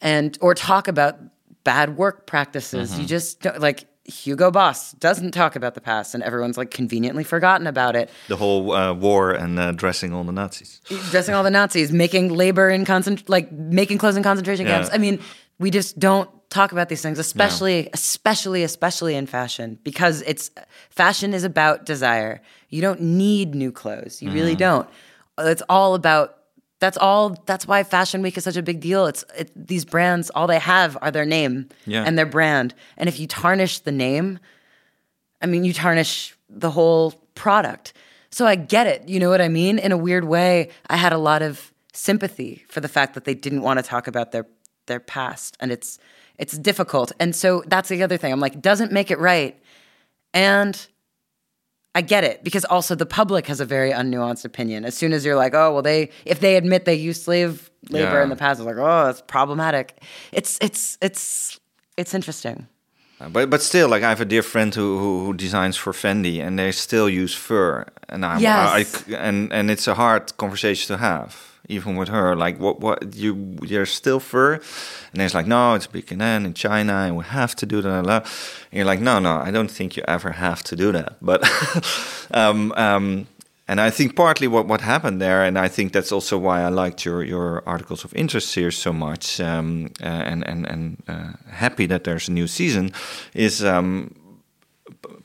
and 0.00 0.36
or 0.40 0.54
talk 0.54 0.88
about 0.88 1.18
bad 1.64 1.96
work 1.96 2.26
practices. 2.26 2.98
You 2.98 3.06
just 3.06 3.40
don't 3.40 3.60
like 3.60 3.86
Hugo 4.04 4.50
Boss 4.50 4.92
doesn't 4.92 5.30
talk 5.30 5.54
about 5.54 5.74
the 5.74 5.80
past 5.80 6.12
and 6.14 6.24
everyone's 6.24 6.58
like 6.58 6.72
conveniently 6.72 7.22
forgotten 7.22 7.66
about 7.68 7.94
it. 7.94 8.10
the 8.28 8.36
whole 8.36 8.72
uh, 8.72 8.92
war 8.92 9.30
and 9.32 9.58
uh, 9.58 9.70
dressing 9.72 10.12
all 10.12 10.24
the 10.24 10.32
Nazis. 10.32 10.80
Dressing 11.10 11.34
all 11.34 11.44
the 11.44 11.50
Nazis, 11.50 11.92
making 11.92 12.28
labor 12.34 12.68
in 12.68 12.84
concent 12.84 13.28
like 13.28 13.52
making 13.52 13.98
clothes 13.98 14.16
in 14.16 14.22
concentration 14.24 14.66
Yeah. 14.66 14.78
camps. 14.78 14.90
I 14.92 14.98
mean, 14.98 15.20
we 15.60 15.70
just 15.70 15.98
don't 16.00 16.28
talk 16.50 16.72
about 16.72 16.88
these 16.88 17.00
things, 17.00 17.18
especially, 17.20 17.88
especially, 17.94 18.64
especially 18.64 19.14
in 19.14 19.26
fashion, 19.26 19.78
because 19.84 20.20
it's 20.22 20.50
fashion 20.90 21.32
is 21.32 21.44
about 21.44 21.86
desire. 21.86 22.42
You 22.70 22.80
don't 22.82 23.00
need 23.00 23.54
new 23.54 23.70
clothes. 23.70 24.20
You 24.20 24.28
Mm-hmm. 24.28 24.34
really 24.34 24.56
don't. 24.56 24.88
It's 25.38 25.62
all 25.68 25.94
about. 25.94 26.38
That's 26.80 26.96
all. 26.96 27.36
That's 27.46 27.66
why 27.66 27.84
Fashion 27.84 28.22
Week 28.22 28.36
is 28.36 28.44
such 28.44 28.56
a 28.56 28.62
big 28.62 28.80
deal. 28.80 29.06
It's 29.06 29.24
it, 29.38 29.50
these 29.54 29.84
brands. 29.84 30.30
All 30.30 30.46
they 30.48 30.58
have 30.58 30.98
are 31.00 31.10
their 31.12 31.24
name 31.24 31.68
Yeah. 31.86 32.02
and 32.04 32.18
their 32.18 32.26
brand. 32.26 32.74
And 32.96 33.08
if 33.08 33.20
you 33.20 33.26
tarnish 33.28 33.78
the 33.80 33.92
name, 33.92 34.40
I 35.40 35.46
mean, 35.46 35.64
you 35.64 35.72
tarnish 35.72 36.36
the 36.50 36.70
whole 36.72 37.12
product. 37.34 37.92
So 38.30 38.46
I 38.46 38.56
get 38.56 38.86
it. 38.88 39.08
You 39.08 39.20
know 39.20 39.30
what 39.30 39.40
I 39.40 39.48
mean? 39.48 39.78
In 39.78 39.92
a 39.92 39.96
weird 39.96 40.24
way, 40.24 40.70
I 40.88 40.96
had 40.96 41.12
a 41.12 41.18
lot 41.18 41.40
of 41.42 41.72
sympathy 41.92 42.64
for 42.68 42.80
the 42.80 42.88
fact 42.88 43.14
that 43.14 43.24
they 43.24 43.34
didn't 43.34 43.62
want 43.62 43.78
to 43.78 43.82
talk 43.84 44.06
about 44.08 44.32
their 44.32 44.46
their 44.86 44.98
past, 45.00 45.56
and 45.60 45.70
it's 45.70 45.98
it's 46.36 46.58
difficult. 46.58 47.12
And 47.20 47.36
so 47.36 47.62
that's 47.66 47.88
the 47.90 48.02
other 48.02 48.16
thing. 48.16 48.32
I'm 48.32 48.40
like, 48.40 48.60
doesn't 48.60 48.90
make 48.90 49.10
it 49.12 49.18
right, 49.20 49.56
and 50.34 50.84
I 51.94 52.00
get 52.00 52.24
it 52.24 52.42
because 52.42 52.64
also 52.64 52.94
the 52.94 53.06
public 53.06 53.46
has 53.48 53.60
a 53.60 53.66
very 53.66 53.90
unnuanced 53.92 54.44
opinion. 54.44 54.84
As 54.84 54.96
soon 54.96 55.12
as 55.12 55.24
you're 55.24 55.36
like, 55.36 55.54
oh 55.54 55.72
well, 55.74 55.82
they 55.82 56.08
if 56.24 56.38
they 56.40 56.56
admit 56.56 56.84
they 56.84 56.94
used 56.94 57.22
slave 57.22 57.70
labor 57.90 58.16
Yeah. 58.16 58.22
in 58.22 58.28
the 58.30 58.36
past, 58.36 58.60
it's 58.60 58.66
like, 58.66 58.76
oh, 58.78 59.04
that's 59.06 59.20
problematic. 59.22 60.00
It's 60.32 60.58
it's 60.60 60.96
it's 61.02 61.60
it's 61.98 62.14
interesting. 62.14 62.66
Uh, 63.20 63.28
But 63.28 63.50
but 63.50 63.62
still, 63.62 63.88
like 63.88 64.02
I 64.02 64.08
have 64.08 64.22
a 64.22 64.24
dear 64.24 64.42
friend 64.42 64.74
who 64.74 64.98
who, 64.98 65.24
who 65.26 65.34
designs 65.34 65.76
for 65.76 65.92
Fendi, 65.92 66.40
and 66.46 66.58
they 66.58 66.72
still 66.72 67.08
use 67.10 67.34
fur, 67.36 67.84
and 68.08 68.24
I'm, 68.24 68.40
Yes. 68.40 68.68
I, 68.78 69.14
I- 69.14 69.28
and 69.28 69.52
and 69.52 69.70
it's 69.70 69.86
a 69.86 69.94
hard 69.94 70.22
conversation 70.36 70.96
to 70.96 71.02
have, 71.02 71.34
even 71.68 71.96
with 71.96 72.08
her. 72.08 72.36
Like, 72.36 72.58
what 72.58 72.80
what 72.80 73.14
you, 73.14 73.56
you're 73.62 73.86
still 73.86 74.20
fur, 74.20 74.54
and 74.54 75.20
there's 75.20 75.34
like, 75.34 75.46
no, 75.46 75.74
it's 75.74 75.88
and 75.92 76.46
in 76.46 76.54
China, 76.54 76.92
and 76.92 77.16
we 77.16 77.24
have 77.24 77.54
to 77.56 77.66
do 77.66 77.82
that. 77.82 78.06
And 78.06 78.24
you're 78.72 78.84
like, 78.84 79.00
no, 79.00 79.18
no, 79.18 79.36
I 79.36 79.50
don't 79.50 79.70
think 79.70 79.96
you 79.96 80.02
ever 80.08 80.32
have 80.32 80.62
to 80.64 80.76
do 80.76 80.92
that. 80.92 81.16
But 81.20 81.48
um, 82.32 82.72
um, 82.76 83.26
and 83.68 83.80
I 83.80 83.90
think 83.90 84.16
partly 84.16 84.48
what, 84.48 84.66
what 84.66 84.80
happened 84.80 85.20
there, 85.20 85.44
and 85.44 85.58
I 85.58 85.68
think 85.68 85.92
that's 85.92 86.12
also 86.12 86.36
why 86.36 86.62
I 86.62 86.68
liked 86.68 87.04
your, 87.04 87.22
your 87.22 87.62
articles 87.66 88.04
of 88.04 88.14
interest 88.14 88.54
here 88.54 88.70
so 88.70 88.92
much, 88.92 89.40
um, 89.40 89.90
uh, 90.02 90.06
and 90.06 90.46
and 90.46 90.66
and 90.66 91.02
uh, 91.08 91.32
happy 91.50 91.86
that 91.86 92.04
there's 92.04 92.28
a 92.28 92.32
new 92.32 92.46
season, 92.46 92.92
is 93.34 93.64
um, 93.64 94.14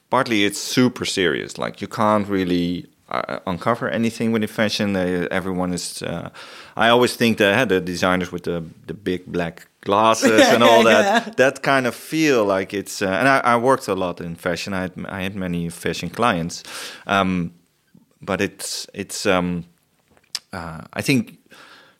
partly 0.10 0.46
it's 0.46 0.60
super 0.60 1.06
serious. 1.06 1.58
Like 1.58 1.82
you 1.82 1.88
can't 1.88 2.28
really 2.28 2.86
uh, 3.10 3.40
uncover 3.46 3.90
anything 3.90 4.32
within 4.32 4.48
fashion. 4.48 4.96
Uh, 4.96 5.28
everyone 5.32 5.74
is. 5.74 6.02
Uh, 6.02 6.30
I 6.76 6.90
always 6.90 7.16
think 7.16 7.38
that 7.38 7.70
the 7.70 7.82
designers 7.82 8.32
with 8.32 8.44
the 8.44 8.64
the 8.86 8.94
big 8.94 9.26
black 9.26 9.68
glasses 9.82 10.42
and 10.48 10.64
all 10.64 10.84
that 10.92 11.38
that 11.38 11.62
kind 11.62 11.88
of 11.88 11.96
feel 11.96 12.46
like 12.46 12.74
it's. 12.74 13.02
Uh, 13.02 13.08
and 13.08 13.28
I, 13.28 13.40
I 13.40 13.58
worked 13.58 13.88
a 13.88 13.96
lot 13.96 14.22
in 14.22 14.36
fashion. 14.36 14.74
I 14.74 14.82
had 14.82 14.92
I 15.08 15.22
had 15.22 15.36
many 15.36 15.70
fashion 15.70 16.10
clients. 16.10 16.64
Um, 17.06 17.54
but 18.22 18.42
it's 18.42 18.88
it's 18.94 19.26
um, 19.26 19.66
uh, 20.54 20.82
I 20.94 21.02
think 21.02 21.38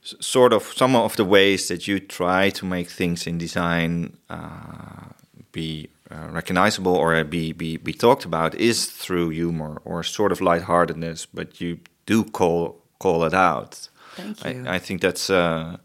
sort 0.02 0.54
of 0.54 0.64
some 0.76 0.96
of 0.96 1.16
the 1.16 1.26
ways 1.26 1.68
that 1.68 1.88
you 1.88 2.00
try 2.00 2.50
to 2.50 2.66
make 2.66 2.90
things 2.90 3.28
in 3.28 3.38
design 3.38 4.18
uh, 4.30 5.12
be 5.52 5.90
uh, 6.12 6.28
recognizable 6.32 6.96
or 6.96 7.24
be, 7.24 7.52
be 7.52 7.78
be 7.78 7.94
talked 7.94 8.26
about 8.26 8.56
is 8.56 8.86
through 8.86 9.30
humor 9.30 9.82
or 9.84 10.04
sort 10.04 10.32
of 10.32 10.40
lightheartedness, 10.40 11.26
but 11.26 11.60
you 11.60 11.80
do 12.06 12.24
call 12.24 12.82
call 13.00 13.24
it 13.26 13.34
out. 13.34 13.90
Thank 14.16 14.44
you. 14.44 14.66
I, 14.66 14.76
I 14.76 14.80
think 14.80 15.02
that's 15.02 15.30
uh, 15.30 15.78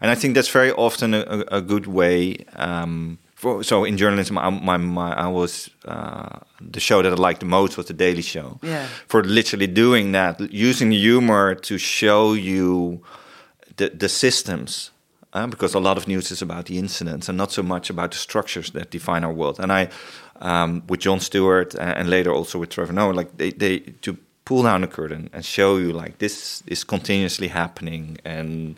and 0.00 0.10
I 0.10 0.14
think 0.14 0.34
that's 0.34 0.48
very 0.48 0.72
often 0.72 1.14
a, 1.14 1.44
a, 1.50 1.60
good 1.60 1.86
way. 1.86 2.44
Um, 2.56 3.18
for, 3.34 3.64
so 3.64 3.84
in 3.84 3.96
journalism, 3.96 4.38
I, 4.38 4.50
my, 4.50 4.76
my 4.76 5.12
I 5.14 5.28
was 5.28 5.70
uh, 5.84 6.40
the 6.60 6.80
show 6.80 7.02
that 7.02 7.12
I 7.12 7.14
liked 7.14 7.40
the 7.40 7.46
most 7.46 7.76
was 7.76 7.86
the 7.86 7.94
Daily 7.94 8.22
Show. 8.22 8.58
Yeah. 8.62 8.86
For 9.08 9.24
literally 9.24 9.66
doing 9.66 10.12
that, 10.12 10.40
using 10.52 10.92
humor 10.92 11.54
to 11.54 11.78
show 11.78 12.34
you 12.34 13.02
the 13.76 13.90
the 13.90 14.08
systems. 14.08 14.91
Uh, 15.34 15.46
because 15.46 15.72
a 15.72 15.80
lot 15.80 15.96
of 15.96 16.06
news 16.06 16.30
is 16.30 16.42
about 16.42 16.66
the 16.66 16.78
incidents 16.78 17.26
and 17.26 17.38
not 17.38 17.50
so 17.50 17.62
much 17.62 17.88
about 17.88 18.10
the 18.10 18.18
structures 18.18 18.70
that 18.72 18.90
define 18.90 19.24
our 19.24 19.32
world. 19.32 19.58
And 19.58 19.72
I, 19.72 19.88
um, 20.42 20.82
with 20.88 21.00
Jon 21.00 21.20
Stewart 21.20 21.74
and, 21.74 22.10
later 22.10 22.30
also 22.30 22.58
with 22.58 22.68
Trevor 22.68 22.92
Noah, 22.92 23.14
like 23.14 23.38
they, 23.38 23.50
they 23.50 23.78
to 23.78 24.18
pull 24.44 24.64
down 24.64 24.82
the 24.82 24.86
curtain 24.86 25.30
and 25.32 25.42
show 25.42 25.78
you 25.78 25.92
like 25.92 26.18
this 26.18 26.62
is 26.66 26.84
continuously 26.84 27.48
happening 27.48 28.18
and 28.24 28.76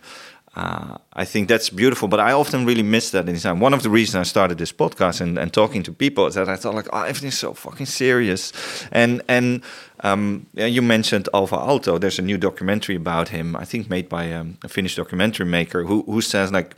uh, 0.57 0.99
I 1.13 1.25
think 1.25 1.49
that's 1.49 1.69
beautiful, 1.69 2.07
but 2.07 2.21
I 2.21 2.31
often 2.33 2.65
really 2.65 2.85
miss 2.85 3.11
that 3.11 3.27
in 3.29 3.35
design. 3.35 3.59
One 3.59 3.75
of 3.75 3.83
the 3.83 3.91
reasons 3.91 4.21
I 4.21 4.23
started 4.23 4.57
this 4.57 4.73
podcast 4.73 5.21
and, 5.21 5.37
and 5.37 5.53
talking 5.53 5.83
to 5.83 5.93
people 5.93 6.27
is 6.27 6.37
that 6.37 6.49
I 6.49 6.55
thought 6.55 6.77
like, 6.77 6.87
oh, 6.93 7.03
everything's 7.03 7.39
so 7.39 7.55
fucking 7.55 7.87
serious. 7.87 8.53
And 8.93 9.21
and 9.29 9.63
um, 10.05 10.47
yeah, 10.53 10.67
you 10.67 10.83
mentioned 10.83 11.29
Alvar 11.33 11.59
Aalto. 11.59 11.99
There's 11.99 12.19
a 12.19 12.23
new 12.23 12.39
documentary 12.39 12.95
about 12.95 13.31
him, 13.31 13.57
I 13.57 13.65
think 13.65 13.89
made 13.89 14.09
by 14.09 14.33
um, 14.33 14.59
a 14.63 14.69
Finnish 14.69 14.97
documentary 14.97 15.47
maker 15.47 15.85
who 15.85 16.03
who 16.03 16.21
says 16.21 16.53
like 16.53 16.77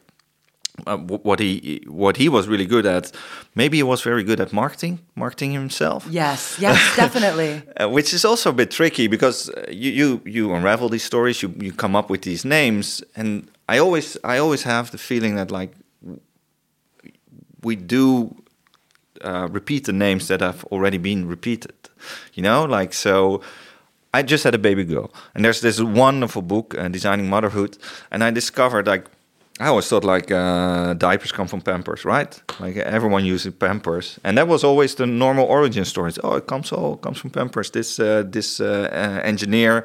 uh, 0.86 0.96
what 0.96 1.40
he 1.40 1.82
what 1.88 2.16
he 2.16 2.28
was 2.28 2.46
really 2.46 2.66
good 2.66 2.86
at. 2.86 3.12
Maybe 3.54 3.78
he 3.78 3.82
was 3.82 4.02
very 4.02 4.22
good 4.22 4.40
at 4.40 4.52
marketing, 4.52 5.00
marketing 5.14 5.52
himself. 5.52 6.06
Yes, 6.08 6.56
yes, 6.60 6.96
definitely. 6.96 7.62
uh, 7.80 7.88
which 7.88 8.14
is 8.14 8.24
also 8.24 8.50
a 8.50 8.52
bit 8.52 8.70
tricky 8.70 9.08
because 9.08 9.50
uh, 9.50 9.66
you 9.70 9.90
you 9.90 10.20
you 10.24 10.54
unravel 10.54 10.88
these 10.88 11.04
stories, 11.04 11.42
you 11.42 11.52
you 11.58 11.72
come 11.72 11.98
up 11.98 12.08
with 12.08 12.22
these 12.22 12.44
names, 12.48 13.02
and 13.16 13.50
I 13.68 13.78
always 13.78 14.16
I 14.22 14.38
always 14.38 14.62
have 14.62 14.90
the 14.90 14.98
feeling 14.98 15.34
that 15.36 15.50
like 15.50 15.72
we 17.62 17.74
do 17.76 18.36
uh, 19.24 19.48
repeat 19.50 19.84
the 19.84 19.92
names 19.92 20.28
that 20.28 20.40
have 20.40 20.64
already 20.66 20.98
been 20.98 21.26
repeated. 21.26 21.72
You 22.34 22.42
know, 22.42 22.64
like 22.64 22.92
so. 22.92 23.40
I 24.14 24.22
just 24.22 24.44
had 24.44 24.54
a 24.54 24.58
baby 24.58 24.84
girl, 24.84 25.12
and 25.34 25.44
there's 25.44 25.60
this 25.60 25.78
wonderful 25.78 26.40
book, 26.40 26.74
uh, 26.78 26.88
Designing 26.88 27.28
Motherhood, 27.28 27.76
and 28.10 28.24
I 28.24 28.30
discovered 28.30 28.86
like 28.86 29.10
I 29.58 29.68
always 29.68 29.88
thought 29.88 30.04
like 30.04 30.30
uh, 30.30 30.92
diapers 30.94 31.32
come 31.32 31.48
from 31.48 31.62
Pampers, 31.62 32.04
right? 32.04 32.42
Like 32.60 32.76
everyone 32.76 33.24
uses 33.24 33.54
Pampers, 33.54 34.20
and 34.22 34.36
that 34.36 34.48
was 34.48 34.62
always 34.62 34.94
the 34.94 35.06
normal 35.06 35.46
origin 35.46 35.84
stories. 35.86 36.18
Oh, 36.22 36.36
it 36.36 36.46
comes 36.46 36.72
all 36.72 36.96
comes 36.96 37.18
from 37.18 37.30
Pampers. 37.30 37.70
This 37.70 37.98
uh, 37.98 38.22
this 38.26 38.60
uh, 38.60 38.88
uh 38.92 39.26
engineer 39.26 39.84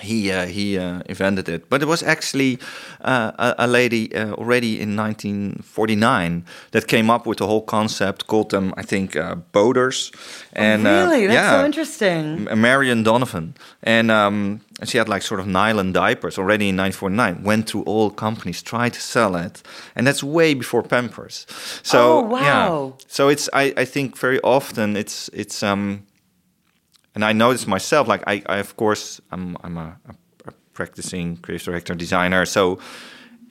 he 0.00 0.32
uh, 0.32 0.46
he 0.46 0.78
uh, 0.78 1.02
invented 1.06 1.48
it, 1.48 1.68
but 1.68 1.82
it 1.82 1.86
was 1.86 2.02
actually 2.02 2.58
uh, 3.02 3.32
a, 3.38 3.54
a, 3.58 3.66
lady 3.66 4.14
uh, 4.14 4.32
already 4.32 4.80
in 4.80 4.96
1949 4.96 6.44
that 6.70 6.86
came 6.86 7.10
up 7.10 7.26
with 7.26 7.38
the 7.38 7.46
whole 7.46 7.62
concept. 7.62 8.26
Called 8.26 8.50
them, 8.50 8.72
I 8.76 8.82
think, 8.82 9.16
uh, 9.16 9.36
boaters. 9.52 10.10
And 10.54 10.86
oh, 10.86 11.04
really, 11.04 11.26
that's 11.26 11.34
yeah, 11.34 11.60
so 11.60 11.66
interesting. 11.66 12.44
Marion 12.54 13.02
Donovan, 13.02 13.54
and 13.82 14.10
um, 14.10 14.60
she 14.84 14.98
had 14.98 15.08
like 15.08 15.22
sort 15.22 15.40
of 15.40 15.46
nylon 15.46 15.92
diapers 15.92 16.38
already 16.38 16.70
in 16.70 16.76
1949. 16.76 17.44
Went 17.44 17.68
through 17.68 17.82
all 17.82 18.10
companies, 18.10 18.62
tried 18.62 18.94
to 18.94 19.00
sell 19.00 19.36
it, 19.36 19.62
and 19.94 20.06
that's 20.06 20.22
way 20.22 20.54
before 20.54 20.82
Pampers. 20.82 21.46
So 21.82 22.18
oh, 22.18 22.20
wow. 22.22 22.40
yeah, 22.40 23.04
so 23.08 23.28
it's 23.28 23.48
I, 23.52 23.74
I 23.76 23.84
think 23.84 24.16
very 24.16 24.40
often 24.40 24.96
it's 24.96 25.28
it's 25.34 25.62
um 25.62 26.06
and 27.14 27.24
I 27.24 27.32
noticed 27.32 27.66
myself, 27.66 28.08
like 28.08 28.22
I, 28.26 28.42
I 28.46 28.58
of 28.58 28.76
course, 28.76 29.20
I'm 29.30 29.56
I'm 29.62 29.76
a, 29.76 29.96
a, 30.08 30.14
practicing 30.72 31.36
creative 31.36 31.66
director 31.66 31.94
designer, 31.94 32.46
so 32.46 32.78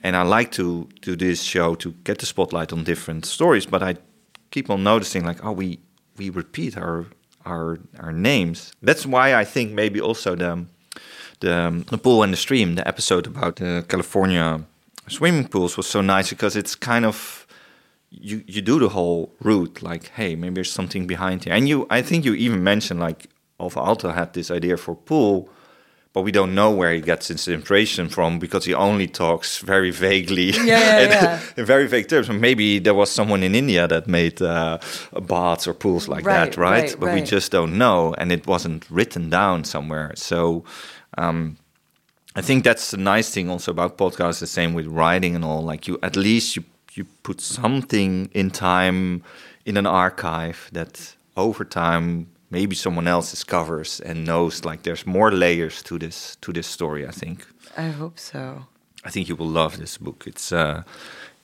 and 0.02 0.16
I 0.16 0.22
like 0.22 0.50
to 0.52 0.88
do 1.00 1.14
this 1.14 1.42
show 1.42 1.76
to 1.76 1.92
get 2.04 2.18
the 2.18 2.26
spotlight 2.26 2.72
on 2.72 2.84
different 2.84 3.24
stories, 3.24 3.66
but 3.66 3.82
I 3.82 3.96
keep 4.50 4.70
on 4.70 4.82
noticing 4.82 5.24
like, 5.24 5.44
oh, 5.44 5.52
we 5.52 5.78
we 6.16 6.30
repeat 6.30 6.76
our 6.76 7.06
our 7.44 7.78
our 7.98 8.12
names. 8.12 8.72
That's 8.82 9.06
why 9.06 9.34
I 9.34 9.44
think 9.44 9.72
maybe 9.72 10.00
also 10.00 10.34
the 10.34 10.66
the, 11.40 11.84
the 11.90 11.98
pool 11.98 12.22
and 12.22 12.32
the 12.32 12.36
stream, 12.36 12.76
the 12.76 12.86
episode 12.86 13.26
about 13.26 13.56
the 13.56 13.84
California 13.88 14.64
swimming 15.08 15.48
pools 15.48 15.76
was 15.76 15.86
so 15.86 16.00
nice 16.00 16.30
because 16.30 16.56
it's 16.56 16.74
kind 16.74 17.04
of 17.04 17.46
you 18.10 18.44
you 18.46 18.62
do 18.62 18.78
the 18.78 18.90
whole 18.90 19.32
route 19.40 19.82
like 19.82 20.08
hey 20.10 20.36
maybe 20.36 20.54
there's 20.54 20.70
something 20.70 21.06
behind 21.06 21.44
here 21.44 21.52
and 21.52 21.68
you 21.68 21.86
i 21.90 22.02
think 22.02 22.24
you 22.24 22.34
even 22.34 22.62
mentioned 22.62 23.00
like 23.00 23.26
Alvar 23.62 23.86
Aalto 23.86 24.14
had 24.14 24.32
this 24.32 24.50
idea 24.50 24.76
for 24.76 24.94
pool, 24.94 25.48
but 26.12 26.22
we 26.22 26.32
don't 26.32 26.54
know 26.54 26.70
where 26.70 26.92
he 26.92 27.00
gets 27.00 27.28
his 27.28 27.48
inspiration 27.48 28.08
from 28.08 28.38
because 28.38 28.64
he 28.64 28.74
only 28.74 29.06
talks 29.06 29.58
very 29.58 29.90
vaguely 29.90 30.50
yeah, 30.50 30.64
yeah, 30.64 31.00
yeah. 31.08 31.40
in 31.56 31.64
very 31.64 31.86
vague 31.86 32.08
terms. 32.08 32.28
maybe 32.28 32.78
there 32.78 32.94
was 32.94 33.10
someone 33.10 33.42
in 33.42 33.54
India 33.54 33.88
that 33.88 34.06
made 34.06 34.42
uh, 34.42 34.78
baths 35.22 35.66
or 35.66 35.74
pools 35.74 36.08
like 36.08 36.26
right, 36.26 36.50
that, 36.50 36.56
right? 36.56 36.82
right 36.82 36.96
but 36.98 37.06
right. 37.06 37.14
we 37.14 37.22
just 37.22 37.50
don't 37.52 37.78
know, 37.78 38.14
and 38.18 38.30
it 38.32 38.46
wasn't 38.46 38.90
written 38.90 39.30
down 39.30 39.64
somewhere. 39.64 40.12
So. 40.16 40.64
Um, 41.18 41.58
I 42.34 42.40
think 42.40 42.64
that's 42.64 42.92
the 42.92 42.96
nice 42.96 43.28
thing 43.28 43.50
also 43.50 43.70
about 43.70 43.98
podcasts. 43.98 44.40
The 44.40 44.46
same 44.46 44.72
with 44.72 44.86
writing 44.86 45.36
and 45.36 45.44
all. 45.44 45.60
Like 45.60 45.86
you, 45.86 45.98
at 46.02 46.16
least 46.16 46.56
you 46.56 46.64
you 46.96 47.04
put 47.22 47.40
something 47.40 48.30
in 48.32 48.50
time 48.50 49.22
in 49.64 49.76
an 49.76 49.86
archive 49.86 50.68
that 50.72 51.14
over 51.36 51.64
time 51.64 52.26
maybe 52.52 52.74
someone 52.74 53.08
else 53.08 53.30
discovers 53.30 54.00
and 54.00 54.24
knows 54.24 54.64
like 54.64 54.82
there's 54.82 55.06
more 55.06 55.32
layers 55.32 55.82
to 55.82 55.98
this 55.98 56.36
to 56.40 56.52
this 56.52 56.66
story. 56.66 57.06
I 57.08 57.12
think. 57.12 57.46
I 57.76 57.88
hope 57.88 58.18
so. 58.18 58.66
I 59.04 59.10
think 59.10 59.28
you 59.28 59.36
will 59.36 59.52
love 59.52 59.78
this 59.78 59.98
book. 59.98 60.24
It's 60.26 60.52
uh, 60.52 60.82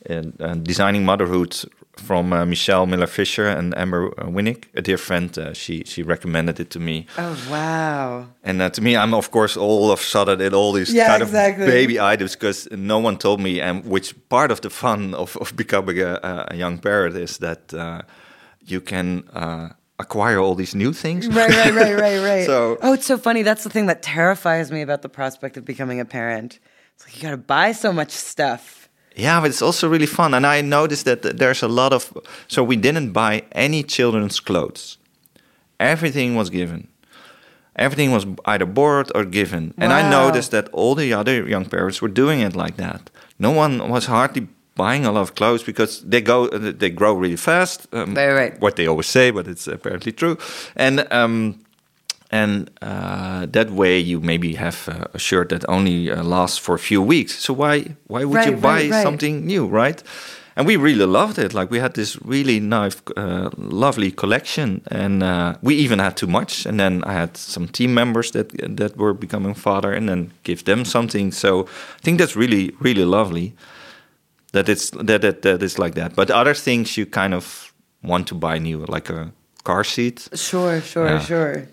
uh, 0.09 0.55
designing 0.63 1.05
motherhood 1.05 1.57
from 1.97 2.33
uh, 2.33 2.45
Michelle 2.45 2.87
Millar 2.87 3.09
Fisher 3.09 3.49
and 3.49 3.77
Amber 3.77 4.11
Winick, 4.19 4.65
a 4.75 4.83
dear 4.83 4.99
friend. 4.99 5.37
Uh, 5.37 5.53
she 5.53 5.83
she 5.85 6.03
recommended 6.03 6.61
it 6.61 6.71
to 6.71 6.81
me. 6.81 7.07
Oh 7.17 7.37
wow! 7.51 8.27
And 8.45 8.63
uh, 8.63 8.71
to 8.71 8.81
me, 8.81 8.97
I'm 8.97 9.15
of 9.15 9.31
course 9.31 9.57
all 9.57 9.91
of 9.91 10.01
a 10.01 10.03
sudden 10.03 10.41
in 10.41 10.55
all 10.55 10.73
these 10.73 10.93
yeah, 10.93 11.09
kind 11.09 11.23
exactly. 11.23 11.65
of 11.65 11.71
baby 11.71 11.99
items 11.99 12.37
because 12.37 12.69
no 12.71 12.99
one 13.01 13.17
told 13.17 13.41
me. 13.41 13.61
And 13.61 13.85
which 13.85 14.15
part 14.29 14.51
of 14.51 14.61
the 14.61 14.71
fun 14.71 15.15
of, 15.15 15.37
of 15.37 15.57
becoming 15.57 16.01
a, 16.01 16.47
a 16.51 16.57
young 16.57 16.79
parent 16.79 17.17
is 17.17 17.39
that 17.39 17.75
uh, 17.75 18.03
you 18.67 18.81
can 18.81 19.25
acquire 19.99 20.39
all 20.39 20.55
these 20.55 20.75
new 20.75 20.93
things. 20.93 21.27
Right, 21.29 21.51
right, 21.51 21.75
right, 21.75 21.95
right, 21.99 22.19
right. 22.19 22.47
so, 22.53 22.79
oh, 22.83 22.93
it's 22.93 23.07
so 23.07 23.19
funny. 23.19 23.43
That's 23.43 23.65
the 23.65 23.71
thing 23.71 23.87
that 23.87 24.03
terrifies 24.03 24.71
me 24.71 24.83
about 24.83 25.03
the 25.03 25.09
prospect 25.09 25.57
of 25.57 25.65
becoming 25.65 26.01
a 26.01 26.05
parent. 26.05 26.59
It's 26.95 27.07
like 27.07 27.17
you 27.17 27.23
got 27.23 27.31
to 27.31 27.37
buy 27.37 27.73
so 27.73 27.93
much 27.93 28.11
stuff. 28.11 28.89
Yeah, 29.15 29.41
but 29.41 29.51
it's 29.51 29.63
also 29.63 29.89
really 29.89 30.07
fun. 30.07 30.35
And 30.35 30.47
I 30.47 30.61
noticed 30.61 31.05
that 31.07 31.23
there's 31.23 31.63
a 31.63 31.69
lot 31.69 31.93
of. 31.93 32.17
So 32.47 32.63
we 32.63 32.77
didn't 32.77 33.13
buy 33.13 33.45
any 33.53 33.83
children's 33.83 34.41
clothes. 34.41 34.99
Everything 35.81 36.37
was 36.37 36.51
given. 36.51 36.89
Everything 37.77 38.11
was 38.11 38.27
either 38.45 38.67
borrowed 38.67 39.11
or 39.15 39.25
given. 39.25 39.69
Wow. 39.69 39.85
And 39.85 39.93
I 39.93 40.11
noticed 40.11 40.51
that 40.51 40.69
all 40.71 40.95
the 40.95 41.13
other 41.13 41.49
young 41.49 41.65
parents 41.65 42.03
were 42.03 42.09
doing 42.09 42.41
it 42.41 42.57
like 42.57 42.77
that. 42.77 43.11
No 43.39 43.53
one 43.53 43.89
was 43.89 44.07
hardly 44.07 44.49
buying 44.79 45.05
a 45.05 45.13
lot 45.13 45.21
of 45.21 45.35
clothes 45.35 45.63
because 45.63 46.01
they 46.11 46.23
go 46.23 46.49
they 46.49 46.91
grow 46.91 47.13
really 47.13 47.37
fast. 47.37 47.87
Um, 47.93 48.15
right. 48.15 48.59
What 48.61 48.77
they 48.77 48.87
always 48.87 49.11
say, 49.11 49.31
but 49.33 49.47
it's 49.47 49.67
apparently 49.67 50.13
true. 50.13 50.39
And 50.77 51.07
um, 51.13 51.61
and 52.31 52.71
uh, 52.83 53.47
that 53.47 53.71
way 53.71 53.99
you 53.99 54.21
maybe 54.21 54.55
have 54.55 54.89
a 55.15 55.19
shirt 55.19 55.49
that 55.49 55.65
only 55.69 56.11
uh, 56.11 56.23
lasts 56.23 56.59
for 56.59 56.75
a 56.75 56.79
few 56.79 57.03
weeks. 57.03 57.39
So 57.39 57.55
why 57.55 57.97
why 58.07 58.25
would 58.25 58.37
right, 58.37 58.51
you 58.51 58.57
buy 58.57 58.81
right, 58.81 58.91
right. 58.91 59.03
something 59.03 59.47
new, 59.47 59.67
right? 59.67 60.03
And 60.57 60.67
we 60.67 60.77
really 60.77 61.07
loved 61.07 61.39
it. 61.39 61.55
Like 61.55 61.71
we 61.71 61.79
had 61.79 61.95
this 61.95 62.19
really 62.25 62.59
nice, 62.61 62.97
uh, 63.17 63.51
lovely 63.57 64.11
collection, 64.11 64.81
and 64.91 65.23
uh, 65.23 65.55
we 65.63 65.75
even 65.85 66.01
had 66.01 66.17
too 66.17 66.27
much. 66.27 66.67
And 66.67 66.79
then 66.79 67.05
I 67.05 67.13
had 67.13 67.37
some 67.37 67.69
team 67.69 67.95
members 67.95 68.31
that 68.31 68.77
that 68.77 68.97
were 68.97 69.15
becoming 69.15 69.55
father, 69.55 69.97
and 69.97 70.09
then 70.09 70.33
give 70.43 70.63
them 70.65 70.85
something. 70.85 71.33
So 71.33 71.61
I 71.61 72.03
think 72.03 72.19
that's 72.19 72.37
really 72.37 72.73
really 72.81 73.05
lovely 73.05 73.53
that 74.53 74.69
it's 74.69 74.91
that, 74.91 75.23
that 75.23 75.43
that 75.43 75.63
is 75.63 75.79
like 75.79 75.95
that. 75.95 76.15
But 76.15 76.31
other 76.31 76.55
things 76.55 76.97
you 76.97 77.07
kind 77.07 77.35
of 77.35 77.73
want 78.03 78.27
to 78.29 78.35
buy 78.35 78.59
new, 78.59 78.85
like 78.87 79.11
a 79.11 79.33
car 79.65 79.85
seat. 79.85 80.29
Sure, 80.35 80.81
sure, 80.81 81.07
yeah. 81.07 81.21
sure. 81.21 81.69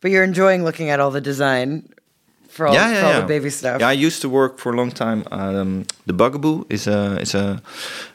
But 0.00 0.10
you're 0.10 0.24
enjoying 0.24 0.64
looking 0.64 0.90
at 0.90 1.00
all 1.00 1.10
the 1.10 1.20
design 1.20 1.88
for 2.52 2.66
all, 2.66 2.74
yeah, 2.74 2.90
yeah, 2.90 3.00
for 3.00 3.06
all 3.06 3.20
the 3.22 3.26
baby 3.26 3.50
stuff. 3.50 3.80
Yeah, 3.80 3.88
I 3.88 4.06
used 4.06 4.20
to 4.22 4.28
work 4.28 4.58
for 4.58 4.72
a 4.72 4.76
long 4.76 4.90
time. 4.90 5.24
Um, 5.30 5.84
the 6.04 6.12
Bugaboo 6.12 6.66
is 6.68 6.86
a 6.86 7.18
is 7.20 7.34
a, 7.34 7.62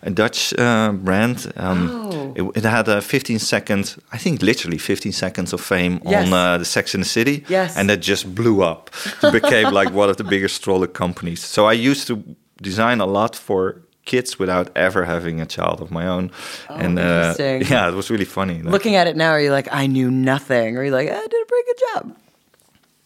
a 0.03 0.11
Dutch 0.11 0.53
uh, 0.59 0.91
brand. 0.91 1.51
Um, 1.55 1.89
oh. 1.89 2.33
it, 2.35 2.57
it, 2.57 2.63
had 2.63 2.87
a 2.87 3.01
15 3.01 3.39
second, 3.39 3.95
I 4.11 4.17
think 4.19 4.41
literally 4.41 4.77
15 4.77 5.11
seconds 5.11 5.53
of 5.53 5.61
fame 5.61 5.99
yes. 6.05 6.27
on 6.27 6.33
uh, 6.33 6.57
the 6.59 6.65
Sex 6.65 6.93
in 6.93 7.01
the 7.01 7.07
City. 7.07 7.45
Yes. 7.49 7.75
And 7.75 7.89
that 7.89 7.97
just 7.97 8.35
blew 8.35 8.61
up. 8.61 8.91
It 9.23 9.31
became 9.31 9.73
like 9.73 9.91
one 9.91 10.09
of 10.09 10.17
the 10.17 10.23
biggest 10.23 10.55
stroller 10.55 10.87
companies. 10.87 11.43
So 11.43 11.65
I 11.65 11.73
used 11.73 12.05
to 12.07 12.23
design 12.61 13.01
a 13.01 13.05
lot 13.07 13.35
for 13.35 13.81
kids 14.07 14.39
without 14.39 14.67
ever 14.75 15.05
having 15.05 15.41
a 15.41 15.45
child 15.45 15.81
of 15.81 15.89
my 15.91 16.07
own. 16.07 16.31
Oh, 16.69 16.75
and 16.75 16.97
uh, 16.97 17.33
yeah, 17.39 17.89
it 17.89 17.93
was 17.95 18.09
really 18.09 18.25
funny. 18.25 18.61
Like- 18.63 18.71
Looking 18.73 18.95
at 18.95 19.07
it 19.07 19.15
now, 19.15 19.29
are 19.31 19.41
you 19.41 19.51
like, 19.51 19.67
I 19.71 19.87
knew 19.87 20.09
nothing? 20.09 20.75
Or 20.75 20.79
are 20.81 20.85
you 20.85 20.91
like, 20.91 21.09
I 21.09 21.27
did 21.27 21.41
a 21.43 21.45
pretty 21.45 21.65
good 21.69 21.81
job? 21.93 22.15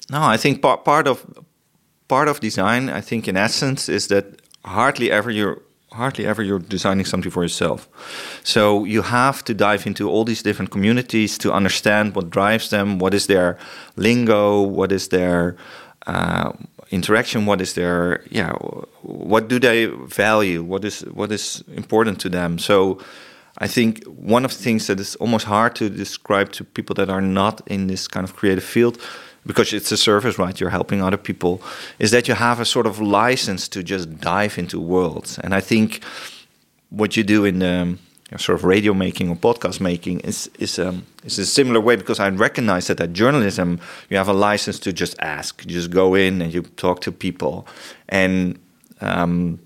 No, 0.09 0.21
I 0.33 0.37
think 0.37 0.61
part 0.61 0.83
part 0.85 1.07
of 1.07 1.17
part 2.07 2.27
of 2.27 2.39
design, 2.39 2.89
I 2.89 3.01
think 3.01 3.27
in 3.27 3.35
essence, 3.37 3.89
is 3.93 4.07
that 4.07 4.25
hardly 4.65 5.11
ever 5.11 5.31
you're 5.31 5.57
hardly 5.93 6.25
ever 6.25 6.43
you're 6.43 6.59
designing 6.69 7.05
something 7.05 7.31
for 7.31 7.43
yourself. 7.43 7.87
So 8.43 8.85
you 8.85 9.01
have 9.03 9.43
to 9.43 9.53
dive 9.53 9.87
into 9.87 10.09
all 10.09 10.23
these 10.25 10.43
different 10.43 10.71
communities 10.71 11.37
to 11.37 11.51
understand 11.53 12.15
what 12.15 12.29
drives 12.29 12.69
them, 12.69 12.99
what 12.99 13.13
is 13.13 13.25
their 13.27 13.57
lingo, 13.95 14.61
what 14.61 14.91
is 14.91 15.07
their 15.07 15.55
uh, 16.07 16.51
interaction, 16.91 17.45
what 17.45 17.61
is 17.61 17.73
their 17.73 18.23
yeah, 18.29 18.53
what 19.01 19.47
do 19.47 19.59
they 19.59 19.85
value, 19.85 20.63
what 20.63 20.85
is 20.85 21.01
what 21.13 21.31
is 21.31 21.63
important 21.75 22.19
to 22.21 22.29
them. 22.29 22.59
So. 22.59 22.99
I 23.57 23.67
think 23.67 24.03
one 24.05 24.45
of 24.45 24.51
the 24.51 24.63
things 24.63 24.87
that 24.87 24.99
is 24.99 25.15
almost 25.17 25.45
hard 25.45 25.75
to 25.75 25.89
describe 25.89 26.51
to 26.53 26.63
people 26.63 26.95
that 26.95 27.09
are 27.09 27.21
not 27.21 27.61
in 27.67 27.87
this 27.87 28.07
kind 28.07 28.23
of 28.23 28.33
creative 28.33 28.63
field 28.63 28.97
because 29.45 29.73
it's 29.73 29.91
a 29.91 29.97
service, 29.97 30.39
right? 30.39 30.59
You're 30.59 30.69
helping 30.69 31.01
other 31.01 31.17
people, 31.17 31.61
is 31.99 32.11
that 32.11 32.27
you 32.27 32.33
have 32.33 32.59
a 32.59 32.65
sort 32.65 32.87
of 32.87 32.99
license 32.99 33.67
to 33.69 33.83
just 33.83 34.19
dive 34.19 34.57
into 34.57 34.79
worlds. 34.79 35.39
And 35.39 35.53
I 35.53 35.61
think 35.61 36.03
what 36.89 37.17
you 37.17 37.23
do 37.23 37.45
in 37.45 37.59
the 37.59 37.97
sort 38.37 38.59
of 38.59 38.65
radio 38.65 38.93
making 38.93 39.29
or 39.29 39.35
podcast 39.35 39.79
making 39.81 40.19
is 40.21 40.49
is 40.59 40.79
um, 40.79 41.05
is 41.25 41.39
a 41.39 41.45
similar 41.45 41.81
way 41.81 41.95
because 41.95 42.19
I 42.19 42.29
recognize 42.29 42.87
that 42.87 43.01
at 43.01 43.13
journalism 43.13 43.79
you 44.09 44.17
have 44.17 44.29
a 44.29 44.33
license 44.33 44.79
to 44.79 44.93
just 44.93 45.15
ask, 45.19 45.63
you 45.65 45.71
just 45.71 45.91
go 45.91 46.15
in 46.15 46.41
and 46.41 46.53
you 46.53 46.61
talk 46.75 47.01
to 47.01 47.11
people, 47.11 47.65
and 48.09 48.57
um, 49.01 49.59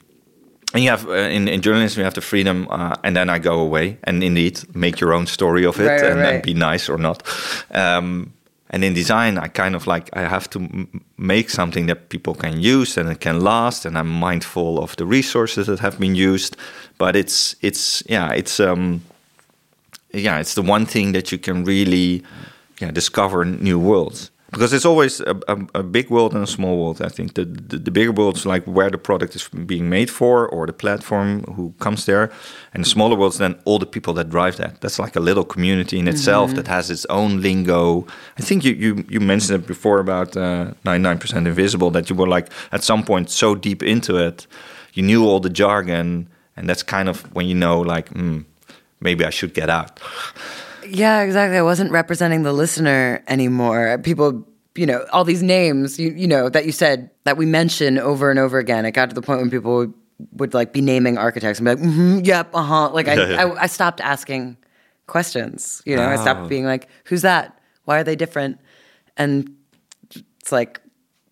and 0.73 0.83
you 0.83 0.89
have 0.89 1.07
uh, 1.07 1.13
in, 1.13 1.47
in 1.47 1.61
journalism 1.61 1.99
you 1.99 2.05
have 2.05 2.15
the 2.15 2.21
freedom, 2.21 2.67
uh, 2.69 2.95
and 3.03 3.15
then 3.15 3.29
I 3.29 3.39
go 3.39 3.59
away 3.59 3.97
and 4.03 4.23
indeed 4.23 4.59
make 4.75 4.99
your 4.99 5.13
own 5.13 5.27
story 5.27 5.65
of 5.65 5.79
it 5.79 5.87
Right, 5.87 6.01
right, 6.01 6.11
and, 6.11 6.21
and 6.21 6.43
be 6.43 6.53
nice 6.53 6.89
or 6.89 6.97
not. 6.97 7.23
Um, 7.71 8.33
and 8.69 8.83
in 8.83 8.93
design, 8.93 9.37
I 9.37 9.47
kind 9.47 9.75
of 9.75 9.87
like 9.87 10.09
I 10.13 10.27
have 10.27 10.49
to 10.49 10.59
m- 10.59 11.05
make 11.17 11.49
something 11.49 11.85
that 11.85 12.09
people 12.09 12.33
can 12.33 12.59
use 12.59 12.97
and 12.97 13.09
it 13.09 13.19
can 13.19 13.39
last, 13.41 13.85
and 13.85 13.97
I'm 13.97 14.09
mindful 14.09 14.79
of 14.79 14.95
the 14.95 15.05
resources 15.05 15.67
that 15.67 15.79
have 15.79 15.99
been 15.99 16.15
used. 16.15 16.57
But 16.97 17.15
it's 17.15 17.55
it's 17.61 18.03
yeah 18.07 18.31
it's 18.31 18.59
um 18.59 19.01
yeah 20.13 20.39
it's 20.39 20.53
the 20.55 20.61
one 20.61 20.85
thing 20.85 21.11
that 21.13 21.31
you 21.31 21.37
can 21.37 21.65
really 21.65 22.23
yeah 22.79 22.91
discover 22.91 23.45
new 23.45 23.79
worlds 23.79 24.31
because 24.55 24.71
it's 24.71 24.85
always 24.85 25.19
a, 25.19 25.37
a, 25.49 25.57
a 25.75 25.83
big 25.83 26.09
world 26.09 26.33
and 26.33 26.41
a 26.41 26.47
small 26.47 26.77
world. 26.77 27.01
I 27.01 27.09
think 27.09 27.33
the, 27.33 27.43
the 27.43 27.77
the 27.77 27.91
bigger 27.91 28.11
world 28.11 28.37
is 28.37 28.45
like 28.45 28.63
where 28.63 28.89
the 28.89 28.97
product 28.97 29.35
is 29.35 29.49
being 29.65 29.89
made 29.89 30.09
for 30.09 30.47
or 30.47 30.65
the 30.65 30.73
platform 30.73 31.43
who 31.55 31.73
comes 31.79 32.05
there, 32.05 32.31
and 32.73 32.85
the 32.85 32.89
smaller 32.89 33.15
worlds 33.17 33.37
then 33.37 33.55
all 33.65 33.79
the 33.79 33.85
people 33.85 34.13
that 34.13 34.29
drive 34.29 34.55
that. 34.57 34.79
That's 34.81 34.97
like 34.97 35.15
a 35.15 35.19
little 35.19 35.43
community 35.43 35.99
in 35.99 36.07
itself 36.07 36.53
that 36.55 36.67
has 36.67 36.89
its 36.89 37.05
own 37.09 37.41
lingo. 37.41 38.05
I 38.39 38.41
think 38.41 38.63
you 38.63 38.73
you, 38.73 39.05
you 39.09 39.19
mentioned 39.19 39.61
it 39.61 39.67
before 39.67 39.99
about 39.99 40.35
nine 40.85 41.19
percent 41.19 41.47
invisible 41.47 41.91
that 41.91 42.09
you 42.09 42.15
were 42.15 42.27
like 42.27 42.49
at 42.71 42.83
some 42.83 43.03
point 43.03 43.29
so 43.29 43.55
deep 43.55 43.83
into 43.83 44.15
it, 44.17 44.47
you 44.93 45.03
knew 45.03 45.25
all 45.25 45.41
the 45.41 45.49
jargon, 45.49 46.27
and 46.55 46.67
that's 46.69 46.83
kind 46.83 47.09
of 47.09 47.21
when 47.35 47.47
you 47.47 47.55
know 47.55 47.79
like. 47.81 48.09
Hmm, 48.09 48.41
Maybe 49.01 49.25
I 49.25 49.29
should 49.29 49.53
get 49.53 49.69
out. 49.69 49.99
Yeah, 50.87 51.21
exactly. 51.21 51.57
I 51.57 51.61
wasn't 51.61 51.91
representing 51.91 52.43
the 52.43 52.53
listener 52.53 53.21
anymore. 53.27 53.97
People, 53.99 54.47
you 54.73 54.85
know, 54.85 55.05
all 55.11 55.23
these 55.25 55.43
names, 55.43 55.99
you, 55.99 56.11
you 56.11 56.27
know, 56.27 56.47
that 56.49 56.65
you 56.65 56.71
said 56.71 57.11
that 57.25 57.37
we 57.37 57.45
mention 57.45 57.99
over 57.99 58.31
and 58.31 58.39
over 58.39 58.57
again. 58.57 58.85
It 58.85 58.91
got 58.91 59.09
to 59.09 59.13
the 59.15 59.21
point 59.21 59.41
when 59.41 59.49
people 59.51 59.75
would, 59.75 59.93
would 60.31 60.53
like 60.53 60.71
be 60.73 60.81
naming 60.81 61.17
architects 61.17 61.59
and 61.59 61.65
be 61.65 61.71
like, 61.75 61.79
mm-hmm, 61.83 62.19
yep, 62.23 62.49
uh 62.55 62.63
huh. 62.63 62.89
Like 62.91 63.07
I. 63.09 63.15
I, 63.43 63.63
I 63.63 63.67
stopped 63.67 63.99
asking 63.99 64.57
questions. 65.07 65.81
You 65.85 65.97
know, 65.97 66.03
I 66.07 66.13
Oh. 66.15 66.21
stopped 66.21 66.47
being 66.47 66.65
like, 66.65 66.87
who's 67.03 67.21
that? 67.23 67.59
Why 67.83 67.99
are 67.99 68.03
they 68.03 68.15
different? 68.15 68.59
And 69.17 69.53
it's 70.39 70.51
like 70.53 70.79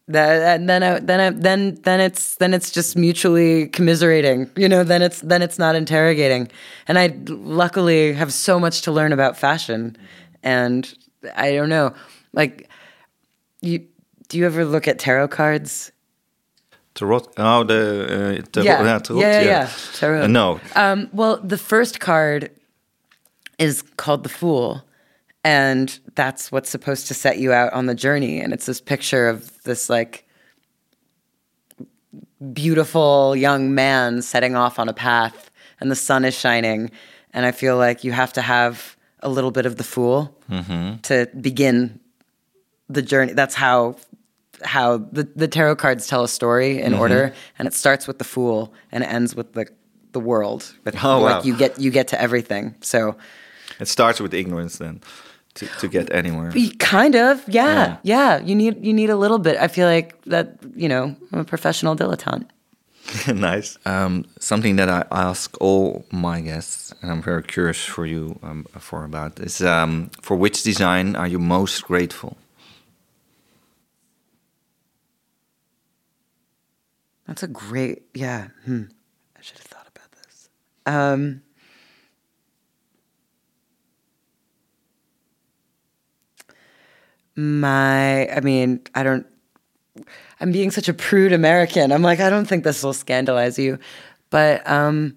that, 0.08 0.60
and 0.60 0.70
then 0.70 0.84
I, 0.84 1.00
then 1.00 1.20
I, 1.20 1.30
then 1.30 1.76
then 1.84 2.00
it's 2.00 2.36
then 2.36 2.54
it's 2.54 2.72
just 2.72 2.96
mutually 2.96 3.68
commiserating. 3.68 4.50
You 4.56 4.68
know, 4.68 4.84
then 4.84 5.02
it's 5.02 5.22
then 5.22 5.42
it's 5.42 5.58
not 5.58 5.76
interrogating. 5.76 6.50
And 6.88 7.00
I 7.00 7.16
luckily 7.28 8.14
have 8.14 8.34
so 8.34 8.60
much 8.60 8.82
to 8.82 8.92
learn 8.92 9.14
about 9.14 9.38
fashion, 9.38 9.96
and 10.44 10.94
I 11.36 11.54
don't 11.54 11.70
know, 11.70 11.94
like 12.34 12.70
you. 13.62 13.88
Do 14.30 14.38
you 14.40 14.46
ever 14.46 14.66
look 14.66 14.88
at 14.88 15.00
tarot 15.00 15.28
cards? 15.28 15.92
Tarot. 16.96 17.22
Oh, 17.38 17.64
the 17.64 18.40
uh, 18.40 18.42
tarot. 18.52 18.66
Yeah. 18.66 18.84
yeah, 18.84 19.00
tarot, 19.00 19.20
Yeah, 19.20 19.42
yeah, 19.42 19.48
yeah. 19.48 19.70
Tarot. 19.94 20.24
Uh, 20.24 20.28
no, 20.28 20.60
Um, 20.76 21.10
well, 21.12 21.38
the 21.38 21.58
first 21.58 22.00
card 22.00 22.52
is 23.60 23.82
called 23.98 24.24
the 24.24 24.30
Fool, 24.30 24.84
and 25.44 26.00
that's 26.16 26.52
what's 26.52 26.70
supposed 26.70 27.08
to 27.08 27.14
set 27.14 27.38
you 27.38 27.52
out 27.52 27.74
on 27.74 27.86
the 27.86 27.96
journey. 27.96 28.40
And 28.40 28.54
it's 28.54 28.66
this 28.66 28.80
picture 28.80 29.28
of 29.28 29.62
this 29.64 29.90
like 29.90 30.28
beautiful 32.54 33.36
young 33.36 33.76
man 33.76 34.22
setting 34.22 34.56
off 34.56 34.80
on 34.80 34.90
a 34.90 34.94
path, 34.94 35.52
and 35.80 35.92
the 35.92 35.96
sun 35.96 36.26
is 36.26 36.38
shining. 36.38 36.92
And 37.34 37.46
I 37.46 37.52
feel 37.52 37.78
like 37.78 38.04
you 38.04 38.12
have 38.12 38.34
to 38.34 38.42
have 38.42 38.96
a 39.22 39.30
little 39.30 39.52
bit 39.52 39.66
of 39.66 39.78
the 39.78 39.84
Fool 39.84 40.38
mm-hmm. 40.50 40.98
to 41.02 41.28
begin 41.40 42.00
the 42.90 43.02
journey. 43.02 43.34
That's 43.34 43.56
how 43.56 43.98
how 44.64 44.98
the, 44.98 45.28
the 45.36 45.48
tarot 45.48 45.76
cards 45.76 46.08
tell 46.08 46.24
a 46.24 46.28
story 46.28 46.80
in 46.80 46.94
mm-hmm. 46.94 47.02
order, 47.02 47.34
and 47.60 47.68
it 47.68 47.74
starts 47.74 48.08
with 48.08 48.18
the 48.18 48.24
fool 48.24 48.74
and 48.94 49.04
it 49.04 49.08
ends 49.08 49.36
with 49.36 49.54
the 49.54 49.68
the 50.14 50.20
world. 50.22 50.74
With, 50.86 51.04
Oh, 51.04 51.20
like 51.20 51.38
wow. 51.38 51.42
you 51.44 51.58
get 51.58 51.80
you 51.80 51.92
get 51.92 52.08
to 52.10 52.22
everything. 52.22 52.76
So 52.82 53.18
it 53.80 53.88
starts 53.88 54.22
with 54.22 54.34
ignorance 54.34 54.78
then 54.78 55.02
to, 55.56 55.66
to 55.80 55.88
get 55.88 56.12
anywhere. 56.14 56.52
kind 56.80 57.16
of, 57.16 57.44
yeah, 57.48 57.74
Yeah. 57.76 57.98
yeah. 58.04 58.40
You 58.46 58.56
need 58.56 58.84
you 58.86 58.94
need 58.94 59.10
a 59.10 59.16
little 59.16 59.40
bit. 59.40 59.58
I 59.58 59.68
feel 59.68 59.88
like 59.88 60.16
that. 60.26 60.58
You 60.76 60.90
know, 60.90 61.16
I'm 61.32 61.40
a 61.40 61.44
professional 61.46 61.96
dilettante. 61.96 62.48
nice. 63.28 63.78
Um, 63.86 64.24
something 64.40 64.78
that 64.78 64.90
I 64.90 65.04
ask 65.12 65.56
all 65.62 66.06
my 66.12 66.42
guests, 66.42 66.94
and 67.02 67.12
I'm 67.12 67.22
very 67.22 67.44
curious 67.44 67.84
for 67.86 68.06
you 68.06 68.40
um, 68.42 68.66
for 68.80 69.04
about 69.06 69.40
is 69.40 69.62
um, 69.62 70.10
for 70.22 70.36
which 70.38 70.64
design 70.64 71.16
are 71.16 71.28
you 71.28 71.38
most 71.40 71.84
grateful? 71.84 72.38
That's 77.28 77.44
a 77.44 77.48
great, 77.48 78.04
yeah. 78.14 78.48
Hmm. 78.66 78.84
I 79.38 79.42
should 79.42 79.58
have 79.58 79.68
thought 79.68 79.88
about 79.88 80.12
this. 80.12 80.50
Um, 80.86 81.42
my, 87.36 88.30
I 88.30 88.40
mean, 88.42 88.82
I 88.96 89.04
don't. 89.04 89.26
I'm 90.40 90.52
being 90.52 90.72
such 90.72 90.90
a 90.90 90.94
prude 90.94 91.32
American. 91.32 91.92
I'm 91.92 92.02
like, 92.02 92.20
I 92.20 92.30
don't 92.30 92.46
think 92.46 92.64
this 92.64 92.84
will 92.84 92.94
scandalize 92.94 93.58
you, 93.58 93.80
but 94.30 94.68
um, 94.70 95.16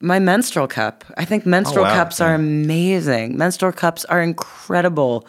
my 0.00 0.18
menstrual 0.18 0.66
cup. 0.66 1.04
I 1.16 1.24
think 1.24 1.46
menstrual 1.46 1.84
wow. 1.84 1.94
cups 1.94 2.20
are 2.20 2.34
amazing. 2.34 3.36
Menstrual 3.36 3.72
cups 3.72 4.04
are 4.06 4.22
incredible. 4.22 5.26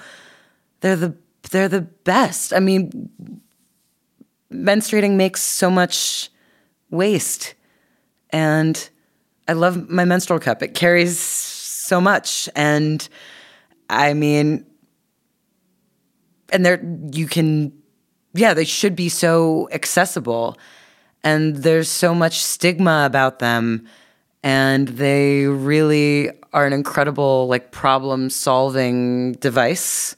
They're 0.80 0.96
the 0.96 1.16
they're 1.52 1.70
the 1.70 1.82
best. 1.82 2.54
I 2.54 2.60
mean, 2.60 3.10
menstruating 4.52 5.16
makes 5.16 5.42
so 5.42 5.70
much 5.70 6.30
waste. 6.90 7.56
And 8.30 8.90
I 9.48 9.54
love 9.54 9.90
my 9.90 10.06
menstrual 10.06 10.40
cup. 10.40 10.64
It 10.64 10.74
carries 10.74 11.20
so 11.20 12.00
much. 12.00 12.48
And 12.56 13.08
I 13.90 14.14
mean, 14.14 14.66
and 16.52 16.66
they're, 16.66 16.84
you 17.12 17.28
can, 17.28 17.74
yeah, 18.34 18.54
they 18.54 18.66
should 18.66 18.96
be 18.96 19.10
so 19.10 19.70
accessible. 19.72 20.58
And 21.24 21.58
there's 21.58 21.90
so 21.90 22.16
much 22.16 22.44
stigma 22.44 23.04
about 23.06 23.40
them. 23.40 23.88
And 24.44 24.88
they 24.88 25.46
really 25.46 26.32
are 26.52 26.66
an 26.66 26.74
incredible, 26.74 27.48
like, 27.48 27.72
problem 27.72 28.30
solving 28.30 29.34
device. 29.34 30.16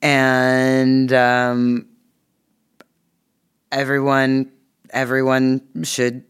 And, 0.00 1.12
um, 1.12 1.88
everyone 3.72 4.50
everyone 4.90 5.60
should 5.82 6.24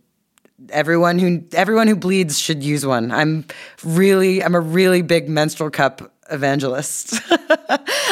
everyone 0.70 1.18
who 1.18 1.44
everyone 1.52 1.86
who 1.86 1.96
bleeds 1.96 2.38
should 2.38 2.62
use 2.62 2.84
one. 2.84 3.10
I'm 3.10 3.44
really 3.84 4.42
I'm 4.42 4.54
a 4.54 4.60
really 4.60 5.02
big 5.02 5.28
menstrual 5.28 5.70
cup 5.70 6.12
evangelist. 6.30 7.20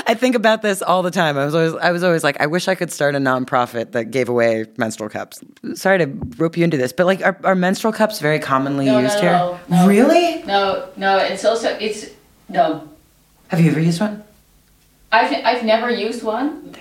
I 0.09 0.15
think 0.15 0.35
about 0.35 0.63
this 0.63 0.83
all 0.83 1.03
the 1.03 1.11
time. 1.11 1.37
I 1.39 1.45
was 1.45 1.55
always 1.55 1.75
I 1.75 1.91
was 1.93 2.03
always 2.03 2.23
like 2.25 2.41
I 2.41 2.47
wish 2.47 2.69
I 2.69 2.75
could 2.75 2.93
start 2.93 3.15
a 3.15 3.19
nonprofit 3.19 3.93
that 3.93 4.11
gave 4.11 4.29
away 4.29 4.67
menstrual 4.77 5.09
cups. 5.09 5.41
Sorry 5.75 5.99
to 5.99 6.07
rope 6.39 6.57
you 6.57 6.65
into 6.65 6.77
this, 6.77 6.93
but 6.93 7.07
like 7.07 7.23
are, 7.25 7.39
are 7.45 7.55
menstrual 7.55 7.93
cups 7.93 8.21
very 8.21 8.39
commonly 8.39 8.87
No, 8.87 8.95
no, 8.95 9.01
used 9.01 9.17
no, 9.17 9.21
here? 9.23 9.33
no, 9.33 9.59
no. 9.69 9.89
Really? 9.89 10.43
No, 10.45 10.89
no, 10.97 11.19
it's 11.19 11.45
also 11.45 11.71
it's 11.81 12.07
no. 12.49 12.89
Have 13.49 13.61
you 13.61 13.71
ever 13.71 13.81
used 13.81 14.01
one? 14.01 14.23
I've 15.13 15.33
I've 15.45 15.65
never 15.65 15.91
used 15.91 16.23
one. 16.23 16.75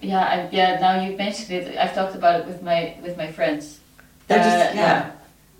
Yeah, 0.00 0.20
I, 0.20 0.48
yeah. 0.54 0.78
Now 0.78 1.00
you've 1.04 1.16
mentioned 1.18 1.50
it, 1.50 1.76
I've 1.78 1.94
talked 1.94 2.14
about 2.14 2.40
it 2.40 2.46
with 2.46 2.62
my 2.62 2.96
with 3.02 3.16
my 3.16 3.30
friends. 3.32 3.80
They're 4.28 4.38
just- 4.38 4.72
Uh, 4.74 4.78
yeah. 4.78 5.10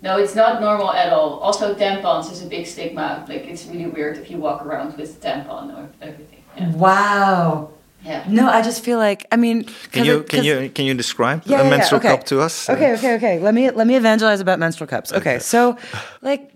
No, 0.01 0.17
it's 0.17 0.35
not 0.35 0.61
normal 0.61 0.91
at 0.91 1.11
all. 1.11 1.39
Also, 1.39 1.73
tampons 1.73 2.31
is 2.31 2.43
a 2.43 2.45
big 2.45 2.67
stigma. 2.67 3.25
Like, 3.27 3.45
it's 3.47 3.65
really 3.65 3.87
weird 3.87 4.17
if 4.17 4.29
you 4.29 4.37
walk 4.37 4.63
around 4.65 4.95
with 4.95 5.19
tampon 5.21 5.75
or 5.75 5.89
everything. 6.01 6.43
Yeah. 6.55 6.71
Wow. 6.75 7.71
yeah. 8.03 8.23
No, 8.27 8.47
I 8.47 8.61
just 8.61 8.83
feel 8.83 8.99
like 8.99 9.25
I 9.31 9.37
mean, 9.37 9.63
Can 9.63 9.73
'cause 9.91 10.05
you 10.07 10.17
it- 10.19 10.29
can 10.29 10.37
'cause- 10.39 10.45
you 10.45 10.69
can 10.69 10.85
you 10.85 10.93
describe 10.93 11.41
Yeah, 11.45 11.57
a 11.57 11.59
yeah, 11.59 11.63
yeah, 11.63 11.69
menstrual 11.77 11.99
okay. 11.99 12.09
cup 12.09 12.23
to 12.25 12.41
us? 12.41 12.69
Okay, 12.69 12.93
okay, 12.93 13.15
okay. 13.15 13.39
Let 13.39 13.53
me 13.53 13.69
let 13.71 13.87
me 13.87 13.95
evangelize 13.95 14.39
about 14.39 14.59
menstrual 14.59 14.87
cups. 14.87 15.11
Okay, 15.11 15.39
so 15.39 15.77
like 16.21 16.53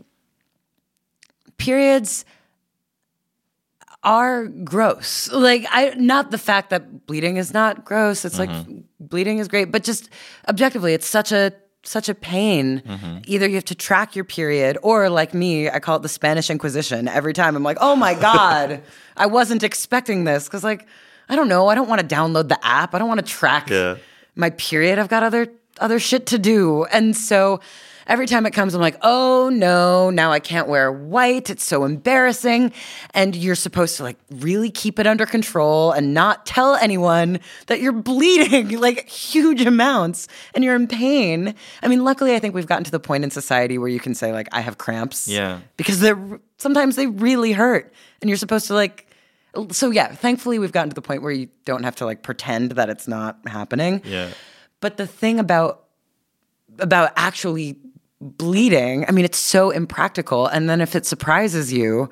periods 1.58 2.26
are 4.04 4.48
gross. 4.48 5.32
Like 5.32 5.66
I 5.72 5.94
not 5.98 6.32
the 6.32 6.38
fact 6.38 6.70
that 6.70 7.06
bleeding 7.06 7.38
is 7.38 7.54
not 7.54 7.86
gross. 7.86 8.24
It's 8.26 8.40
like 8.40 8.50
mm-hmm. 8.50 8.80
bleeding 9.00 9.38
is 9.40 9.48
great, 9.48 9.72
but 9.72 9.84
just 9.84 10.10
objectively 10.48 10.94
it's 10.94 11.08
such 11.08 11.32
a 11.32 11.54
such 11.84 12.10
a 12.10 12.16
pain. 12.16 12.82
Mm-hmm. 12.86 13.18
Either 13.26 13.48
you 13.48 13.56
have 13.56 13.66
to 13.66 13.76
track 13.76 14.16
your 14.16 14.26
period 14.26 14.78
or 14.84 15.10
like 15.10 15.34
me, 15.34 15.70
I 15.70 15.80
call 15.80 15.96
it 15.98 16.02
the 16.04 16.10
Spanish 16.10 16.50
Inquisition. 16.50 17.08
Every 17.08 17.34
time 17.34 17.56
I'm 17.56 17.64
like, 17.64 17.78
"Oh 17.82 17.96
my 17.96 18.14
god, 18.14 18.82
I 19.18 19.26
wasn't 19.26 19.64
expecting 19.64 20.24
this." 20.26 20.48
Cuz 20.50 20.64
like 20.64 20.86
I 21.30 21.36
don't 21.36 21.48
know, 21.48 21.68
I 21.68 21.76
don't 21.76 21.88
want 21.90 22.02
to 22.08 22.16
download 22.16 22.50
the 22.50 22.60
app. 22.66 22.94
I 22.94 23.00
don't 23.00 23.08
want 23.08 23.20
to 23.26 23.26
track 23.26 23.70
Yeah. 23.70 23.96
my 24.36 24.50
period. 24.52 25.00
I've 25.00 25.08
got 25.10 25.24
other 25.24 25.48
other 25.80 26.00
shit 26.00 26.26
to 26.28 26.38
do. 26.38 26.84
And 26.92 27.16
so 27.18 27.60
every 28.08 28.26
time 28.26 28.46
it 28.46 28.52
comes, 28.52 28.74
I'm 28.74 28.82
like, 28.82 28.98
oh 29.02 29.50
no, 29.54 30.10
now 30.10 30.32
I 30.32 30.40
can't 30.40 30.68
wear 30.68 30.92
white. 30.92 31.50
It's 31.50 31.64
so 31.64 31.84
embarrassing. 31.84 32.74
And 33.14 33.36
you're 33.36 33.56
supposed 33.56 33.98
to 33.98 34.04
like 34.04 34.18
really 34.30 34.70
keep 34.70 35.00
it 35.00 35.08
under 35.08 35.26
control 35.26 35.92
and 35.92 36.14
not 36.14 36.46
tell 36.46 36.76
anyone 36.76 37.40
that 37.68 37.82
you're 37.82 37.92
bleeding 37.92 38.80
like 38.80 39.08
huge 39.08 39.62
amounts 39.62 40.28
and 40.54 40.64
you're 40.64 40.76
in 40.76 40.88
pain. 40.88 41.56
I 41.82 41.88
mean, 41.88 42.04
luckily 42.04 42.36
I 42.36 42.40
think 42.40 42.56
we've 42.56 42.68
gotten 42.68 42.84
to 42.86 42.92
the 42.92 43.00
point 43.00 43.24
in 43.24 43.32
society 43.32 43.78
where 43.78 43.90
you 43.90 44.00
can 44.00 44.16
say 44.16 44.32
like 44.32 44.48
I 44.52 44.62
have 44.62 44.78
cramps. 44.78 45.28
Yeah. 45.28 45.60
Because 45.78 46.00
they're 46.00 46.40
sometimes 46.58 46.96
they 46.96 47.08
really 47.08 47.52
hurt. 47.52 47.94
And 48.22 48.30
you're 48.30 48.38
supposed 48.38 48.68
to 48.68 48.74
like 48.74 49.08
so 49.72 49.92
yeah, 49.92 50.08
thankfully 50.14 50.60
we've 50.60 50.72
gotten 50.72 50.90
to 50.90 50.96
the 50.96 51.02
point 51.02 51.22
where 51.24 51.32
you 51.32 51.50
don't 51.66 51.84
have 51.84 51.96
to 51.98 52.06
like 52.06 52.24
pretend 52.24 52.72
that 52.72 52.90
it's 52.90 53.08
not 53.08 53.40
happening. 53.46 54.02
Yeah. 54.06 54.30
But 54.80 54.98
the 54.98 55.08
thing 55.08 55.40
about 55.40 55.84
about 56.80 57.12
actually 57.16 57.78
bleeding, 58.22 59.06
I 59.08 59.12
mean, 59.12 59.26
it's 59.26 59.38
so 59.38 59.72
impractical. 59.72 60.48
And 60.48 60.70
then 60.70 60.80
if 60.80 60.96
it 60.96 61.06
surprises 61.06 61.74
you, 61.74 62.10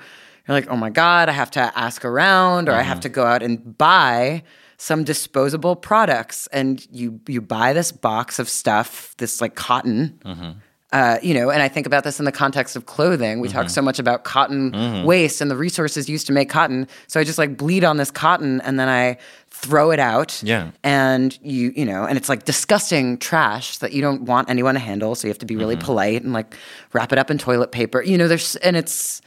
you're 0.48 0.58
like, 0.58 0.68
oh 0.70 0.76
my 0.76 0.90
God, 0.90 1.30
I 1.30 1.34
have 1.34 1.52
to 1.52 1.72
ask 1.78 2.04
around 2.04 2.68
or 2.68 2.74
I 2.74 2.82
have 2.82 2.96
mm-hmm. 2.96 3.02
to 3.02 3.10
go 3.10 3.26
out 3.26 3.44
and 3.44 3.78
buy 3.78 4.44
some 4.78 5.04
disposable 5.04 5.76
products. 5.76 6.48
And 6.48 6.86
you 6.92 7.20
you 7.28 7.42
buy 7.42 7.74
this 7.74 7.92
box 7.92 8.40
of 8.40 8.50
stuff, 8.50 9.16
this 9.18 9.42
like 9.42 9.56
cotton. 9.56 10.20
Mm-hmm. 10.26 10.52
Uh, 10.92 11.20
you 11.22 11.36
know, 11.36 11.52
and 11.52 11.62
I 11.62 11.68
think 11.68 11.86
about 11.86 12.04
this 12.04 12.18
in 12.18 12.26
the 12.26 12.32
context 12.32 12.76
of 12.76 12.88
clothing. 12.88 13.42
We 13.42 13.48
talk 13.48 13.66
mm-hmm. 13.66 13.74
so 13.74 13.82
much 13.84 14.00
about 14.00 14.24
cotton 14.24 15.06
waste 15.06 15.40
and 15.40 15.52
the 15.52 15.56
resources 15.56 16.10
used 16.10 16.26
to 16.28 16.34
make 16.34 16.50
cotton. 16.50 16.88
So 17.06 17.20
I 17.20 17.24
just 17.24 17.38
like 17.38 17.58
bleed 17.58 17.84
on 17.84 17.98
this 17.98 18.10
cotton 18.10 18.60
and 18.62 18.80
then 18.80 18.90
I 18.90 19.18
throw 19.62 19.92
it 19.92 20.00
out 20.00 20.42
Yeah. 20.42 20.72
and 20.84 21.38
you 21.42 21.74
you 21.76 21.86
know 21.86 22.06
and 22.06 22.18
it's 22.18 22.30
like 22.30 22.46
disgusting 22.46 23.18
trash 23.18 23.78
that 23.80 23.92
you 23.92 24.02
don't 24.02 24.22
want 24.22 24.50
anyone 24.50 24.74
to 24.76 24.80
handle 24.80 25.16
so 25.16 25.28
you 25.28 25.32
have 25.32 25.40
to 25.40 25.46
be 25.46 25.58
really 25.58 25.76
mm-hmm. 25.76 25.86
polite 25.86 26.24
and 26.24 26.32
like 26.32 26.56
wrap 26.94 27.12
it 27.12 27.18
up 27.20 27.30
in 27.30 27.38
toilet 27.38 27.72
paper. 27.72 28.02
You 28.02 28.18
know 28.18 28.30
there's 28.30 28.56
and 28.58 28.78
it's 28.78 29.22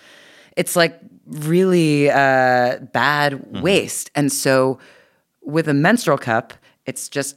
it's 0.56 0.74
like 0.74 0.98
really 1.26 2.10
uh, 2.10 2.78
bad 2.92 3.32
mm-hmm. 3.32 3.60
waste. 3.60 4.10
And 4.14 4.32
so 4.32 4.78
with 5.42 5.68
a 5.68 5.74
menstrual 5.74 6.18
cup 6.18 6.54
it's 6.86 7.08
just 7.08 7.36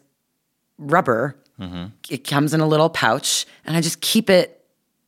rubber. 0.78 1.38
Mm-hmm. 1.60 1.86
It 2.10 2.26
comes 2.26 2.54
in 2.54 2.62
a 2.62 2.68
little 2.68 2.90
pouch 2.90 3.46
and 3.66 3.76
i 3.76 3.82
just 3.82 4.02
keep 4.02 4.30
it 4.30 4.56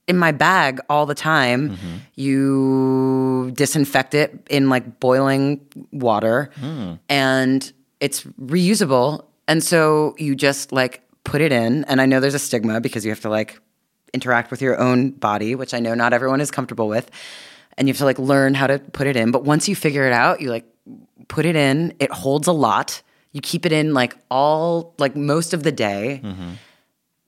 in 0.07 0.17
my 0.17 0.31
bag 0.31 0.79
all 0.89 1.05
the 1.05 1.15
time. 1.15 1.77
You 2.15 3.51
disinfect 3.53 4.13
it 4.13 4.47
in 4.49 4.69
like 4.69 4.99
boiling 4.99 5.59
water. 5.91 6.49
Mm. 6.61 6.99
And 7.09 7.73
it's 7.99 8.23
reusable. 8.23 9.25
And 9.47 9.63
so 9.63 10.15
you 10.17 10.35
just 10.35 10.71
like 10.71 11.03
put 11.23 11.41
it 11.41 11.51
in. 11.51 11.83
And 11.85 12.01
I 12.01 12.05
know 12.05 12.19
there's 12.19 12.33
a 12.33 12.39
stigma 12.39 12.81
because 12.81 13.05
you 13.05 13.11
have 13.11 13.21
to 13.21 13.29
like 13.29 13.59
interact 14.13 14.51
with 14.51 14.61
your 14.61 14.79
own 14.79 15.11
body, 15.11 15.55
which 15.55 15.73
I 15.73 15.79
know 15.79 15.93
not 15.93 16.13
everyone 16.13 16.41
is 16.41 16.51
comfortable 16.51 16.87
with. 16.87 17.09
And 17.77 17.87
you 17.87 17.93
have 17.93 17.99
to 17.99 18.05
like 18.05 18.19
learn 18.19 18.53
how 18.53 18.67
to 18.67 18.79
put 18.79 19.07
it 19.07 19.15
in. 19.15 19.31
But 19.31 19.43
once 19.43 19.67
you 19.67 19.75
figure 19.75 20.07
it 20.07 20.13
out, 20.13 20.41
you 20.41 20.49
like 20.49 20.65
put 21.27 21.45
it 21.45 21.55
in, 21.55 21.93
it 21.99 22.11
holds 22.11 22.47
a 22.47 22.53
lot. 22.53 23.01
You 23.33 23.41
keep 23.41 23.65
it 23.65 23.71
in 23.71 23.93
like 23.93 24.15
all, 24.31 24.95
like 24.97 25.15
most 25.15 25.53
of 25.53 25.63
the 25.63 25.71
day 25.71 26.21
mm-hmm. 26.23 26.53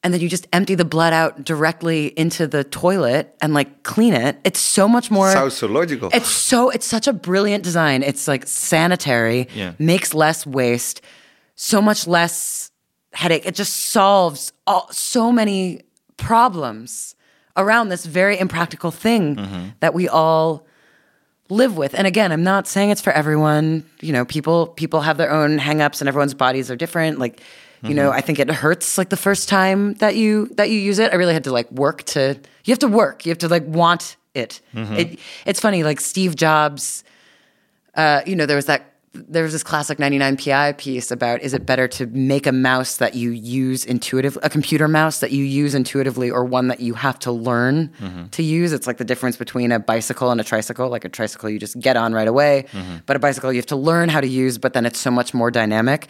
And 0.03 0.13
then 0.13 0.21
you 0.21 0.29
just 0.29 0.47
empty 0.53 0.75
the 0.75 0.85
blood 0.85 1.11
out 1.11 1.43
directly 1.43 2.07
into 2.07 2.47
the 2.47 2.63
toilet 2.63 3.35
and 3.41 3.53
like 3.53 3.83
clean 3.83 4.13
it. 4.13 4.39
It's 4.43 4.59
so 4.59 4.87
much 4.87 5.11
more. 5.11 5.31
Sounds 5.31 5.55
so 5.55 5.67
logical. 5.67 6.09
It's 6.13 6.29
so 6.29 6.69
it's 6.69 6.85
such 6.85 7.07
a 7.07 7.13
brilliant 7.13 7.63
design. 7.63 8.03
It's 8.03 8.27
like 8.27 8.47
sanitary, 8.47 9.47
Yeah. 9.53 9.73
makes 9.77 10.13
less 10.13 10.45
waste, 10.45 11.01
so 11.55 11.81
much 11.81 12.07
less 12.07 12.71
headache. 13.13 13.45
It 13.45 13.55
just 13.55 13.75
solves 13.91 14.53
all, 14.65 14.87
so 14.91 15.31
many 15.31 15.81
problems 16.17 17.15
around 17.57 17.89
this 17.89 18.05
very 18.05 18.39
impractical 18.39 18.91
thing 18.91 19.35
mm-hmm. 19.35 19.65
that 19.81 19.93
we 19.93 20.07
all 20.07 20.65
live 21.49 21.75
with. 21.75 21.93
And 21.93 22.07
again, 22.07 22.31
I'm 22.31 22.43
not 22.43 22.67
saying 22.67 22.91
it's 22.91 23.01
for 23.01 23.11
everyone. 23.11 23.83
You 23.99 24.13
know, 24.13 24.23
people 24.23 24.67
people 24.67 25.01
have 25.01 25.17
their 25.17 25.31
own 25.31 25.59
hangups 25.59 25.99
and 26.01 26.07
everyone's 26.07 26.33
bodies 26.33 26.71
are 26.71 26.75
different. 26.77 27.19
Like, 27.19 27.41
you 27.81 27.93
know, 27.93 28.09
mm-hmm. 28.09 28.17
I 28.17 28.21
think 28.21 28.39
it 28.39 28.49
hurts 28.49 28.97
like 28.97 29.09
the 29.09 29.17
first 29.17 29.49
time 29.49 29.93
that 29.95 30.15
you 30.15 30.47
that 30.55 30.69
you 30.69 30.79
use 30.79 30.99
it. 30.99 31.11
I 31.13 31.15
really 31.15 31.33
had 31.33 31.45
to 31.45 31.51
like 31.51 31.71
work 31.71 32.03
to 32.03 32.39
you 32.65 32.71
have 32.71 32.79
to 32.79 32.87
work. 32.87 33.25
You 33.25 33.31
have 33.31 33.37
to 33.39 33.47
like 33.47 33.65
want 33.65 34.17
it. 34.33 34.61
Mm-hmm. 34.73 34.95
It 34.95 35.19
it's 35.45 35.59
funny, 35.59 35.83
like 35.83 35.99
Steve 35.99 36.35
Jobs 36.35 37.03
uh, 37.95 38.21
you 38.25 38.35
know, 38.35 38.45
there 38.45 38.55
was 38.55 38.65
that 38.65 38.85
there 39.11 39.41
was 39.41 39.51
this 39.51 39.63
classic 39.63 39.97
99 39.97 40.37
pi 40.37 40.71
piece 40.73 41.09
about 41.09 41.41
is 41.41 41.55
it 41.55 41.65
better 41.65 41.87
to 41.87 42.05
make 42.05 42.45
a 42.45 42.51
mouse 42.51 42.97
that 42.97 43.15
you 43.15 43.31
use 43.31 43.83
intuitively 43.83 44.39
a 44.43 44.49
computer 44.51 44.87
mouse 44.87 45.19
that 45.19 45.31
you 45.31 45.43
use 45.43 45.73
intuitively 45.73 46.29
or 46.29 46.45
one 46.45 46.67
that 46.67 46.79
you 46.79 46.93
have 46.93 47.17
to 47.19 47.31
learn 47.31 47.91
mm-hmm. 47.99 48.27
to 48.27 48.43
use? 48.43 48.71
It's 48.71 48.85
like 48.85 48.97
the 48.97 49.03
difference 49.03 49.35
between 49.35 49.71
a 49.71 49.79
bicycle 49.79 50.29
and 50.31 50.39
a 50.39 50.43
tricycle. 50.43 50.89
Like 50.89 51.05
a 51.05 51.09
tricycle 51.09 51.49
you 51.49 51.59
just 51.59 51.79
get 51.79 51.97
on 51.97 52.13
right 52.13 52.27
away. 52.27 52.65
But 53.05 53.15
a 53.15 53.19
bicycle 53.19 53.51
you 53.51 53.57
have 53.57 53.65
to 53.67 53.75
learn 53.75 54.09
how 54.09 54.21
to 54.21 54.27
use 54.27 54.57
but 54.57 54.73
then 54.73 54.85
it's 54.85 54.99
so 54.99 55.11
much 55.11 55.33
more 55.33 55.49
dynamic 55.51 56.07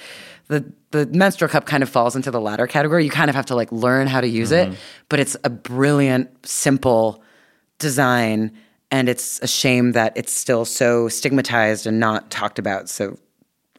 the 0.50 0.72
the 0.92 1.06
menstrual 1.08 1.50
cup 1.50 1.66
kind 1.66 1.82
of 1.82 1.90
falls 1.90 2.16
into 2.16 2.32
the 2.32 2.42
latter 2.42 2.68
category. 2.68 3.06
You 3.06 3.12
kind 3.12 3.30
of 3.30 3.36
have 3.36 3.46
to 3.48 3.56
like 3.56 3.72
learn 3.72 4.08
how 4.08 4.20
to 4.20 4.28
use 4.28 4.52
it 4.52 4.70
mm-hmm. 4.70 4.80
but 5.08 5.20
it's 5.20 5.38
a 5.44 5.50
brilliant 5.50 6.46
simple 6.46 7.24
design 7.78 8.52
and 8.92 9.08
it's 9.08 9.40
a 9.42 9.48
shame 9.48 9.94
that 9.94 10.14
it's 10.16 10.34
still 10.34 10.66
so 10.66 11.08
stigmatized 11.10 11.86
and 11.88 12.00
not 12.00 12.30
talked 12.30 12.60
about. 12.60 12.90
So 12.90 13.18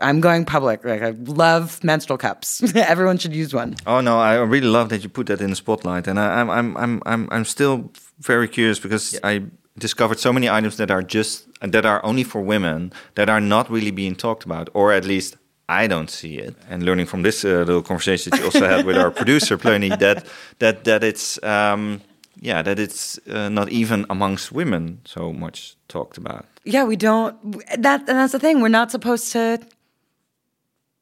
i'm 0.00 0.20
going 0.20 0.44
public. 0.44 0.84
Like 0.84 1.02
i 1.02 1.10
love 1.10 1.82
menstrual 1.84 2.18
cups. 2.18 2.74
Everyone 2.74 3.18
should 3.18 3.34
use 3.34 3.52
one. 3.52 3.76
Oh 3.86 4.00
no, 4.00 4.18
I 4.18 4.36
really 4.36 4.68
love 4.68 4.88
that 4.90 5.02
you 5.02 5.08
put 5.08 5.26
that 5.26 5.40
in 5.40 5.50
the 5.50 5.56
spotlight, 5.56 6.06
and 6.06 6.18
I, 6.18 6.40
I'm 6.40 6.50
I'm 6.50 6.76
I'm 6.76 7.02
I'm 7.06 7.28
I'm 7.30 7.44
still 7.44 7.90
very 8.20 8.48
curious 8.48 8.78
because 8.78 9.18
I 9.22 9.42
discovered 9.78 10.18
so 10.18 10.32
many 10.32 10.48
items 10.48 10.76
that 10.76 10.90
are 10.90 11.02
just 11.02 11.48
that 11.60 11.84
are 11.84 12.04
only 12.04 12.24
for 12.24 12.40
women 12.40 12.92
that 13.14 13.28
are 13.28 13.40
not 13.40 13.70
really 13.70 13.90
being 13.90 14.14
talked 14.14 14.44
about, 14.44 14.70
or 14.74 14.92
at 14.92 15.04
least 15.04 15.36
I 15.70 15.86
don't 15.86 16.10
see 16.10 16.34
it. 16.46 16.54
And 16.70 16.82
learning 16.82 17.06
from 17.06 17.22
this 17.22 17.44
uh, 17.44 17.48
little 17.66 17.82
conversation 17.82 18.30
that 18.30 18.40
you 18.40 18.46
also 18.46 18.66
had 18.66 18.84
with 18.86 18.96
our 18.96 19.10
producer 19.10 19.56
Plony, 19.58 19.90
that 19.98 20.26
that 20.58 20.84
that 20.84 21.02
it's 21.04 21.38
um, 21.44 22.00
yeah 22.42 22.62
that 22.62 22.78
it's 22.78 23.18
uh, 23.28 23.48
not 23.48 23.68
even 23.68 24.04
amongst 24.08 24.50
women 24.52 24.98
so 25.04 25.32
much 25.32 25.76
talked 25.88 26.18
about. 26.18 26.44
yeah 26.64 26.84
we 26.88 26.96
don't 26.96 27.34
that 27.82 28.00
and 28.08 28.16
that's 28.18 28.32
the 28.32 28.38
thing 28.38 28.60
we're 28.62 28.78
not 28.80 28.90
supposed 28.90 29.32
to 29.32 29.58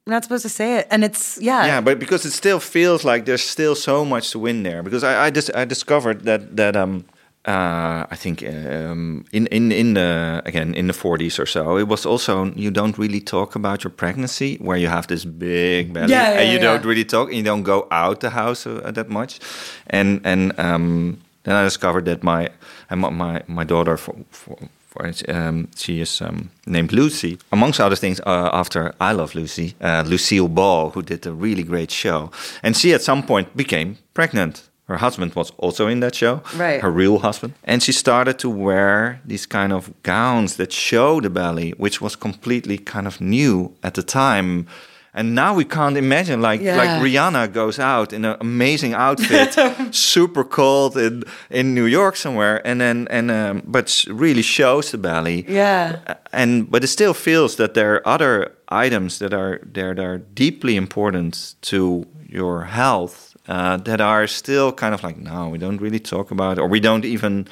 we're 0.05 0.13
not 0.15 0.23
supposed 0.23 0.43
to 0.43 0.49
say 0.49 0.77
it 0.79 0.87
and 0.91 1.03
it's 1.03 1.37
yeah 1.41 1.65
yeah 1.67 1.81
but 1.81 1.99
because 1.99 2.25
it 2.27 2.31
still 2.33 2.59
feels 2.59 3.03
like 3.03 3.25
there's 3.25 3.43
still 3.43 3.75
so 3.75 4.05
much 4.05 4.31
to 4.31 4.39
win 4.39 4.63
there 4.63 4.81
because 4.83 5.03
i 5.03 5.27
i, 5.27 5.29
dis- 5.29 5.51
I 5.61 5.65
discovered 5.65 6.23
that 6.25 6.41
that 6.55 6.75
um 6.75 7.03
uh, 7.49 8.05
I 8.11 8.15
think 8.15 8.43
um, 8.43 9.23
in, 9.31 9.47
in 9.47 9.71
in 9.71 9.93
the 9.93 10.41
again 10.45 10.73
in 10.75 10.87
the 10.87 10.93
40s 10.93 11.39
or 11.39 11.45
so, 11.47 11.77
it 11.77 11.87
was 11.87 12.05
also 12.05 12.45
you 12.55 12.71
don't 12.71 12.97
really 12.97 13.21
talk 13.21 13.55
about 13.55 13.83
your 13.83 13.91
pregnancy, 13.91 14.57
where 14.61 14.77
you 14.79 14.89
have 14.89 15.07
this 15.07 15.25
big 15.25 15.91
belly, 15.93 16.11
Yeah, 16.11 16.33
yeah, 16.33 16.39
and 16.39 16.47
you 16.51 16.57
yeah. 16.59 16.71
don't 16.71 16.85
really 16.85 17.05
talk, 17.05 17.27
and 17.29 17.37
you 17.37 17.43
don't 17.43 17.63
go 17.63 17.87
out 17.91 18.19
the 18.19 18.29
house 18.29 18.67
uh, 18.69 18.91
that 18.93 19.09
much, 19.09 19.39
and 19.87 20.21
and 20.23 20.51
um, 20.59 21.17
then 21.43 21.55
I 21.55 21.63
discovered 21.63 22.05
that 22.05 22.23
my 22.23 22.49
my 22.89 23.09
my, 23.09 23.41
my 23.47 23.63
daughter 23.65 23.97
for, 23.97 24.15
for, 24.31 24.57
for 24.87 25.11
um, 25.27 25.67
she 25.75 26.01
is 26.01 26.21
um, 26.21 26.49
named 26.65 26.91
Lucy. 26.91 27.37
Amongst 27.51 27.79
other 27.79 27.95
things, 27.97 28.19
uh, 28.25 28.49
after 28.53 28.93
I 28.99 29.13
Love 29.13 29.33
Lucy, 29.35 29.73
uh, 29.81 30.03
Lucille 30.05 30.47
Ball, 30.47 30.89
who 30.91 31.01
did 31.01 31.25
a 31.25 31.31
really 31.31 31.63
great 31.63 31.91
show, 31.91 32.29
and 32.63 32.75
she 32.77 32.93
at 32.93 33.01
some 33.01 33.23
point 33.23 33.47
became 33.55 33.95
pregnant. 34.13 34.68
Her 34.89 34.97
husband 34.97 35.33
was 35.35 35.51
also 35.57 35.87
in 35.87 35.99
that 35.99 36.15
show, 36.15 36.41
Right. 36.57 36.81
Her 36.81 36.91
real 36.91 37.19
husband, 37.19 37.53
and 37.63 37.81
she 37.83 37.91
started 37.93 38.37
to 38.39 38.49
wear 38.49 39.19
these 39.27 39.47
kind 39.47 39.71
of 39.71 39.89
gowns 40.03 40.55
that 40.55 40.71
show 40.73 41.21
the 41.21 41.29
belly, 41.29 41.73
which 41.77 42.01
was 42.01 42.15
completely 42.17 42.77
kind 42.77 43.07
of 43.07 43.19
new 43.21 43.71
at 43.81 43.93
the 43.93 44.03
time. 44.03 44.65
And 45.13 45.33
now 45.35 45.55
we 45.57 45.65
can't 45.65 45.97
imagine 45.97 46.41
like 46.41 46.61
Yeah. 46.63 46.77
like 46.81 47.01
Rihanna 47.01 47.47
goes 47.53 47.79
out 47.79 48.13
in 48.13 48.25
an 48.25 48.35
amazing 48.39 48.93
outfit, 48.95 49.55
super 49.91 50.43
cold 50.43 50.95
in 50.97 51.23
in 51.49 51.73
New 51.73 51.87
York 51.87 52.15
somewhere, 52.15 52.61
and 52.65 52.79
then 52.79 53.07
and 53.09 53.29
um, 53.31 53.61
but 53.65 54.05
really 54.07 54.43
shows 54.43 54.89
the 54.91 54.97
belly. 54.97 55.45
Yeah. 55.47 55.95
And 56.31 56.69
but 56.71 56.83
it 56.83 56.89
still 56.89 57.13
feels 57.13 57.55
that 57.55 57.73
there 57.73 57.93
are 57.95 58.07
other 58.15 58.51
items 58.85 59.17
that 59.17 59.33
are 59.33 59.59
there 59.73 59.95
that 59.95 60.05
are 60.05 60.19
deeply 60.33 60.75
important 60.75 61.55
to 61.61 62.05
your 62.31 62.65
health 62.65 63.28
uh, 63.49 63.77
that 63.77 63.99
are 63.99 64.27
still 64.27 64.71
kind 64.71 64.93
of 64.93 65.03
like 65.03 65.17
no, 65.17 65.49
we 65.49 65.57
don't 65.57 65.81
really 65.81 65.99
talk 65.99 66.31
about, 66.31 66.59
or 66.59 66.67
we 66.67 66.79
don't 66.79 67.03
even. 67.03 67.47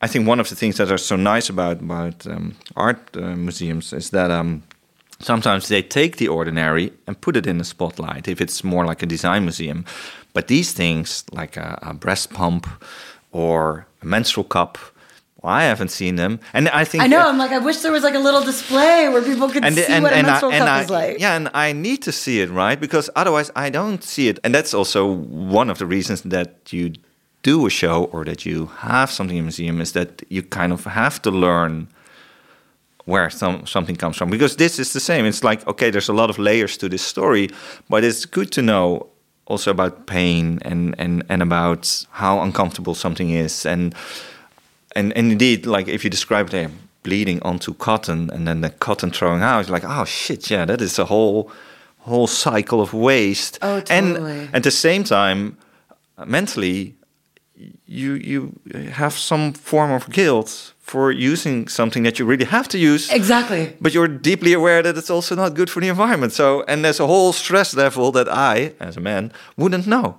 I 0.00 0.06
think 0.06 0.28
one 0.28 0.38
of 0.38 0.48
the 0.48 0.54
things 0.54 0.76
that 0.76 0.92
are 0.92 0.98
so 0.98 1.16
nice 1.16 1.48
about 1.48 1.80
about 1.80 2.26
um, 2.26 2.54
art 2.76 3.16
uh, 3.16 3.34
museums 3.34 3.92
is 3.92 4.10
that 4.10 4.30
um, 4.30 4.62
sometimes 5.18 5.68
they 5.68 5.82
take 5.82 6.18
the 6.18 6.28
ordinary 6.28 6.92
and 7.06 7.20
put 7.20 7.36
it 7.36 7.46
in 7.46 7.58
the 7.58 7.64
spotlight 7.64 8.28
if 8.28 8.40
it's 8.40 8.62
more 8.62 8.84
like 8.84 9.02
a 9.02 9.06
design 9.06 9.42
museum. 9.42 9.84
But 10.34 10.48
these 10.48 10.72
things, 10.72 11.24
like 11.32 11.56
a, 11.56 11.78
a 11.82 11.94
breast 11.94 12.30
pump 12.30 12.66
or 13.32 13.86
a 14.02 14.06
menstrual 14.06 14.44
cup, 14.44 14.78
well, 15.42 15.52
I 15.52 15.62
haven't 15.64 15.90
seen 15.90 16.16
them, 16.16 16.40
and 16.52 16.68
I 16.70 16.84
think 16.84 17.04
I 17.04 17.06
know. 17.06 17.28
I'm 17.28 17.38
like, 17.38 17.52
I 17.52 17.58
wish 17.58 17.78
there 17.78 17.92
was 17.92 18.02
like 18.02 18.14
a 18.14 18.18
little 18.18 18.42
display 18.42 19.08
where 19.08 19.22
people 19.22 19.48
could 19.48 19.64
and, 19.64 19.76
see 19.76 19.84
and, 19.86 20.02
what 20.02 20.12
a 20.12 20.16
and, 20.16 20.26
I, 20.26 20.30
menstrual 20.30 20.52
and 20.52 20.64
cup 20.64 20.68
I, 20.68 20.82
is 20.82 20.90
like. 20.90 21.20
yeah, 21.20 21.36
and 21.36 21.48
I 21.54 21.72
need 21.72 22.02
to 22.02 22.12
see 22.12 22.40
it, 22.40 22.50
right? 22.50 22.78
Because 22.80 23.08
otherwise, 23.14 23.50
I 23.54 23.70
don't 23.70 24.02
see 24.02 24.28
it, 24.28 24.40
and 24.42 24.52
that's 24.52 24.74
also 24.74 25.06
one 25.06 25.70
of 25.70 25.78
the 25.78 25.86
reasons 25.86 26.22
that 26.22 26.72
you 26.72 26.94
do 27.42 27.66
a 27.66 27.70
show 27.70 28.04
or 28.06 28.24
that 28.24 28.44
you 28.44 28.66
have 28.78 29.12
something 29.12 29.36
in 29.36 29.42
a 29.42 29.44
museum 29.44 29.80
is 29.80 29.92
that 29.92 30.22
you 30.28 30.42
kind 30.42 30.72
of 30.72 30.84
have 30.84 31.22
to 31.22 31.30
learn 31.30 31.86
where 33.04 33.30
some 33.30 33.64
something 33.64 33.96
comes 33.96 34.16
from 34.16 34.30
because 34.30 34.56
this 34.56 34.78
is 34.80 34.92
the 34.92 35.00
same. 35.00 35.24
It's 35.24 35.44
like 35.44 35.64
okay, 35.68 35.90
there's 35.90 36.08
a 36.08 36.12
lot 36.12 36.30
of 36.30 36.38
layers 36.38 36.76
to 36.78 36.88
this 36.88 37.02
story, 37.02 37.48
but 37.88 38.02
it's 38.02 38.26
good 38.26 38.50
to 38.52 38.62
know 38.62 39.06
also 39.46 39.70
about 39.70 40.06
pain 40.06 40.58
and 40.62 40.96
and 40.98 41.22
and 41.28 41.42
about 41.42 42.06
how 42.10 42.40
uncomfortable 42.40 42.94
something 42.94 43.30
is 43.30 43.64
and 43.64 43.94
and 44.94 45.16
and 45.16 45.32
indeed, 45.32 45.66
like 45.66 45.88
if 45.88 46.04
you 46.04 46.10
describe 46.10 46.50
them 46.50 46.88
bleeding 47.02 47.40
onto 47.42 47.74
cotton 47.74 48.30
and 48.30 48.46
then 48.46 48.60
the 48.60 48.70
cotton 48.70 49.10
throwing 49.10 49.42
out, 49.42 49.66
you're 49.66 49.72
like, 49.72 49.84
oh 49.86 50.04
shit, 50.04 50.50
yeah, 50.50 50.64
that 50.64 50.80
is 50.80 50.98
a 50.98 51.04
whole 51.04 51.50
whole 51.98 52.26
cycle 52.26 52.80
of 52.80 52.92
waste. 52.92 53.58
Oh, 53.62 53.80
totally. 53.80 54.40
And 54.40 54.54
at 54.54 54.62
the 54.62 54.70
same 54.70 55.04
time, 55.04 55.56
mentally, 56.26 56.94
you 57.86 58.14
you 58.14 58.52
have 58.92 59.12
some 59.12 59.52
form 59.52 59.90
of 59.92 60.08
guilt 60.10 60.74
for 60.88 61.12
using 61.12 61.68
something 61.68 62.04
that 62.04 62.18
you 62.18 62.24
really 62.24 62.46
have 62.46 62.66
to 62.68 62.78
use. 62.78 63.10
Exactly. 63.10 63.76
But 63.80 63.92
you're 63.92 64.08
deeply 64.08 64.54
aware 64.54 64.82
that 64.82 64.96
it's 64.96 65.10
also 65.10 65.34
not 65.34 65.54
good 65.54 65.68
for 65.68 65.80
the 65.80 65.88
environment. 65.88 66.32
So, 66.32 66.64
and 66.66 66.82
there's 66.82 67.00
a 67.00 67.06
whole 67.06 67.32
stress 67.32 67.74
level 67.74 68.10
that 68.12 68.28
I, 68.28 68.72
as 68.80 68.96
a 68.96 69.00
man, 69.00 69.30
wouldn't 69.56 69.86
know, 69.86 70.16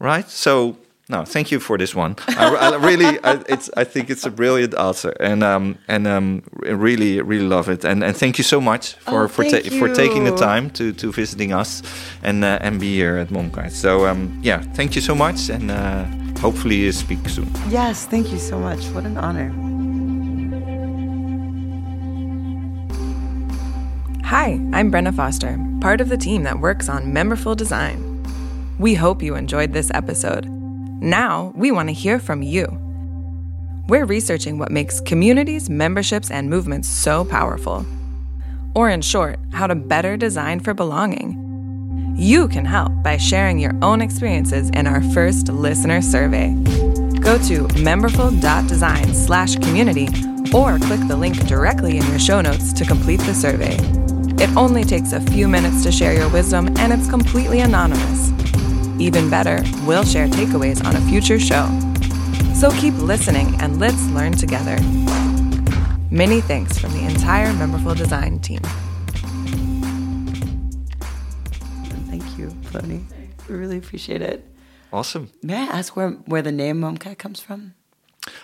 right? 0.00 0.28
So, 0.28 0.76
no, 1.12 1.24
thank 1.24 1.50
you 1.52 1.60
for 1.60 1.76
this 1.76 1.94
one. 1.94 2.16
I, 2.26 2.54
I 2.56 2.76
really, 2.76 3.18
I, 3.22 3.42
it's, 3.48 3.70
I 3.76 3.84
think 3.84 4.08
it's 4.08 4.24
a 4.24 4.30
brilliant 4.30 4.74
answer, 4.78 5.10
and 5.20 5.44
um, 5.44 5.78
and 5.86 6.06
um, 6.06 6.42
really, 6.56 7.20
really 7.20 7.46
love 7.46 7.68
it. 7.68 7.84
And 7.84 8.02
and 8.02 8.16
thank 8.16 8.38
you 8.38 8.44
so 8.44 8.60
much 8.60 8.94
for 8.94 9.24
Oh, 9.24 9.28
for 9.28 9.44
thank 9.44 9.66
for 9.66 9.94
taking 9.94 10.24
the 10.24 10.34
time 10.34 10.70
to 10.70 10.92
to 10.94 11.12
visiting 11.12 11.52
us 11.52 11.82
and 12.22 12.42
uh, 12.42 12.58
and 12.62 12.80
be 12.80 12.96
here 12.96 13.18
at 13.18 13.28
Momkai. 13.28 13.70
So 13.70 14.06
um, 14.06 14.40
yeah, 14.42 14.62
thank 14.74 14.96
you 14.96 15.02
so 15.02 15.14
much, 15.14 15.50
and 15.50 15.70
uh, 15.70 16.06
hopefully 16.40 16.76
you 16.76 16.92
speak 16.92 17.28
soon. 17.28 17.48
Yes, 17.68 18.06
thank 18.06 18.32
you 18.32 18.38
so 18.38 18.58
much. 18.58 18.86
What 18.94 19.04
an 19.04 19.18
honor. 19.18 19.52
Hi, 24.24 24.58
I'm 24.72 24.90
Brenna 24.90 25.12
Foster, 25.14 25.58
part 25.82 26.00
of 26.00 26.08
the 26.08 26.16
team 26.16 26.44
that 26.44 26.58
works 26.58 26.88
on 26.88 27.12
Meaningful 27.12 27.54
Design. 27.54 28.00
We 28.78 28.94
hope 28.94 29.22
you 29.22 29.36
enjoyed 29.36 29.74
this 29.74 29.90
episode. 29.92 30.61
Now, 31.02 31.52
we 31.56 31.72
want 31.72 31.88
to 31.88 31.92
hear 31.92 32.20
from 32.20 32.42
you. 32.42 32.78
We're 33.88 34.04
researching 34.04 34.56
what 34.56 34.70
makes 34.70 35.00
communities, 35.00 35.68
memberships, 35.68 36.30
and 36.30 36.48
movements 36.48 36.88
so 36.88 37.24
powerful. 37.24 37.84
Or, 38.76 38.88
in 38.88 39.02
short, 39.02 39.40
how 39.52 39.66
to 39.66 39.74
better 39.74 40.16
design 40.16 40.60
for 40.60 40.74
belonging. 40.74 42.14
You 42.16 42.46
can 42.46 42.64
help 42.64 42.92
by 43.02 43.16
sharing 43.16 43.58
your 43.58 43.74
own 43.82 44.00
experiences 44.00 44.70
in 44.74 44.86
our 44.86 45.02
first 45.12 45.48
listener 45.48 46.02
survey. 46.02 46.54
Go 47.20 47.36
to 47.48 47.66
meaningful.design 47.82 49.12
slash 49.12 49.56
community 49.56 50.06
or 50.54 50.78
click 50.78 51.00
the 51.08 51.16
link 51.16 51.36
directly 51.48 51.96
in 51.96 52.06
your 52.06 52.20
show 52.20 52.40
notes 52.40 52.72
to 52.74 52.84
complete 52.84 53.20
the 53.22 53.34
survey. 53.34 53.76
It 54.40 54.56
only 54.56 54.84
takes 54.84 55.12
a 55.12 55.20
few 55.20 55.48
minutes 55.48 55.82
to 55.82 55.90
share 55.90 56.14
your 56.14 56.28
wisdom 56.28 56.68
and 56.78 56.92
it's 56.92 57.10
completely 57.10 57.58
anonymous. 57.58 58.30
Even 58.98 59.30
better, 59.30 59.62
we'll 59.86 60.04
share 60.04 60.28
takeaways 60.28 60.84
on 60.84 60.96
a 60.96 61.00
future 61.02 61.38
show. 61.38 61.68
So 62.54 62.70
keep 62.72 62.94
listening 62.94 63.60
and 63.60 63.80
let's 63.80 64.06
learn 64.08 64.32
together. 64.32 64.78
Many 66.10 66.40
thanks 66.42 66.78
from 66.78 66.92
the 66.92 67.04
entire 67.04 67.52
Meaningful 67.54 67.94
Design 67.94 68.38
team. 68.38 68.60
Thank 72.10 72.38
you, 72.38 72.48
Plony. 72.70 73.04
We 73.48 73.54
really 73.54 73.78
appreciate 73.78 74.22
it. 74.22 74.46
Awesome. 74.92 75.30
May 75.42 75.56
I 75.56 75.78
ask 75.78 75.96
where, 75.96 76.10
where 76.10 76.42
the 76.42 76.52
name 76.52 76.80
Momkai 76.80 77.16
comes 77.16 77.40
from? 77.40 77.74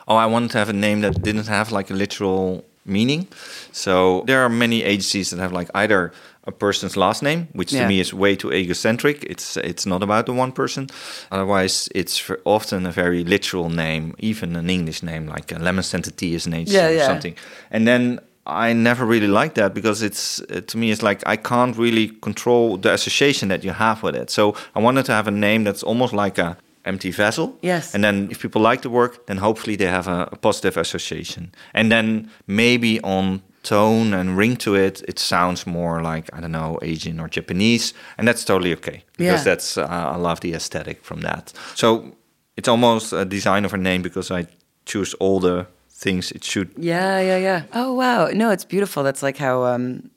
Oh, 0.09 0.17
I 0.17 0.27
wanted 0.27 0.51
to 0.53 0.59
have 0.59 0.71
a 0.71 0.73
name 0.73 1.03
that 1.03 1.23
didn't 1.23 1.47
have 1.47 1.71
like 1.71 1.91
a 1.91 1.95
literal 1.95 2.65
meaning. 2.87 3.29
So 3.71 4.25
there 4.27 4.43
are 4.43 4.49
many 4.49 4.83
agencies 4.83 5.31
that 5.31 5.39
have 5.39 5.53
like 5.53 5.71
either 5.75 6.13
a 6.49 6.53
person's 6.53 6.97
last 6.97 7.23
name, 7.23 7.47
which 7.53 7.73
Yeah. 7.73 7.83
to 7.83 7.89
me 7.89 8.01
is 8.01 8.13
way 8.13 8.37
too 8.37 8.51
egocentric. 8.53 9.25
It's 9.31 9.57
it's 9.57 9.87
not 9.87 10.03
about 10.03 10.25
the 10.27 10.33
one 10.33 10.53
person. 10.53 10.87
Otherwise, 11.31 11.89
it's 11.95 12.31
often 12.45 12.87
a 12.87 12.91
very 12.93 13.25
literal 13.25 13.69
name, 13.71 14.13
even 14.19 14.57
an 14.57 14.71
English 14.71 15.03
name 15.03 15.33
like 15.35 15.55
uh, 15.57 15.59
lemon 15.63 15.83
scented 15.83 16.17
tea 16.17 16.35
is 16.35 16.47
an 16.47 16.55
agency 16.55 16.75
Yeah, 16.77 16.89
or 16.91 16.95
yeah. 16.97 17.07
something. 17.07 17.37
And 17.71 17.87
then 17.87 18.19
I 18.47 18.73
never 18.75 19.05
really 19.07 19.27
like 19.43 19.55
that 19.55 19.73
because 19.75 20.07
it's 20.07 20.41
uh, 20.41 20.61
to 20.67 20.79
me 20.79 20.87
it's 20.91 21.03
like 21.03 21.21
I 21.35 21.37
can't 21.37 21.77
really 21.79 22.09
control 22.21 22.79
the 22.81 22.93
association 22.93 23.49
that 23.49 23.63
you 23.65 23.73
have 23.75 24.03
with 24.03 24.17
it. 24.23 24.31
So 24.31 24.55
I 24.77 24.81
wanted 24.83 25.05
to 25.07 25.13
have 25.13 25.29
a 25.29 25.35
name 25.35 25.65
that's 25.65 25.83
almost 25.87 26.13
like 26.13 26.43
a 26.43 26.57
empty 26.85 27.11
vessel. 27.13 27.49
Yes. 27.63 27.95
And 27.95 28.03
then 28.03 28.29
if 28.31 28.39
people 28.41 28.63
like 28.71 28.81
the 28.81 28.89
work, 28.91 29.27
then 29.27 29.39
hopefully 29.39 29.77
they 29.77 29.89
have 29.91 30.09
a, 30.11 30.29
a 30.33 30.37
positive 30.37 30.81
association. 30.81 31.51
And 31.75 31.91
then 31.91 32.31
maybe 32.47 32.99
on 33.03 33.43
tone 33.69 34.14
and 34.19 34.39
ring 34.39 34.57
to 34.57 34.75
it, 34.75 35.03
it 35.09 35.19
sounds 35.19 35.66
more 35.66 36.03
like 36.14 36.29
I 36.37 36.41
don't 36.41 36.53
know 36.53 36.79
Asian 36.83 37.21
or 37.21 37.29
Japanese, 37.29 37.95
and 38.16 38.27
that's 38.29 38.45
totally 38.45 38.73
okay 38.75 39.03
because 39.16 39.41
Yeah. 39.47 39.55
that's 39.55 39.77
uh, 39.79 40.14
I 40.14 40.16
love 40.16 40.41
the 40.41 40.55
aesthetic 40.55 41.05
from 41.05 41.21
that. 41.23 41.53
So 41.75 42.12
it's 42.57 42.69
almost 42.69 43.12
a 43.12 43.25
design 43.25 43.64
of 43.64 43.75
a 43.75 43.77
name 43.77 44.03
because 44.03 44.31
I 44.41 44.47
choose 44.85 45.14
all 45.21 45.41
the 45.41 45.66
things 46.03 46.31
it 46.33 46.45
should. 46.45 46.69
Yeah, 46.77 47.21
yeah, 47.21 47.39
yeah. 47.43 47.62
Oh, 47.73 47.93
wow. 47.95 48.29
No, 48.33 48.51
it's 48.51 48.64
beautiful. 48.66 49.03
That's 49.03 49.23
like 49.23 49.37
how 49.45 49.64
um, 49.75 50.11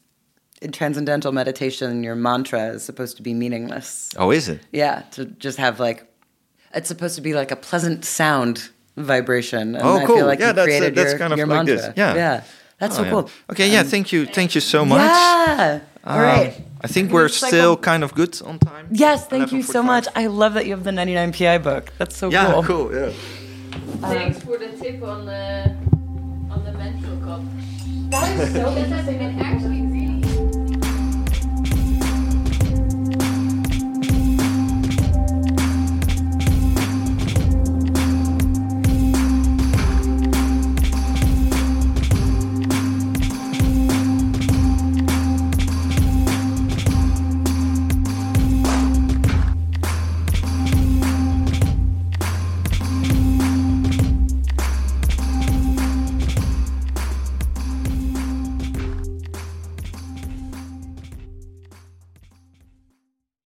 in 0.61 0.71
transcendental 0.71 1.31
meditation, 1.31 2.03
your 2.03 2.15
mantra 2.15 2.73
is 2.75 2.83
supposed 2.83 3.17
to 3.17 3.23
be 3.23 3.33
meaningless. 3.33 4.09
Oh, 4.17 4.31
is 4.31 4.47
it? 4.47 4.59
Yeah, 4.71 5.01
to 5.11 5.25
just 5.25 5.57
have 5.57 5.79
like, 5.79 6.05
it's 6.73 6.87
supposed 6.87 7.15
to 7.15 7.21
be 7.21 7.33
like 7.33 7.51
a 7.51 7.55
pleasant 7.55 8.05
sound 8.05 8.69
vibration. 8.95 9.75
And 9.75 9.83
Oh, 9.85 9.97
I 9.97 10.05
cool. 10.05 10.17
feel 10.17 10.25
like 10.27 10.39
Yeah, 10.39 10.49
you 10.49 10.53
that's, 10.53 10.81
uh, 10.81 10.89
that's 10.95 11.09
your, 11.11 11.17
kind 11.19 11.33
of 11.33 11.37
your 11.39 11.47
like 11.47 11.65
mantra. 11.65 11.75
this. 11.75 11.93
Yeah. 11.97 12.15
Yeah. 12.15 12.41
That's 12.81 12.95
Oh, 12.95 12.97
so 12.97 13.03
yeah. 13.03 13.11
cool. 13.11 13.29
Okay, 13.51 13.67
yeah. 13.71 13.81
Um, 13.81 13.87
Thank 13.87 14.11
you. 14.11 14.25
Thank 14.25 14.55
you 14.55 14.61
so 14.61 14.83
much. 14.83 14.99
Yeah. 14.99 15.79
All 16.03 16.17
Um, 16.17 16.21
right. 16.23 16.51
I 16.83 16.87
think 16.87 17.11
we're 17.11 17.29
still 17.29 17.77
kind 17.77 18.03
of 18.03 18.11
good 18.15 18.41
on 18.41 18.57
time. 18.57 18.87
Yes, 18.91 19.27
thank 19.27 19.51
you 19.51 19.61
so 19.61 19.83
much. 19.83 20.07
I 20.15 20.25
love 20.25 20.55
that 20.55 20.65
you 20.65 20.71
have 20.71 20.83
the 20.83 20.91
99 20.91 21.31
PI 21.31 21.59
book. 21.59 21.93
That's 21.99 22.17
so 22.17 22.31
Yeah, 22.31 22.51
cool. 22.53 22.63
cool. 22.63 22.87
Yeah. 22.91 23.11
Thanks 24.09 24.39
for 24.43 24.57
the 24.57 24.69
tip 24.81 25.03
on 25.03 25.27
the 25.27 25.75
on 26.49 26.59
the 26.65 26.71
mental 26.73 27.15
cup. 27.17 27.41
That 28.09 28.27
is 28.39 28.51
so 28.53 28.75
interesting. 28.75 29.19
And 29.19 29.41
actually, 29.41 29.80